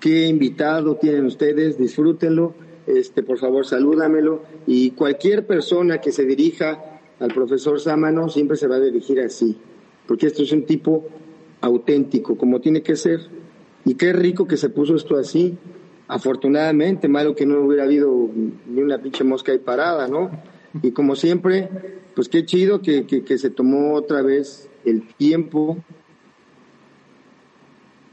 [0.00, 2.54] qué invitado tienen ustedes, disfrútenlo,
[2.86, 8.66] este, por favor salúdamelo y cualquier persona que se dirija al profesor Sámano siempre se
[8.66, 9.58] va a dirigir así,
[10.06, 11.06] porque esto es un tipo
[11.60, 13.20] auténtico, como tiene que ser.
[13.84, 15.58] Y qué rico que se puso esto así.
[16.08, 18.28] Afortunadamente, malo que no hubiera habido
[18.66, 20.30] ni una pinche mosca ahí parada, ¿no?
[20.82, 21.68] Y como siempre,
[22.14, 25.78] pues qué chido que, que, se tomó otra vez el tiempo.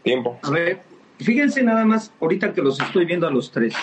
[0.03, 0.39] Tiempo.
[0.43, 0.81] A ver,
[1.17, 3.73] fíjense nada más, ahorita que los estoy viendo a los tres.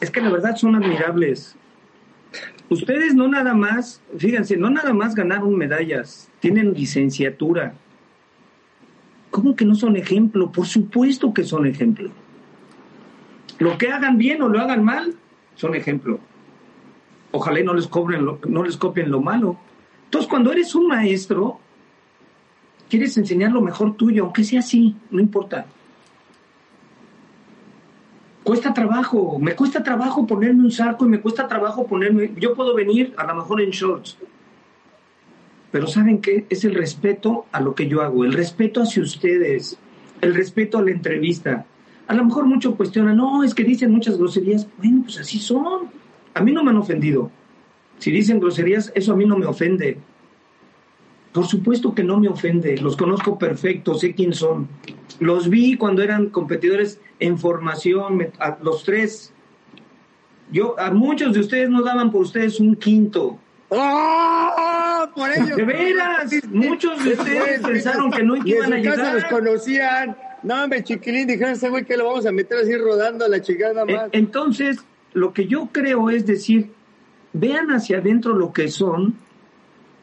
[0.00, 1.56] Es que la verdad son admirables.
[2.68, 7.74] Ustedes no nada más, fíjense, no nada más ganaron medallas, tienen licenciatura.
[9.30, 10.50] ¿Cómo que no son ejemplo?
[10.50, 12.10] Por supuesto que son ejemplo.
[13.58, 15.14] Lo que hagan bien o lo hagan mal,
[15.54, 16.18] son ejemplo.
[17.32, 19.58] Ojalá no les, cobren no les copien lo malo.
[20.06, 21.60] Entonces, cuando eres un maestro,
[22.88, 25.66] quieres enseñar lo mejor tuyo, aunque sea así, no importa.
[28.42, 32.74] Cuesta trabajo, me cuesta trabajo ponerme un saco y me cuesta trabajo ponerme, yo puedo
[32.74, 34.18] venir a lo mejor en shorts,
[35.70, 36.46] pero ¿saben qué?
[36.50, 39.78] Es el respeto a lo que yo hago, el respeto hacia ustedes,
[40.20, 41.66] el respeto a la entrevista.
[42.08, 44.66] A lo mejor muchos cuestionan, no, es que dicen muchas groserías.
[44.78, 45.90] Bueno, pues así son.
[46.34, 47.30] A mí no me han ofendido.
[47.98, 49.98] Si dicen groserías, eso a mí no me ofende.
[51.32, 52.78] Por supuesto que no me ofende.
[52.78, 54.68] Los conozco perfecto, sé quién son.
[55.20, 59.32] Los vi cuando eran competidores en formación, a los tres.
[60.50, 63.38] Yo, a muchos de ustedes no daban por ustedes un quinto.
[63.70, 65.08] ¡Oh!
[65.14, 65.56] Por ellos.
[65.56, 69.14] De veras, muchos de ustedes pensaron que no iban a llegar.
[69.14, 70.16] los conocían.
[70.42, 73.40] No, hombre, chiquilín, dijeron ese güey que lo vamos a meter así rodando a la
[73.40, 74.08] chingada más.
[74.12, 74.78] Entonces,
[75.12, 76.70] lo que yo creo es decir,
[77.32, 79.14] vean hacia adentro lo que son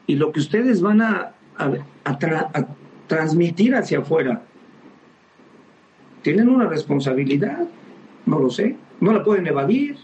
[0.06, 2.66] y lo que ustedes van a, a
[3.06, 4.42] transmitir hacia afuera.
[6.22, 7.66] Tienen una responsabilidad,
[8.26, 9.96] no lo sé, no la pueden evadir.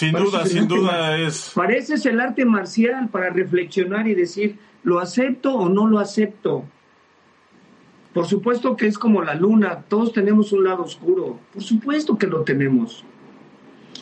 [0.00, 1.52] Sin duda, sin duda es.
[1.54, 6.64] Pareces el arte marcial para reflexionar y decir, ¿lo acepto o no lo acepto?
[8.14, 12.26] Por supuesto que es como la luna, todos tenemos un lado oscuro, por supuesto que
[12.26, 13.04] lo tenemos.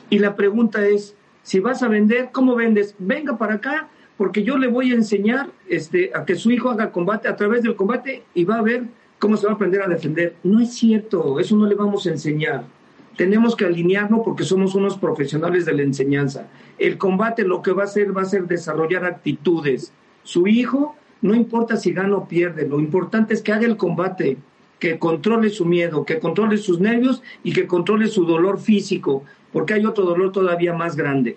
[0.08, 2.94] Y la pregunta es, si vas a vender, ¿cómo vendes?
[3.00, 6.92] Venga para acá, porque yo le voy a enseñar este, a que su hijo haga
[6.92, 8.84] combate a través del combate y va a ver
[9.18, 10.36] cómo se va a aprender a defender.
[10.44, 12.77] No es cierto, eso no le vamos a enseñar
[13.18, 16.46] tenemos que alinearnos porque somos unos profesionales de la enseñanza.
[16.78, 19.92] El combate lo que va a hacer va a ser desarrollar actitudes.
[20.22, 24.36] Su hijo, no importa si gana o pierde, lo importante es que haga el combate,
[24.78, 29.74] que controle su miedo, que controle sus nervios y que controle su dolor físico, porque
[29.74, 31.36] hay otro dolor todavía más grande.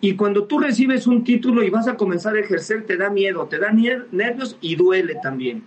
[0.00, 3.46] Y cuando tú recibes un título y vas a comenzar a ejercer, te da miedo,
[3.46, 5.64] te da nervios y duele también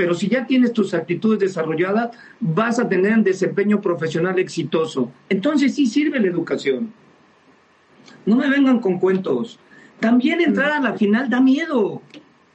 [0.00, 5.12] pero si ya tienes tus actitudes desarrolladas, vas a tener un desempeño profesional exitoso.
[5.28, 6.90] Entonces sí sirve la educación.
[8.24, 9.58] No me vengan con cuentos.
[10.00, 12.00] También entrar a la final da miedo.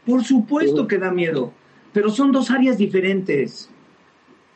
[0.07, 1.53] Por supuesto que da miedo,
[1.93, 3.69] pero son dos áreas diferentes.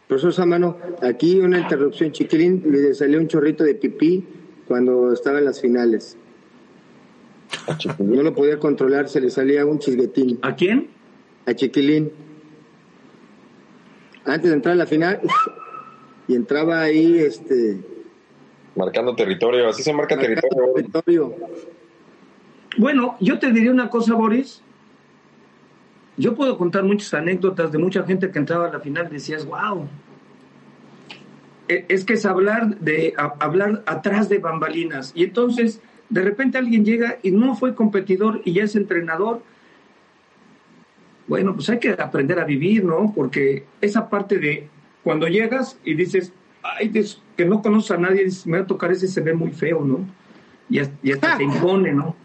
[0.07, 2.11] Profesor Samano, aquí una interrupción.
[2.11, 4.25] Chiquilín le salió un chorrito de pipí
[4.67, 6.17] cuando estaba en las finales.
[7.99, 10.39] No lo podía controlar, se le salía un chisguetín.
[10.41, 10.87] ¿A quién?
[11.45, 12.28] A Chiquilín
[14.29, 15.19] antes de entrar a la final
[16.27, 17.79] y entraba ahí este
[18.75, 21.35] marcando territorio, así se marca territorio.
[22.77, 24.61] Bueno, yo te diría una cosa, Boris.
[26.15, 29.45] Yo puedo contar muchas anécdotas de mucha gente que entraba a la final y decías,
[29.45, 29.87] wow.
[31.67, 35.11] E, es que es hablar de hablar atrás de bambalinas.
[35.15, 39.41] Y entonces, de repente alguien llega y no fue competidor y ya es entrenador
[41.29, 43.13] bueno, pues hay que aprender a vivir, ¿no?
[43.15, 44.67] Porque esa parte de
[45.03, 46.33] cuando llegas y dices,
[46.63, 46.91] ay,
[47.37, 49.85] que no conoces a nadie, dices, me va a tocar ese, se ve muy feo,
[49.85, 49.99] ¿no?
[50.69, 52.15] Y, hasta te impone, ¿no?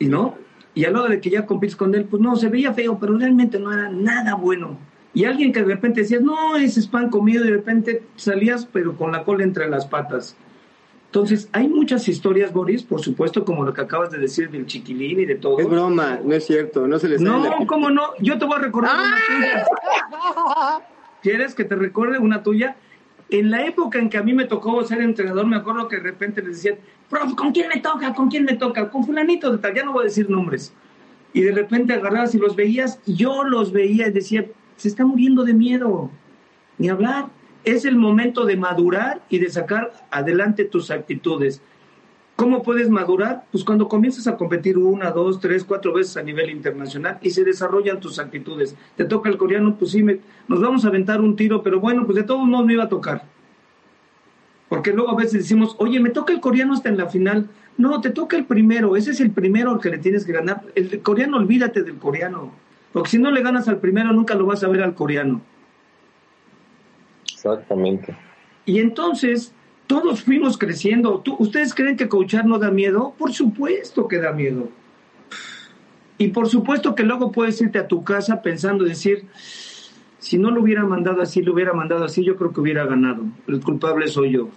[0.00, 0.36] Y no,
[0.74, 2.98] y a la hora de que ya compites con él, pues no, se veía feo,
[2.98, 4.76] pero realmente no era nada bueno.
[5.14, 8.66] Y alguien que de repente decías, no, ese es pan comido, y de repente salías,
[8.66, 10.36] pero con la cola entre las patas.
[11.14, 15.20] Entonces, hay muchas historias, Boris, por supuesto, como lo que acabas de decir del chiquilín
[15.20, 15.60] y de todo.
[15.60, 18.02] Es broma, no es cierto, no se les No, ¿cómo no?
[18.18, 20.80] Yo te voy a recordar una tuya.
[21.22, 22.74] ¿Quieres que te recuerde una tuya?
[23.30, 26.02] En la época en que a mí me tocó ser entrenador, me acuerdo que de
[26.02, 26.78] repente les decían,
[27.08, 28.12] prof, ¿con quién me toca?
[28.12, 28.90] ¿Con quién me toca?
[28.90, 30.74] Con fulanito de tal, ya no voy a decir nombres.
[31.32, 35.04] Y de repente agarrabas y los veías, y yo los veía y decía, se está
[35.04, 36.10] muriendo de miedo,
[36.76, 37.28] ni hablar.
[37.64, 41.62] Es el momento de madurar y de sacar adelante tus actitudes.
[42.36, 43.44] ¿Cómo puedes madurar?
[43.52, 47.44] Pues cuando comienzas a competir una, dos, tres, cuatro veces a nivel internacional y se
[47.44, 48.76] desarrollan tus actitudes.
[48.96, 52.16] Te toca el coreano, pues sí, nos vamos a aventar un tiro, pero bueno, pues
[52.16, 53.22] de todos modos me iba a tocar.
[54.68, 57.48] Porque luego a veces decimos, oye, me toca el coreano hasta en la final.
[57.78, 60.62] No, te toca el primero, ese es el primero al que le tienes que ganar.
[60.74, 62.50] El coreano, olvídate del coreano.
[62.92, 65.40] Porque si no le ganas al primero, nunca lo vas a ver al coreano.
[67.44, 68.16] Exactamente.
[68.64, 69.52] Y entonces,
[69.86, 71.22] todos fuimos creciendo.
[71.38, 73.14] ¿Ustedes creen que coachar no da miedo?
[73.18, 74.68] Por supuesto que da miedo.
[76.16, 79.26] Y por supuesto que luego puedes irte a tu casa pensando, decir,
[80.18, 83.24] si no lo hubiera mandado así, lo hubiera mandado así, yo creo que hubiera ganado.
[83.46, 84.48] El culpable soy yo.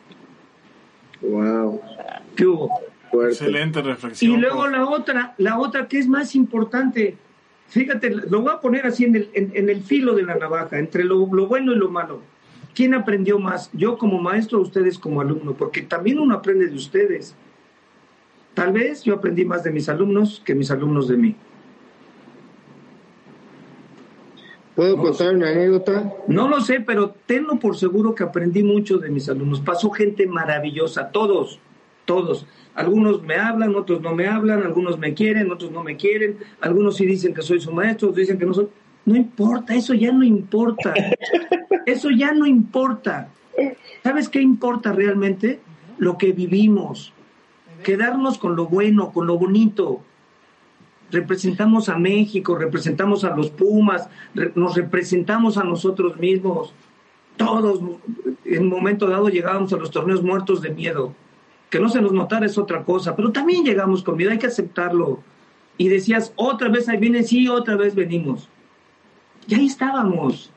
[1.22, 1.82] Wow.
[2.36, 2.70] ¿Qué hubo?
[3.12, 4.34] Excelente reflexión.
[4.34, 7.18] Y luego la otra, la otra que es más importante,
[7.70, 11.04] Fíjate, lo voy a poner así en el, en, el filo de la navaja, entre
[11.04, 12.22] lo, bueno y lo malo.
[12.78, 13.72] ¿Quién aprendió más?
[13.74, 15.56] ¿Yo como maestro o ustedes como alumno?
[15.56, 17.36] Porque también uno aprende de ustedes.
[18.54, 21.36] Tal vez yo aprendí más de mis alumnos que mis alumnos de mí.
[24.76, 26.14] ¿Puedo contar una anécdota?
[26.28, 29.60] No lo sé, pero tenlo por seguro que aprendí mucho de mis alumnos.
[29.60, 31.60] Pasó gente maravillosa, todos,
[32.06, 32.46] todos.
[32.76, 36.98] Algunos me hablan, otros no me hablan, algunos me quieren, otros no me quieren, algunos
[36.98, 38.68] sí dicen que soy su maestro, otros dicen que no soy.
[39.08, 40.94] No importa, eso ya no importa.
[41.86, 43.30] Eso ya no importa.
[44.04, 45.62] ¿Sabes qué importa realmente?
[45.98, 47.14] Lo que vivimos.
[47.86, 50.02] Quedarnos con lo bueno, con lo bonito.
[51.10, 54.10] Representamos a México, representamos a los Pumas,
[54.56, 56.74] nos representamos a nosotros mismos.
[57.38, 57.80] Todos,
[58.44, 61.16] en un momento dado, llegábamos a los torneos muertos de miedo
[61.70, 64.48] que no se nos notara es otra cosa, pero también llegamos con miedo, hay que
[64.48, 65.22] aceptarlo.
[65.78, 68.50] Y decías, otra vez ahí viene, sí, otra vez venimos.
[69.48, 70.52] Y ahí estábamos.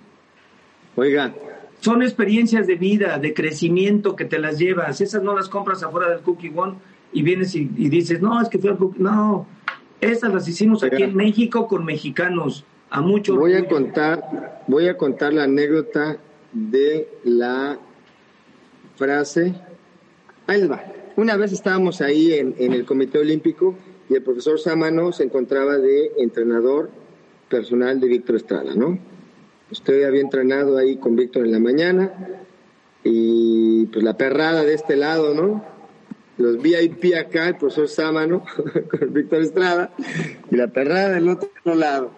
[0.96, 1.34] Oiga.
[1.80, 5.00] Son experiencias de vida, de crecimiento que te las llevas.
[5.00, 6.74] Esas no las compras afuera del Cookie One
[7.12, 9.00] y vienes y, dices, no, es que fue al Cookie.
[9.00, 9.46] No,
[10.00, 12.64] esas las hicimos aquí en México con mexicanos.
[12.90, 16.18] A mucho voy a contar voy a contar la anécdota
[16.52, 17.78] de la
[18.96, 19.54] frase
[20.48, 20.82] ahí va
[21.16, 23.76] una vez estábamos ahí en, el Comité Olímpico
[24.08, 26.90] y el profesor Sámano se encontraba de entrenador
[27.50, 28.98] personal de Víctor Estrada, ¿no?
[29.70, 32.12] Usted había entrenado ahí con Víctor en la mañana
[33.04, 35.62] y pues la perrada de este lado, ¿no?
[36.38, 38.42] Los VIP acá, el profesor Sámano
[38.90, 39.92] con Víctor Estrada
[40.50, 42.12] y la perrada del otro lado.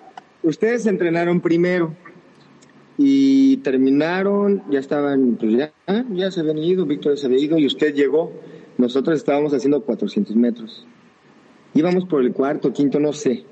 [0.44, 1.94] Ustedes entrenaron primero
[2.96, 5.72] y terminaron, ya estaban, pues ya,
[6.10, 8.32] ya se habían ido, Víctor se había ido y usted llegó
[8.78, 10.86] nosotros estábamos haciendo 400 metros.
[11.74, 13.44] Íbamos por el cuarto, quinto, no sé.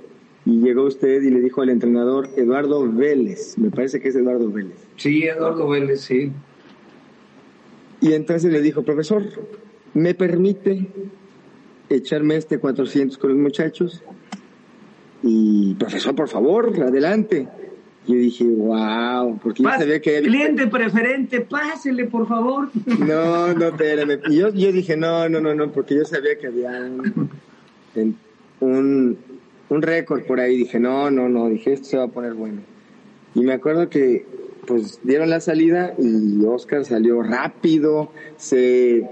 [0.51, 4.51] Y llegó usted y le dijo al entrenador Eduardo Vélez, me parece que es Eduardo
[4.51, 4.74] Vélez.
[4.97, 6.32] Sí, Eduardo Vélez, sí.
[8.01, 9.22] Y entonces le dijo, profesor,
[9.94, 10.89] ¿me permite
[11.89, 14.02] echarme este 400 con los muchachos?
[15.22, 17.47] Y, profesor, por favor, adelante.
[18.09, 20.20] Yo dije, wow, porque yo sabía que...
[20.20, 22.70] Cliente preferente, pásele, por favor.
[22.98, 24.18] No, no, espérame.
[24.28, 26.70] Y yo, yo dije, no, no, no, no, porque yo sabía que había
[27.94, 28.16] un,
[28.59, 29.16] un,
[29.78, 30.56] récord por ahí.
[30.56, 32.60] Dije, no, no, no, dije, esto se va a poner bueno.
[33.34, 34.26] Y me acuerdo que,
[34.66, 39.09] pues, dieron la salida y Oscar salió rápido, se,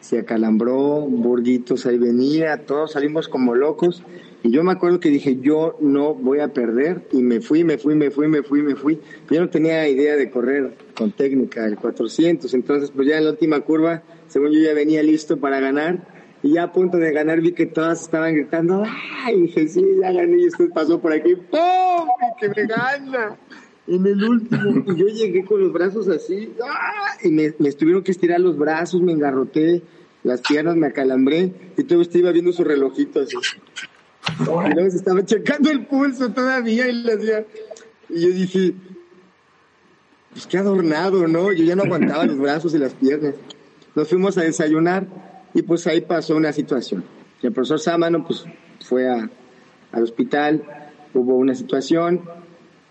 [0.00, 4.02] se acalambró, Burguitos ahí venía, todos salimos como locos.
[4.42, 7.78] Y yo me acuerdo que dije, yo no voy a perder, y me fui, me
[7.78, 9.00] fui, me fui, me fui, me fui.
[9.30, 13.30] Yo no tenía idea de correr con técnica el 400, entonces pues ya en la
[13.30, 16.13] última curva, según yo ya venía listo para ganar,
[16.44, 18.84] y ya a punto de ganar vi que todas estaban gritando,
[19.24, 19.34] ¡ay!
[19.34, 22.06] Y dije, sí, ya gané, y usted pasó por aquí, ¡pum!
[22.38, 23.38] ¡Que me gana!
[23.86, 27.16] En el último, y yo llegué con los brazos así, ¡ah!
[27.22, 29.80] Y me, me estuvieron que estirar los brazos, me engarroté,
[30.22, 33.38] las piernas me acalambré, y todo usted iba viendo su relojito así.
[34.38, 37.46] Y luego se estaba checando el pulso todavía y decía,
[38.10, 38.74] y yo dije,
[40.32, 41.52] pues qué adornado, ¿no?
[41.52, 43.34] Yo ya no aguantaba los brazos y las piernas.
[43.94, 45.06] Nos fuimos a desayunar
[45.54, 47.04] y pues ahí pasó una situación.
[47.42, 48.44] El profesor Sámano pues
[48.80, 49.30] fue a,
[49.92, 50.62] al hospital,
[51.14, 52.22] hubo una situación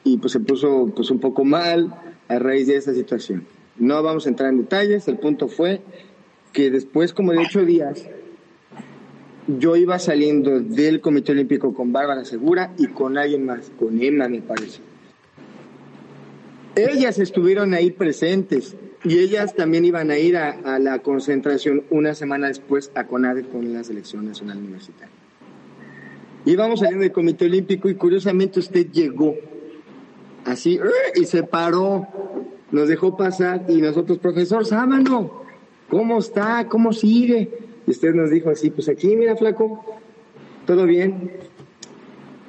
[0.03, 1.93] y pues se puso pues un poco mal
[2.27, 3.45] a raíz de esa situación.
[3.77, 5.81] No vamos a entrar en detalles, el punto fue
[6.53, 8.07] que después como de ocho días
[9.47, 14.29] yo iba saliendo del Comité Olímpico con Bárbara Segura y con alguien más, con Emma
[14.29, 14.79] me parece.
[16.75, 22.47] Ellas estuvieron ahí presentes y ellas también iban a ir a, la concentración una semana
[22.47, 25.13] después a CONADE con la Selección Nacional Universitaria.
[26.45, 29.35] Íbamos salir del Comité Olímpico y curiosamente usted llegó
[30.45, 30.79] así
[31.15, 32.07] y se paró,
[32.71, 35.43] nos dejó pasar y nosotros, profesor Sámano,
[35.89, 36.67] ¿cómo está?
[36.67, 37.49] ¿Cómo sigue?
[37.85, 39.85] Y usted nos dijo así, pues aquí, mira, flaco,
[40.65, 41.31] todo bien.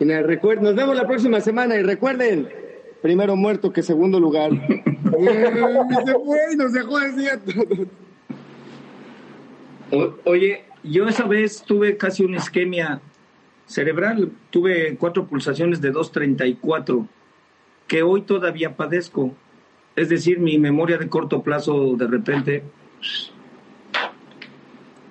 [0.00, 2.48] Y nos vemos la próxima semana y recuerden,
[3.04, 4.50] primero muerto que segundo lugar.
[6.06, 6.96] se fue y nos dejó
[10.24, 13.02] oye, yo esa vez tuve casi una isquemia
[13.66, 17.06] cerebral, tuve cuatro pulsaciones de 234,
[17.86, 19.34] que hoy todavía padezco.
[19.96, 22.62] Es decir, mi memoria de corto plazo de repente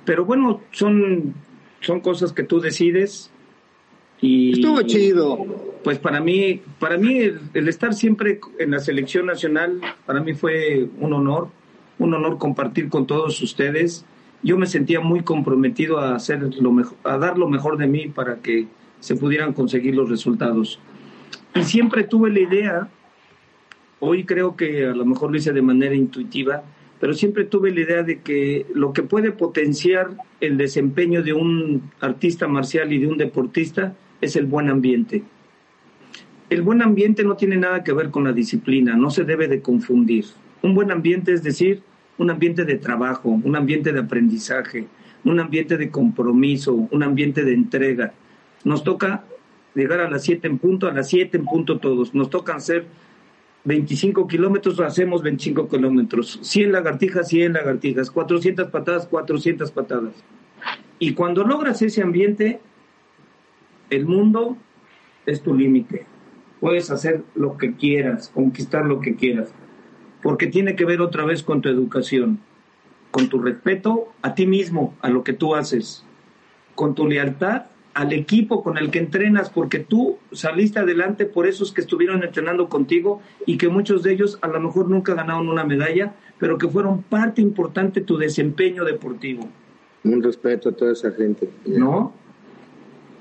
[0.03, 1.35] pero bueno, son,
[1.79, 3.29] son cosas que tú decides.
[4.19, 5.72] Y, Estuvo chido.
[5.83, 10.87] Pues para mí, para mí el, estar siempre en la selección nacional, para mí fue
[10.99, 11.49] un honor,
[11.99, 14.05] un honor compartir con todos ustedes.
[14.43, 18.07] Yo me sentía muy comprometido a hacer lo mejor, a dar lo mejor de mí
[18.07, 18.67] para que
[19.01, 20.79] se pudieran conseguir los resultados.
[21.53, 22.87] Y siempre tuve la idea,
[23.99, 26.63] hoy creo que a lo mejor lo hice de manera intuitiva,
[27.01, 31.91] pero siempre tuve la idea de que lo que puede potenciar el desempeño de un
[31.99, 35.23] artista marcial y de un deportista es el buen ambiente.
[36.53, 39.63] El buen ambiente no tiene nada que ver con la disciplina, no se debe de
[39.63, 40.25] confundir.
[40.61, 41.81] Un buen ambiente es decir,
[42.19, 44.85] un ambiente de trabajo, un ambiente de aprendizaje,
[45.23, 48.13] un ambiente de compromiso, un ambiente de entrega.
[48.65, 49.23] Nos toca
[49.73, 52.13] llegar a las 7 en punto, a las 7 en punto todos.
[52.13, 52.85] Nos toca hacer
[53.63, 56.37] 25 kilómetros, hacemos 25 kilómetros.
[56.43, 58.11] 100 lagartijas, 100 lagartijas.
[58.11, 60.13] 400 patadas, 400 patadas.
[60.99, 62.59] Y cuando logras ese ambiente,
[63.89, 64.55] el mundo
[65.25, 66.12] es tu límite.
[66.63, 69.53] Puedes hacer lo que quieras, conquistar lo que quieras.
[70.21, 72.39] Porque tiene que ver otra vez con tu educación,
[73.11, 76.05] con tu respeto a ti mismo, a lo que tú haces,
[76.73, 77.63] con tu lealtad
[77.93, 82.69] al equipo con el que entrenas, porque tú saliste adelante por esos que estuvieron entrenando
[82.69, 86.69] contigo y que muchos de ellos a lo mejor nunca ganaron una medalla, pero que
[86.69, 89.49] fueron parte importante de tu desempeño deportivo.
[90.05, 91.49] Un respeto a toda esa gente.
[91.65, 92.13] ¿No?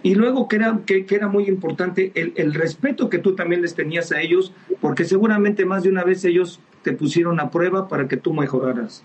[0.02, 3.74] Y luego que era, que, era muy importante el, el respeto que tú también les
[3.74, 8.08] tenías a ellos, porque seguramente más de una vez ellos te pusieron a prueba para
[8.08, 9.04] que tú mejoraras.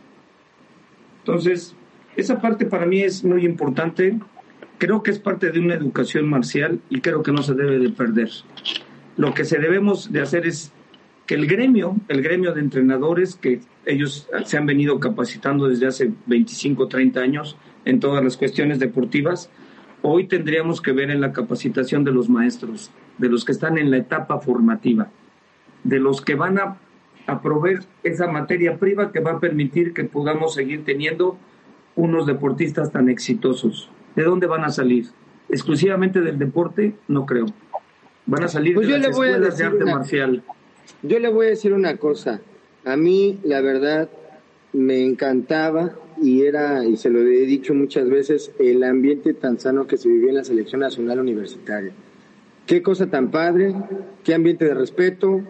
[1.20, 1.76] Entonces,
[2.16, 4.18] esa parte para mí es muy importante
[4.78, 7.90] creo que es parte de una educación marcial y creo que no se debe de
[7.90, 8.30] perder.
[9.16, 10.72] Lo que se debemos de hacer es
[11.26, 16.12] que el gremio, el gremio de entrenadores, que ellos se han venido capacitando desde hace
[16.28, 19.50] 25, 30 años en todas las cuestiones deportivas,
[20.02, 23.92] hoy tendríamos que ver en la capacitación de los maestros, de los que están en
[23.92, 25.10] la etapa formativa,
[25.84, 26.78] de los que van a,
[27.26, 31.38] a proveer esa materia prima que va a permitir que podamos seguir teniendo
[31.96, 33.90] unos deportistas tan exitosos.
[34.16, 35.08] ¿De dónde van a salir?
[35.50, 36.96] ¿Exclusivamente del deporte?
[37.08, 37.46] No creo.
[38.26, 40.44] Van a salir pues de las escuelas de arte marcial.
[41.02, 42.42] Yo le voy a decir una cosa.
[42.86, 44.10] A mí, la verdad,
[44.74, 49.88] me encantaba y era, y se lo he dicho muchas veces, el ambiente tan sano
[49.88, 51.92] que se vivía en la selección nacional universitaria.
[52.66, 53.74] Qué cosa tan padre,
[54.24, 55.42] qué ambiente de respeto,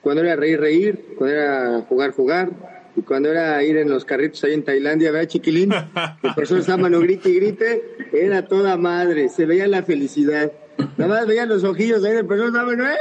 [0.00, 2.50] cuando era reír, reír, cuando era jugar, jugar,
[2.96, 7.00] y cuando era ir en los carritos ahí en Tailandia, vea chiquilín, el profesor Sámano
[7.00, 7.82] grite y grite,
[8.12, 10.52] era toda madre, se veía la felicidad.
[10.96, 12.96] Nada más veían los ojillos ahí del Sámano, ¡eh!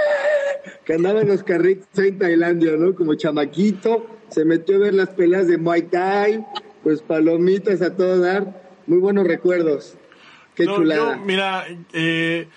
[0.85, 2.95] que andaba en los carritos ahí en Tailandia, ¿no?
[2.95, 6.45] Como chamaquito, se metió a ver las peleas de Muay Thai,
[6.87, 9.97] pues palomitas a todo dar, muy buenos recuerdos.
[10.55, 11.17] Qué chulada.
[11.17, 12.47] mira, eh,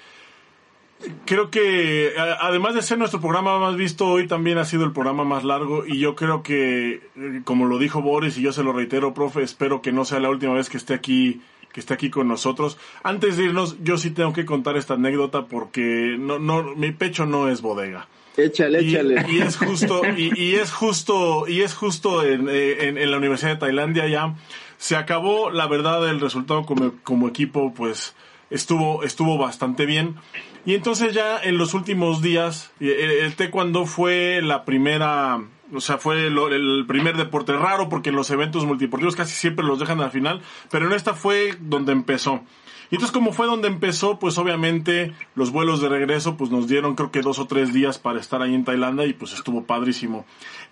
[1.26, 5.24] creo que además de ser nuestro programa más visto, hoy también ha sido el programa
[5.24, 8.72] más largo y yo creo que, eh, como lo dijo Boris y yo se lo
[8.72, 11.42] reitero, profe, espero que no sea la última vez que esté aquí
[11.72, 12.78] que esté aquí con nosotros.
[13.02, 17.26] Antes de irnos, yo sí tengo que contar esta anécdota porque no, no, mi pecho
[17.26, 18.06] no es bodega.
[18.36, 19.26] Échale, échale.
[19.28, 24.06] Y es justo, y, es justo, y es justo en, en, la Universidad de Tailandia
[24.06, 24.34] ya.
[24.78, 28.14] Se acabó, la verdad, el resultado como, como equipo, pues,
[28.50, 30.16] estuvo, estuvo bastante bien.
[30.64, 35.40] Y entonces ya en los últimos días, eh, el taekwondo fue la primera,
[35.72, 39.78] o sea, fue el primer deporte raro porque en los eventos multideportivos casi siempre los
[39.78, 42.42] dejan al final, pero en esta fue donde empezó.
[42.90, 46.96] Y entonces como fue donde empezó, pues obviamente los vuelos de regreso pues nos dieron
[46.96, 50.26] creo que dos o tres días para estar ahí en Tailandia y pues estuvo padrísimo.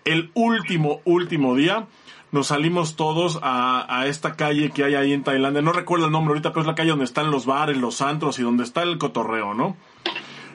[0.05, 1.87] El último, último día
[2.33, 5.63] nos salimos todos a, a, esta calle que hay ahí en Tailandia.
[5.63, 8.39] No recuerdo el nombre ahorita, pero es la calle donde están los bares, los antros
[8.39, 9.77] y donde está el cotorreo, ¿no?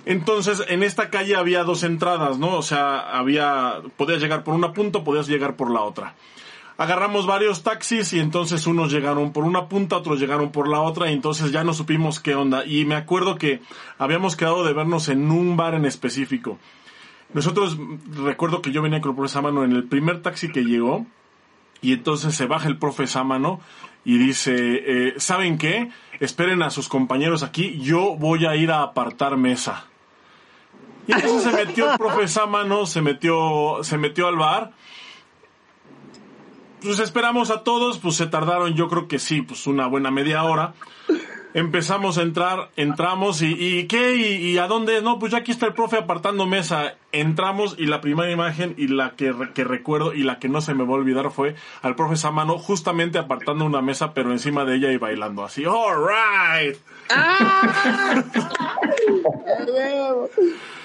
[0.05, 2.57] Entonces, en esta calle había dos entradas, ¿no?
[2.57, 6.15] O sea, había, podías llegar por una punta, podías llegar por la otra.
[6.77, 11.09] Agarramos varios taxis y entonces unos llegaron por una punta, otros llegaron por la otra
[11.09, 12.65] y entonces ya no supimos qué onda.
[12.65, 13.61] Y me acuerdo que
[13.99, 16.57] habíamos quedado de vernos en un bar en específico.
[17.33, 17.77] Nosotros,
[18.23, 21.05] recuerdo que yo venía con el profesor Samano en el primer taxi que llegó
[21.81, 23.59] y entonces se baja el profe Samano
[24.05, 25.89] y dice, eh, ¿saben qué?
[26.19, 29.85] Esperen a sus compañeros aquí, yo voy a ir a apartar mesa.
[31.07, 34.71] Y entonces se metió el profe Samano, se metió, se metió al bar.
[36.83, 40.43] Pues esperamos a todos, pues se tardaron yo creo que sí, pues una buena media
[40.43, 40.73] hora
[41.53, 44.15] empezamos a entrar, entramos y, y ¿qué?
[44.15, 45.01] ¿Y, a dónde?
[45.01, 46.95] No, pues ya aquí está el profe apartando mesa.
[47.11, 50.73] Entramos y la primera imagen y la que, que recuerdo y la que no se
[50.73, 54.75] me va a olvidar fue al profe Samano justamente apartando una mesa pero encima de
[54.75, 55.63] ella y bailando así.
[55.65, 56.77] Alright.
[57.09, 58.23] ¡Ah!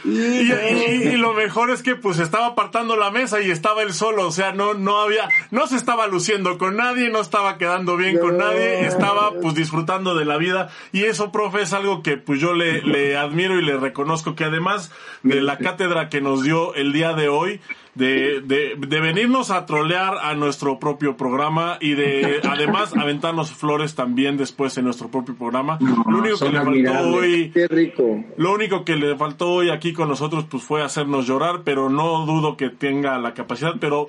[0.04, 4.30] Y, lo mejor es que pues estaba apartando la mesa y estaba él solo, o
[4.30, 8.38] sea, no, no había, no se estaba luciendo con nadie, no estaba quedando bien con
[8.38, 12.54] nadie, estaba pues disfrutando de la vida y eso, profe, es algo que pues yo
[12.54, 14.92] le, le admiro y le reconozco que además
[15.22, 17.60] de la cátedra que nos dio el día de hoy,
[17.98, 23.96] de, de, de, venirnos a trolear a nuestro propio programa y de además aventarnos flores
[23.96, 25.78] también después en nuestro propio programa.
[25.80, 28.24] lo único que le faltó hoy, Qué rico.
[28.36, 32.24] lo único que le faltó hoy aquí con nosotros pues fue hacernos llorar, pero no
[32.24, 34.08] dudo que tenga la capacidad, pero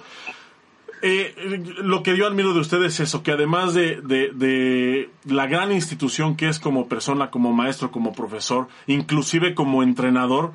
[1.02, 1.34] eh,
[1.78, 5.72] lo que yo admiro de ustedes es eso, que además de, de, de, la gran
[5.72, 10.52] institución que es como persona, como maestro, como profesor, inclusive como entrenador,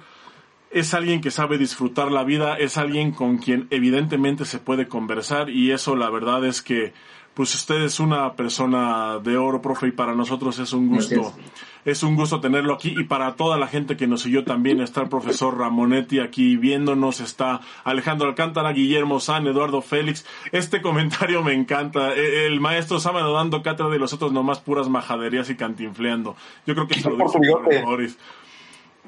[0.75, 5.49] es alguien que sabe disfrutar la vida, es alguien con quien evidentemente se puede conversar
[5.49, 6.93] y eso la verdad es que
[7.33, 11.33] pues usted es una persona de oro, profe, y para nosotros es un gusto.
[11.85, 15.03] Es un gusto tenerlo aquí y para toda la gente que nos siguió también está
[15.03, 20.25] el profesor Ramonetti aquí viéndonos, está Alejandro Alcántara, Guillermo San, Eduardo Félix.
[20.51, 22.15] Este comentario me encanta.
[22.15, 26.37] E, el maestro Sábado dando cátedra de los otros nomás puras majaderías y cantinfleando.
[26.67, 28.17] Yo creo que se lo dice por Boris.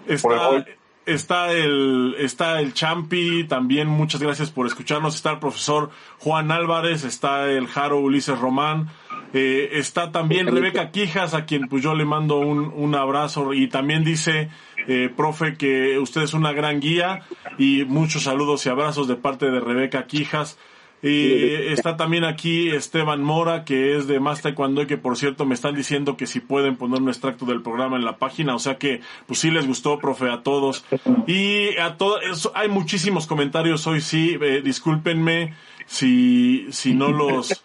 [0.06, 0.64] Está,
[1.06, 7.04] está el, está el Champi, también muchas gracias por escucharnos, está el profesor Juan Álvarez,
[7.04, 8.88] está el Jaro Ulises Román,
[9.32, 13.54] eh, está también Rebeca Quijas, a quien pues yo le mando un, un abrazo.
[13.54, 14.50] Y también dice,
[14.88, 17.22] eh, profe, que usted es una gran guía.
[17.58, 20.58] Y muchos saludos y abrazos de parte de Rebeca Quijas.
[21.02, 25.44] Y está también aquí Esteban Mora, que es de Más Taekwondo y que por cierto
[25.44, 28.58] me están diciendo que si pueden poner un extracto del programa en la página, o
[28.58, 30.84] sea que pues sí les gustó, profe, a todos.
[31.26, 35.54] Y a todos, hay muchísimos comentarios hoy, sí, eh, discúlpenme
[35.86, 37.62] si, si no los...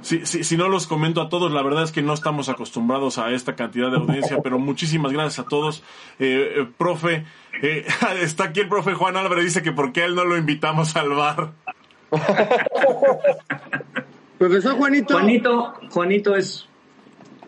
[0.00, 3.18] Si, si, si, no los comento a todos, la verdad es que no estamos acostumbrados
[3.18, 5.82] a esta cantidad de audiencia, pero muchísimas gracias a todos.
[6.20, 7.24] Eh, eh, profe,
[7.62, 7.84] eh,
[8.22, 11.10] está aquí el profe Juan Álvarez, dice que por qué él no lo invitamos al
[11.10, 11.52] bar.
[14.38, 15.14] Profesor Juanito.
[15.14, 16.68] Juanito, Juanito es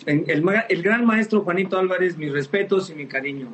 [0.07, 3.53] el, el, gran maestro Juanito Álvarez, mis respetos y mi cariño.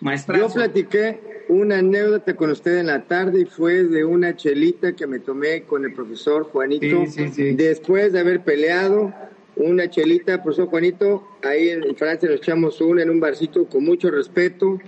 [0.00, 0.48] Maestrazo.
[0.48, 5.06] Yo platiqué una anécdota con usted en la tarde y fue de una chelita que
[5.06, 7.54] me tomé con el profesor Juanito sí, sí, sí.
[7.54, 9.12] después de haber peleado.
[9.58, 14.10] Una chelita, profesor Juanito, ahí en Francia nos echamos una en un barcito con mucho
[14.10, 14.78] respeto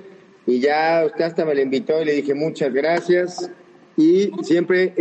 [0.46, 3.50] y ya usted hasta me la invitó y le dije muchas gracias
[3.96, 4.92] y siempre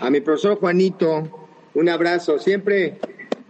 [0.00, 2.98] a mi profesor Juanito, un abrazo, siempre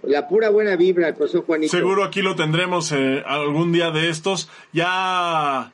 [0.03, 1.77] la pura buena vibra al profesor Juanito.
[1.77, 4.51] Seguro aquí lo tendremos eh, algún día de estos.
[4.73, 5.73] Ya,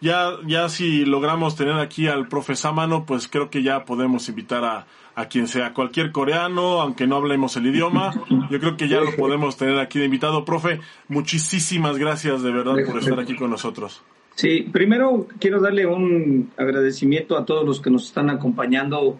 [0.00, 4.64] ya, ya si logramos tener aquí al profe Samano, pues creo que ya podemos invitar
[4.64, 8.12] a, a quien sea, cualquier coreano, aunque no hablemos el idioma.
[8.50, 10.44] Yo creo que ya lo podemos tener aquí de invitado.
[10.44, 14.02] Profe, muchísimas gracias de verdad por estar aquí con nosotros.
[14.34, 19.18] Sí, primero quiero darle un agradecimiento a todos los que nos están acompañando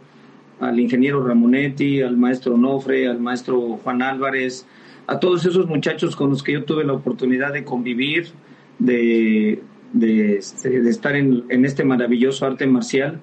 [0.63, 4.65] al ingeniero Ramonetti, al maestro Nofre, al maestro Juan Álvarez,
[5.09, 8.29] a todos esos muchachos con los que yo tuve la oportunidad de convivir,
[8.79, 9.61] de,
[9.93, 13.21] de, de estar en, en, este maravilloso arte marcial.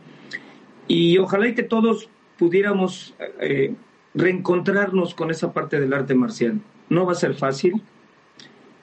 [0.90, 3.74] Y ojalá y que todos pudiéramos eh,
[4.14, 6.60] reencontrarnos con esa parte del arte marcial.
[6.90, 7.82] No va a ser fácil.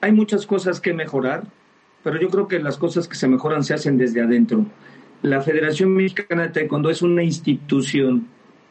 [0.01, 1.43] Hay muchas cosas que mejorar,
[2.03, 4.65] pero yo creo que las cosas que se mejoran se hacen desde adentro.
[5.21, 8.27] La Federación Mexicana de Taekwondo es una institución.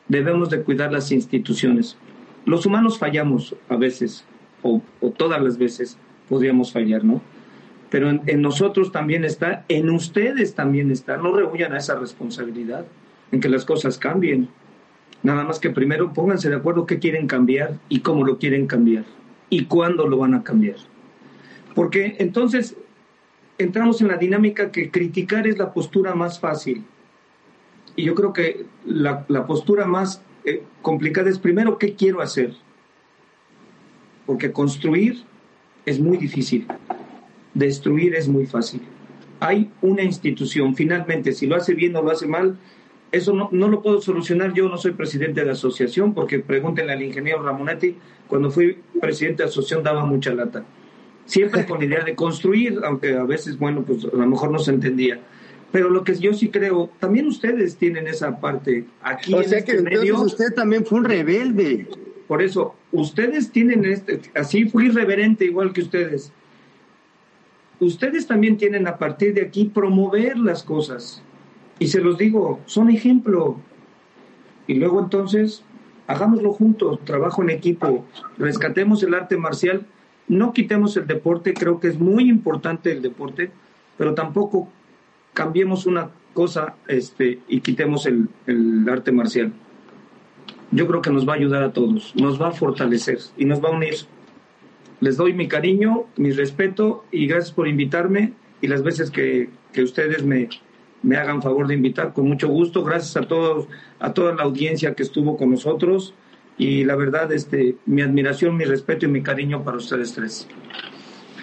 [0.08, 1.96] Debemos de cuidar las instituciones.
[2.44, 4.24] Los humanos fallamos a veces,
[4.62, 4.80] o,
[5.16, 7.20] todas las veces podríamos fallar, ¿no?
[7.90, 11.16] Pero en, nosotros también está, en ustedes también está.
[11.16, 12.84] No rehuyan a esa responsabilidad,
[13.32, 14.48] en que las cosas cambien.
[15.22, 19.04] Nada más que primero pónganse de acuerdo qué quieren cambiar y cómo lo quieren cambiar
[19.50, 20.76] y cuándo lo van a cambiar.
[21.74, 22.76] Porque entonces
[23.58, 26.84] entramos en la dinámica que criticar es la postura más fácil.
[27.96, 32.54] Y yo creo que la, postura más eh, complicada es primero qué quiero hacer.
[34.26, 35.24] Porque construir
[35.84, 36.66] es muy difícil,
[37.54, 38.82] destruir es muy fácil.
[39.40, 42.58] Hay una institución, finalmente, si lo hace bien o lo hace mal,
[43.12, 44.52] eso no, no, lo puedo solucionar.
[44.52, 47.96] Yo no soy presidente de la asociación, porque pregúntenle al ingeniero Ramonetti,
[48.26, 50.64] cuando fui presidente de la asociación daba mucha lata
[51.26, 54.58] siempre con la idea de construir, aunque a veces, bueno, pues a lo mejor no
[54.58, 55.20] se entendía.
[55.72, 59.34] Pero lo que yo sí creo, también ustedes tienen esa parte aquí.
[59.34, 61.86] O sea que este usted también fue un rebelde.
[62.28, 66.32] Por eso, ustedes tienen este, así fui irreverente igual que ustedes.
[67.78, 71.22] Ustedes también tienen a partir de aquí promover las cosas.
[71.78, 73.60] Y se los digo, son ejemplo.
[74.66, 75.62] Y luego entonces,
[76.06, 78.04] hagámoslo juntos, trabajo en equipo,
[78.38, 79.86] rescatemos el arte marcial
[80.28, 83.50] no quitemos el deporte, creo que es muy importante el deporte,
[83.96, 84.68] pero tampoco
[85.36, 88.28] cambiemos una cosa este, y quitemos el,
[88.90, 89.52] arte marcial.
[90.70, 93.62] Yo creo que nos va a ayudar a todos, nos va a fortalecer y nos
[93.62, 93.94] va a unir.
[95.00, 98.32] Les doy mi cariño, mi respeto y gracias por invitarme
[98.62, 100.48] y las veces que, ustedes me,
[101.02, 102.82] me hagan favor de invitar, con mucho gusto.
[102.82, 103.68] Gracias a todos,
[104.00, 106.14] a toda la audiencia que estuvo con nosotros
[106.56, 110.48] y la verdad, este, mi admiración, mi respeto y mi cariño para ustedes tres.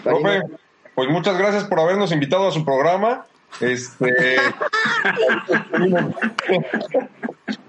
[0.03, 0.41] Profe,
[0.95, 3.27] pues muchas gracias por habernos invitado a su programa.
[3.59, 4.37] Este,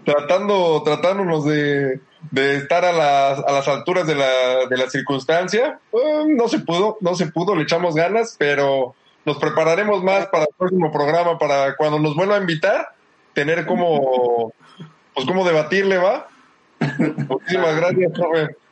[0.05, 2.01] tratando, tratándonos de,
[2.31, 5.79] de estar a las, a las alturas de la, de la circunstancia.
[5.93, 8.95] Eh, no se pudo, no se pudo, le echamos ganas, pero
[9.25, 12.95] nos prepararemos más para el próximo programa, para cuando nos vuelva a invitar,
[13.33, 14.53] tener como,
[15.15, 16.29] pues como debatirle, ¿va?
[17.29, 18.13] Muchísimas gracias.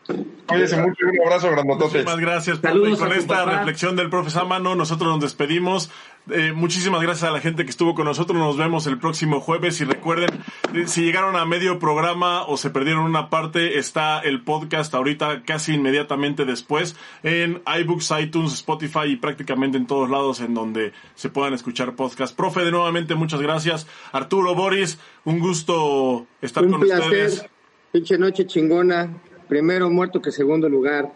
[0.06, 1.98] Cuídense mucho un abrazo grandotote.
[1.98, 2.96] Muchísimas gracias, profe.
[2.96, 5.90] con esta reflexión del profe Samano, nosotros nos despedimos.
[6.30, 8.38] Eh, muchísimas gracias a la gente que estuvo con nosotros.
[8.38, 9.80] Nos vemos el próximo jueves.
[9.80, 10.30] Y recuerden,
[10.74, 15.42] eh, si llegaron a medio programa o se perdieron una parte, está el podcast ahorita
[15.44, 21.28] casi inmediatamente después en iBooks, iTunes, Spotify y prácticamente en todos lados en donde se
[21.28, 22.36] puedan escuchar podcast.
[22.36, 23.86] Profe, de nuevamente muchas gracias.
[24.12, 27.46] Arturo, Boris, un gusto estar con ustedes.
[27.92, 29.10] Pinche noche chingona.
[29.52, 31.12] Primero muerto que segundo lugar.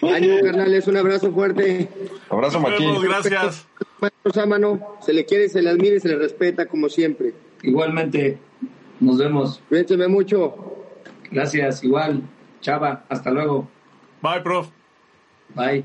[0.00, 1.90] Ánimo, carnales, un abrazo fuerte.
[2.30, 2.98] Abrazo, Maquín.
[3.02, 3.66] Gracias.
[5.02, 7.34] Se le quiere, se le admira y se le respeta, como siempre.
[7.62, 8.38] Igualmente.
[8.98, 9.60] Nos vemos.
[9.68, 10.54] Cuídense mucho.
[11.30, 12.22] Gracias, igual.
[12.62, 13.68] Chava, hasta luego.
[14.22, 14.68] Bye, prof.
[15.54, 15.84] Bye.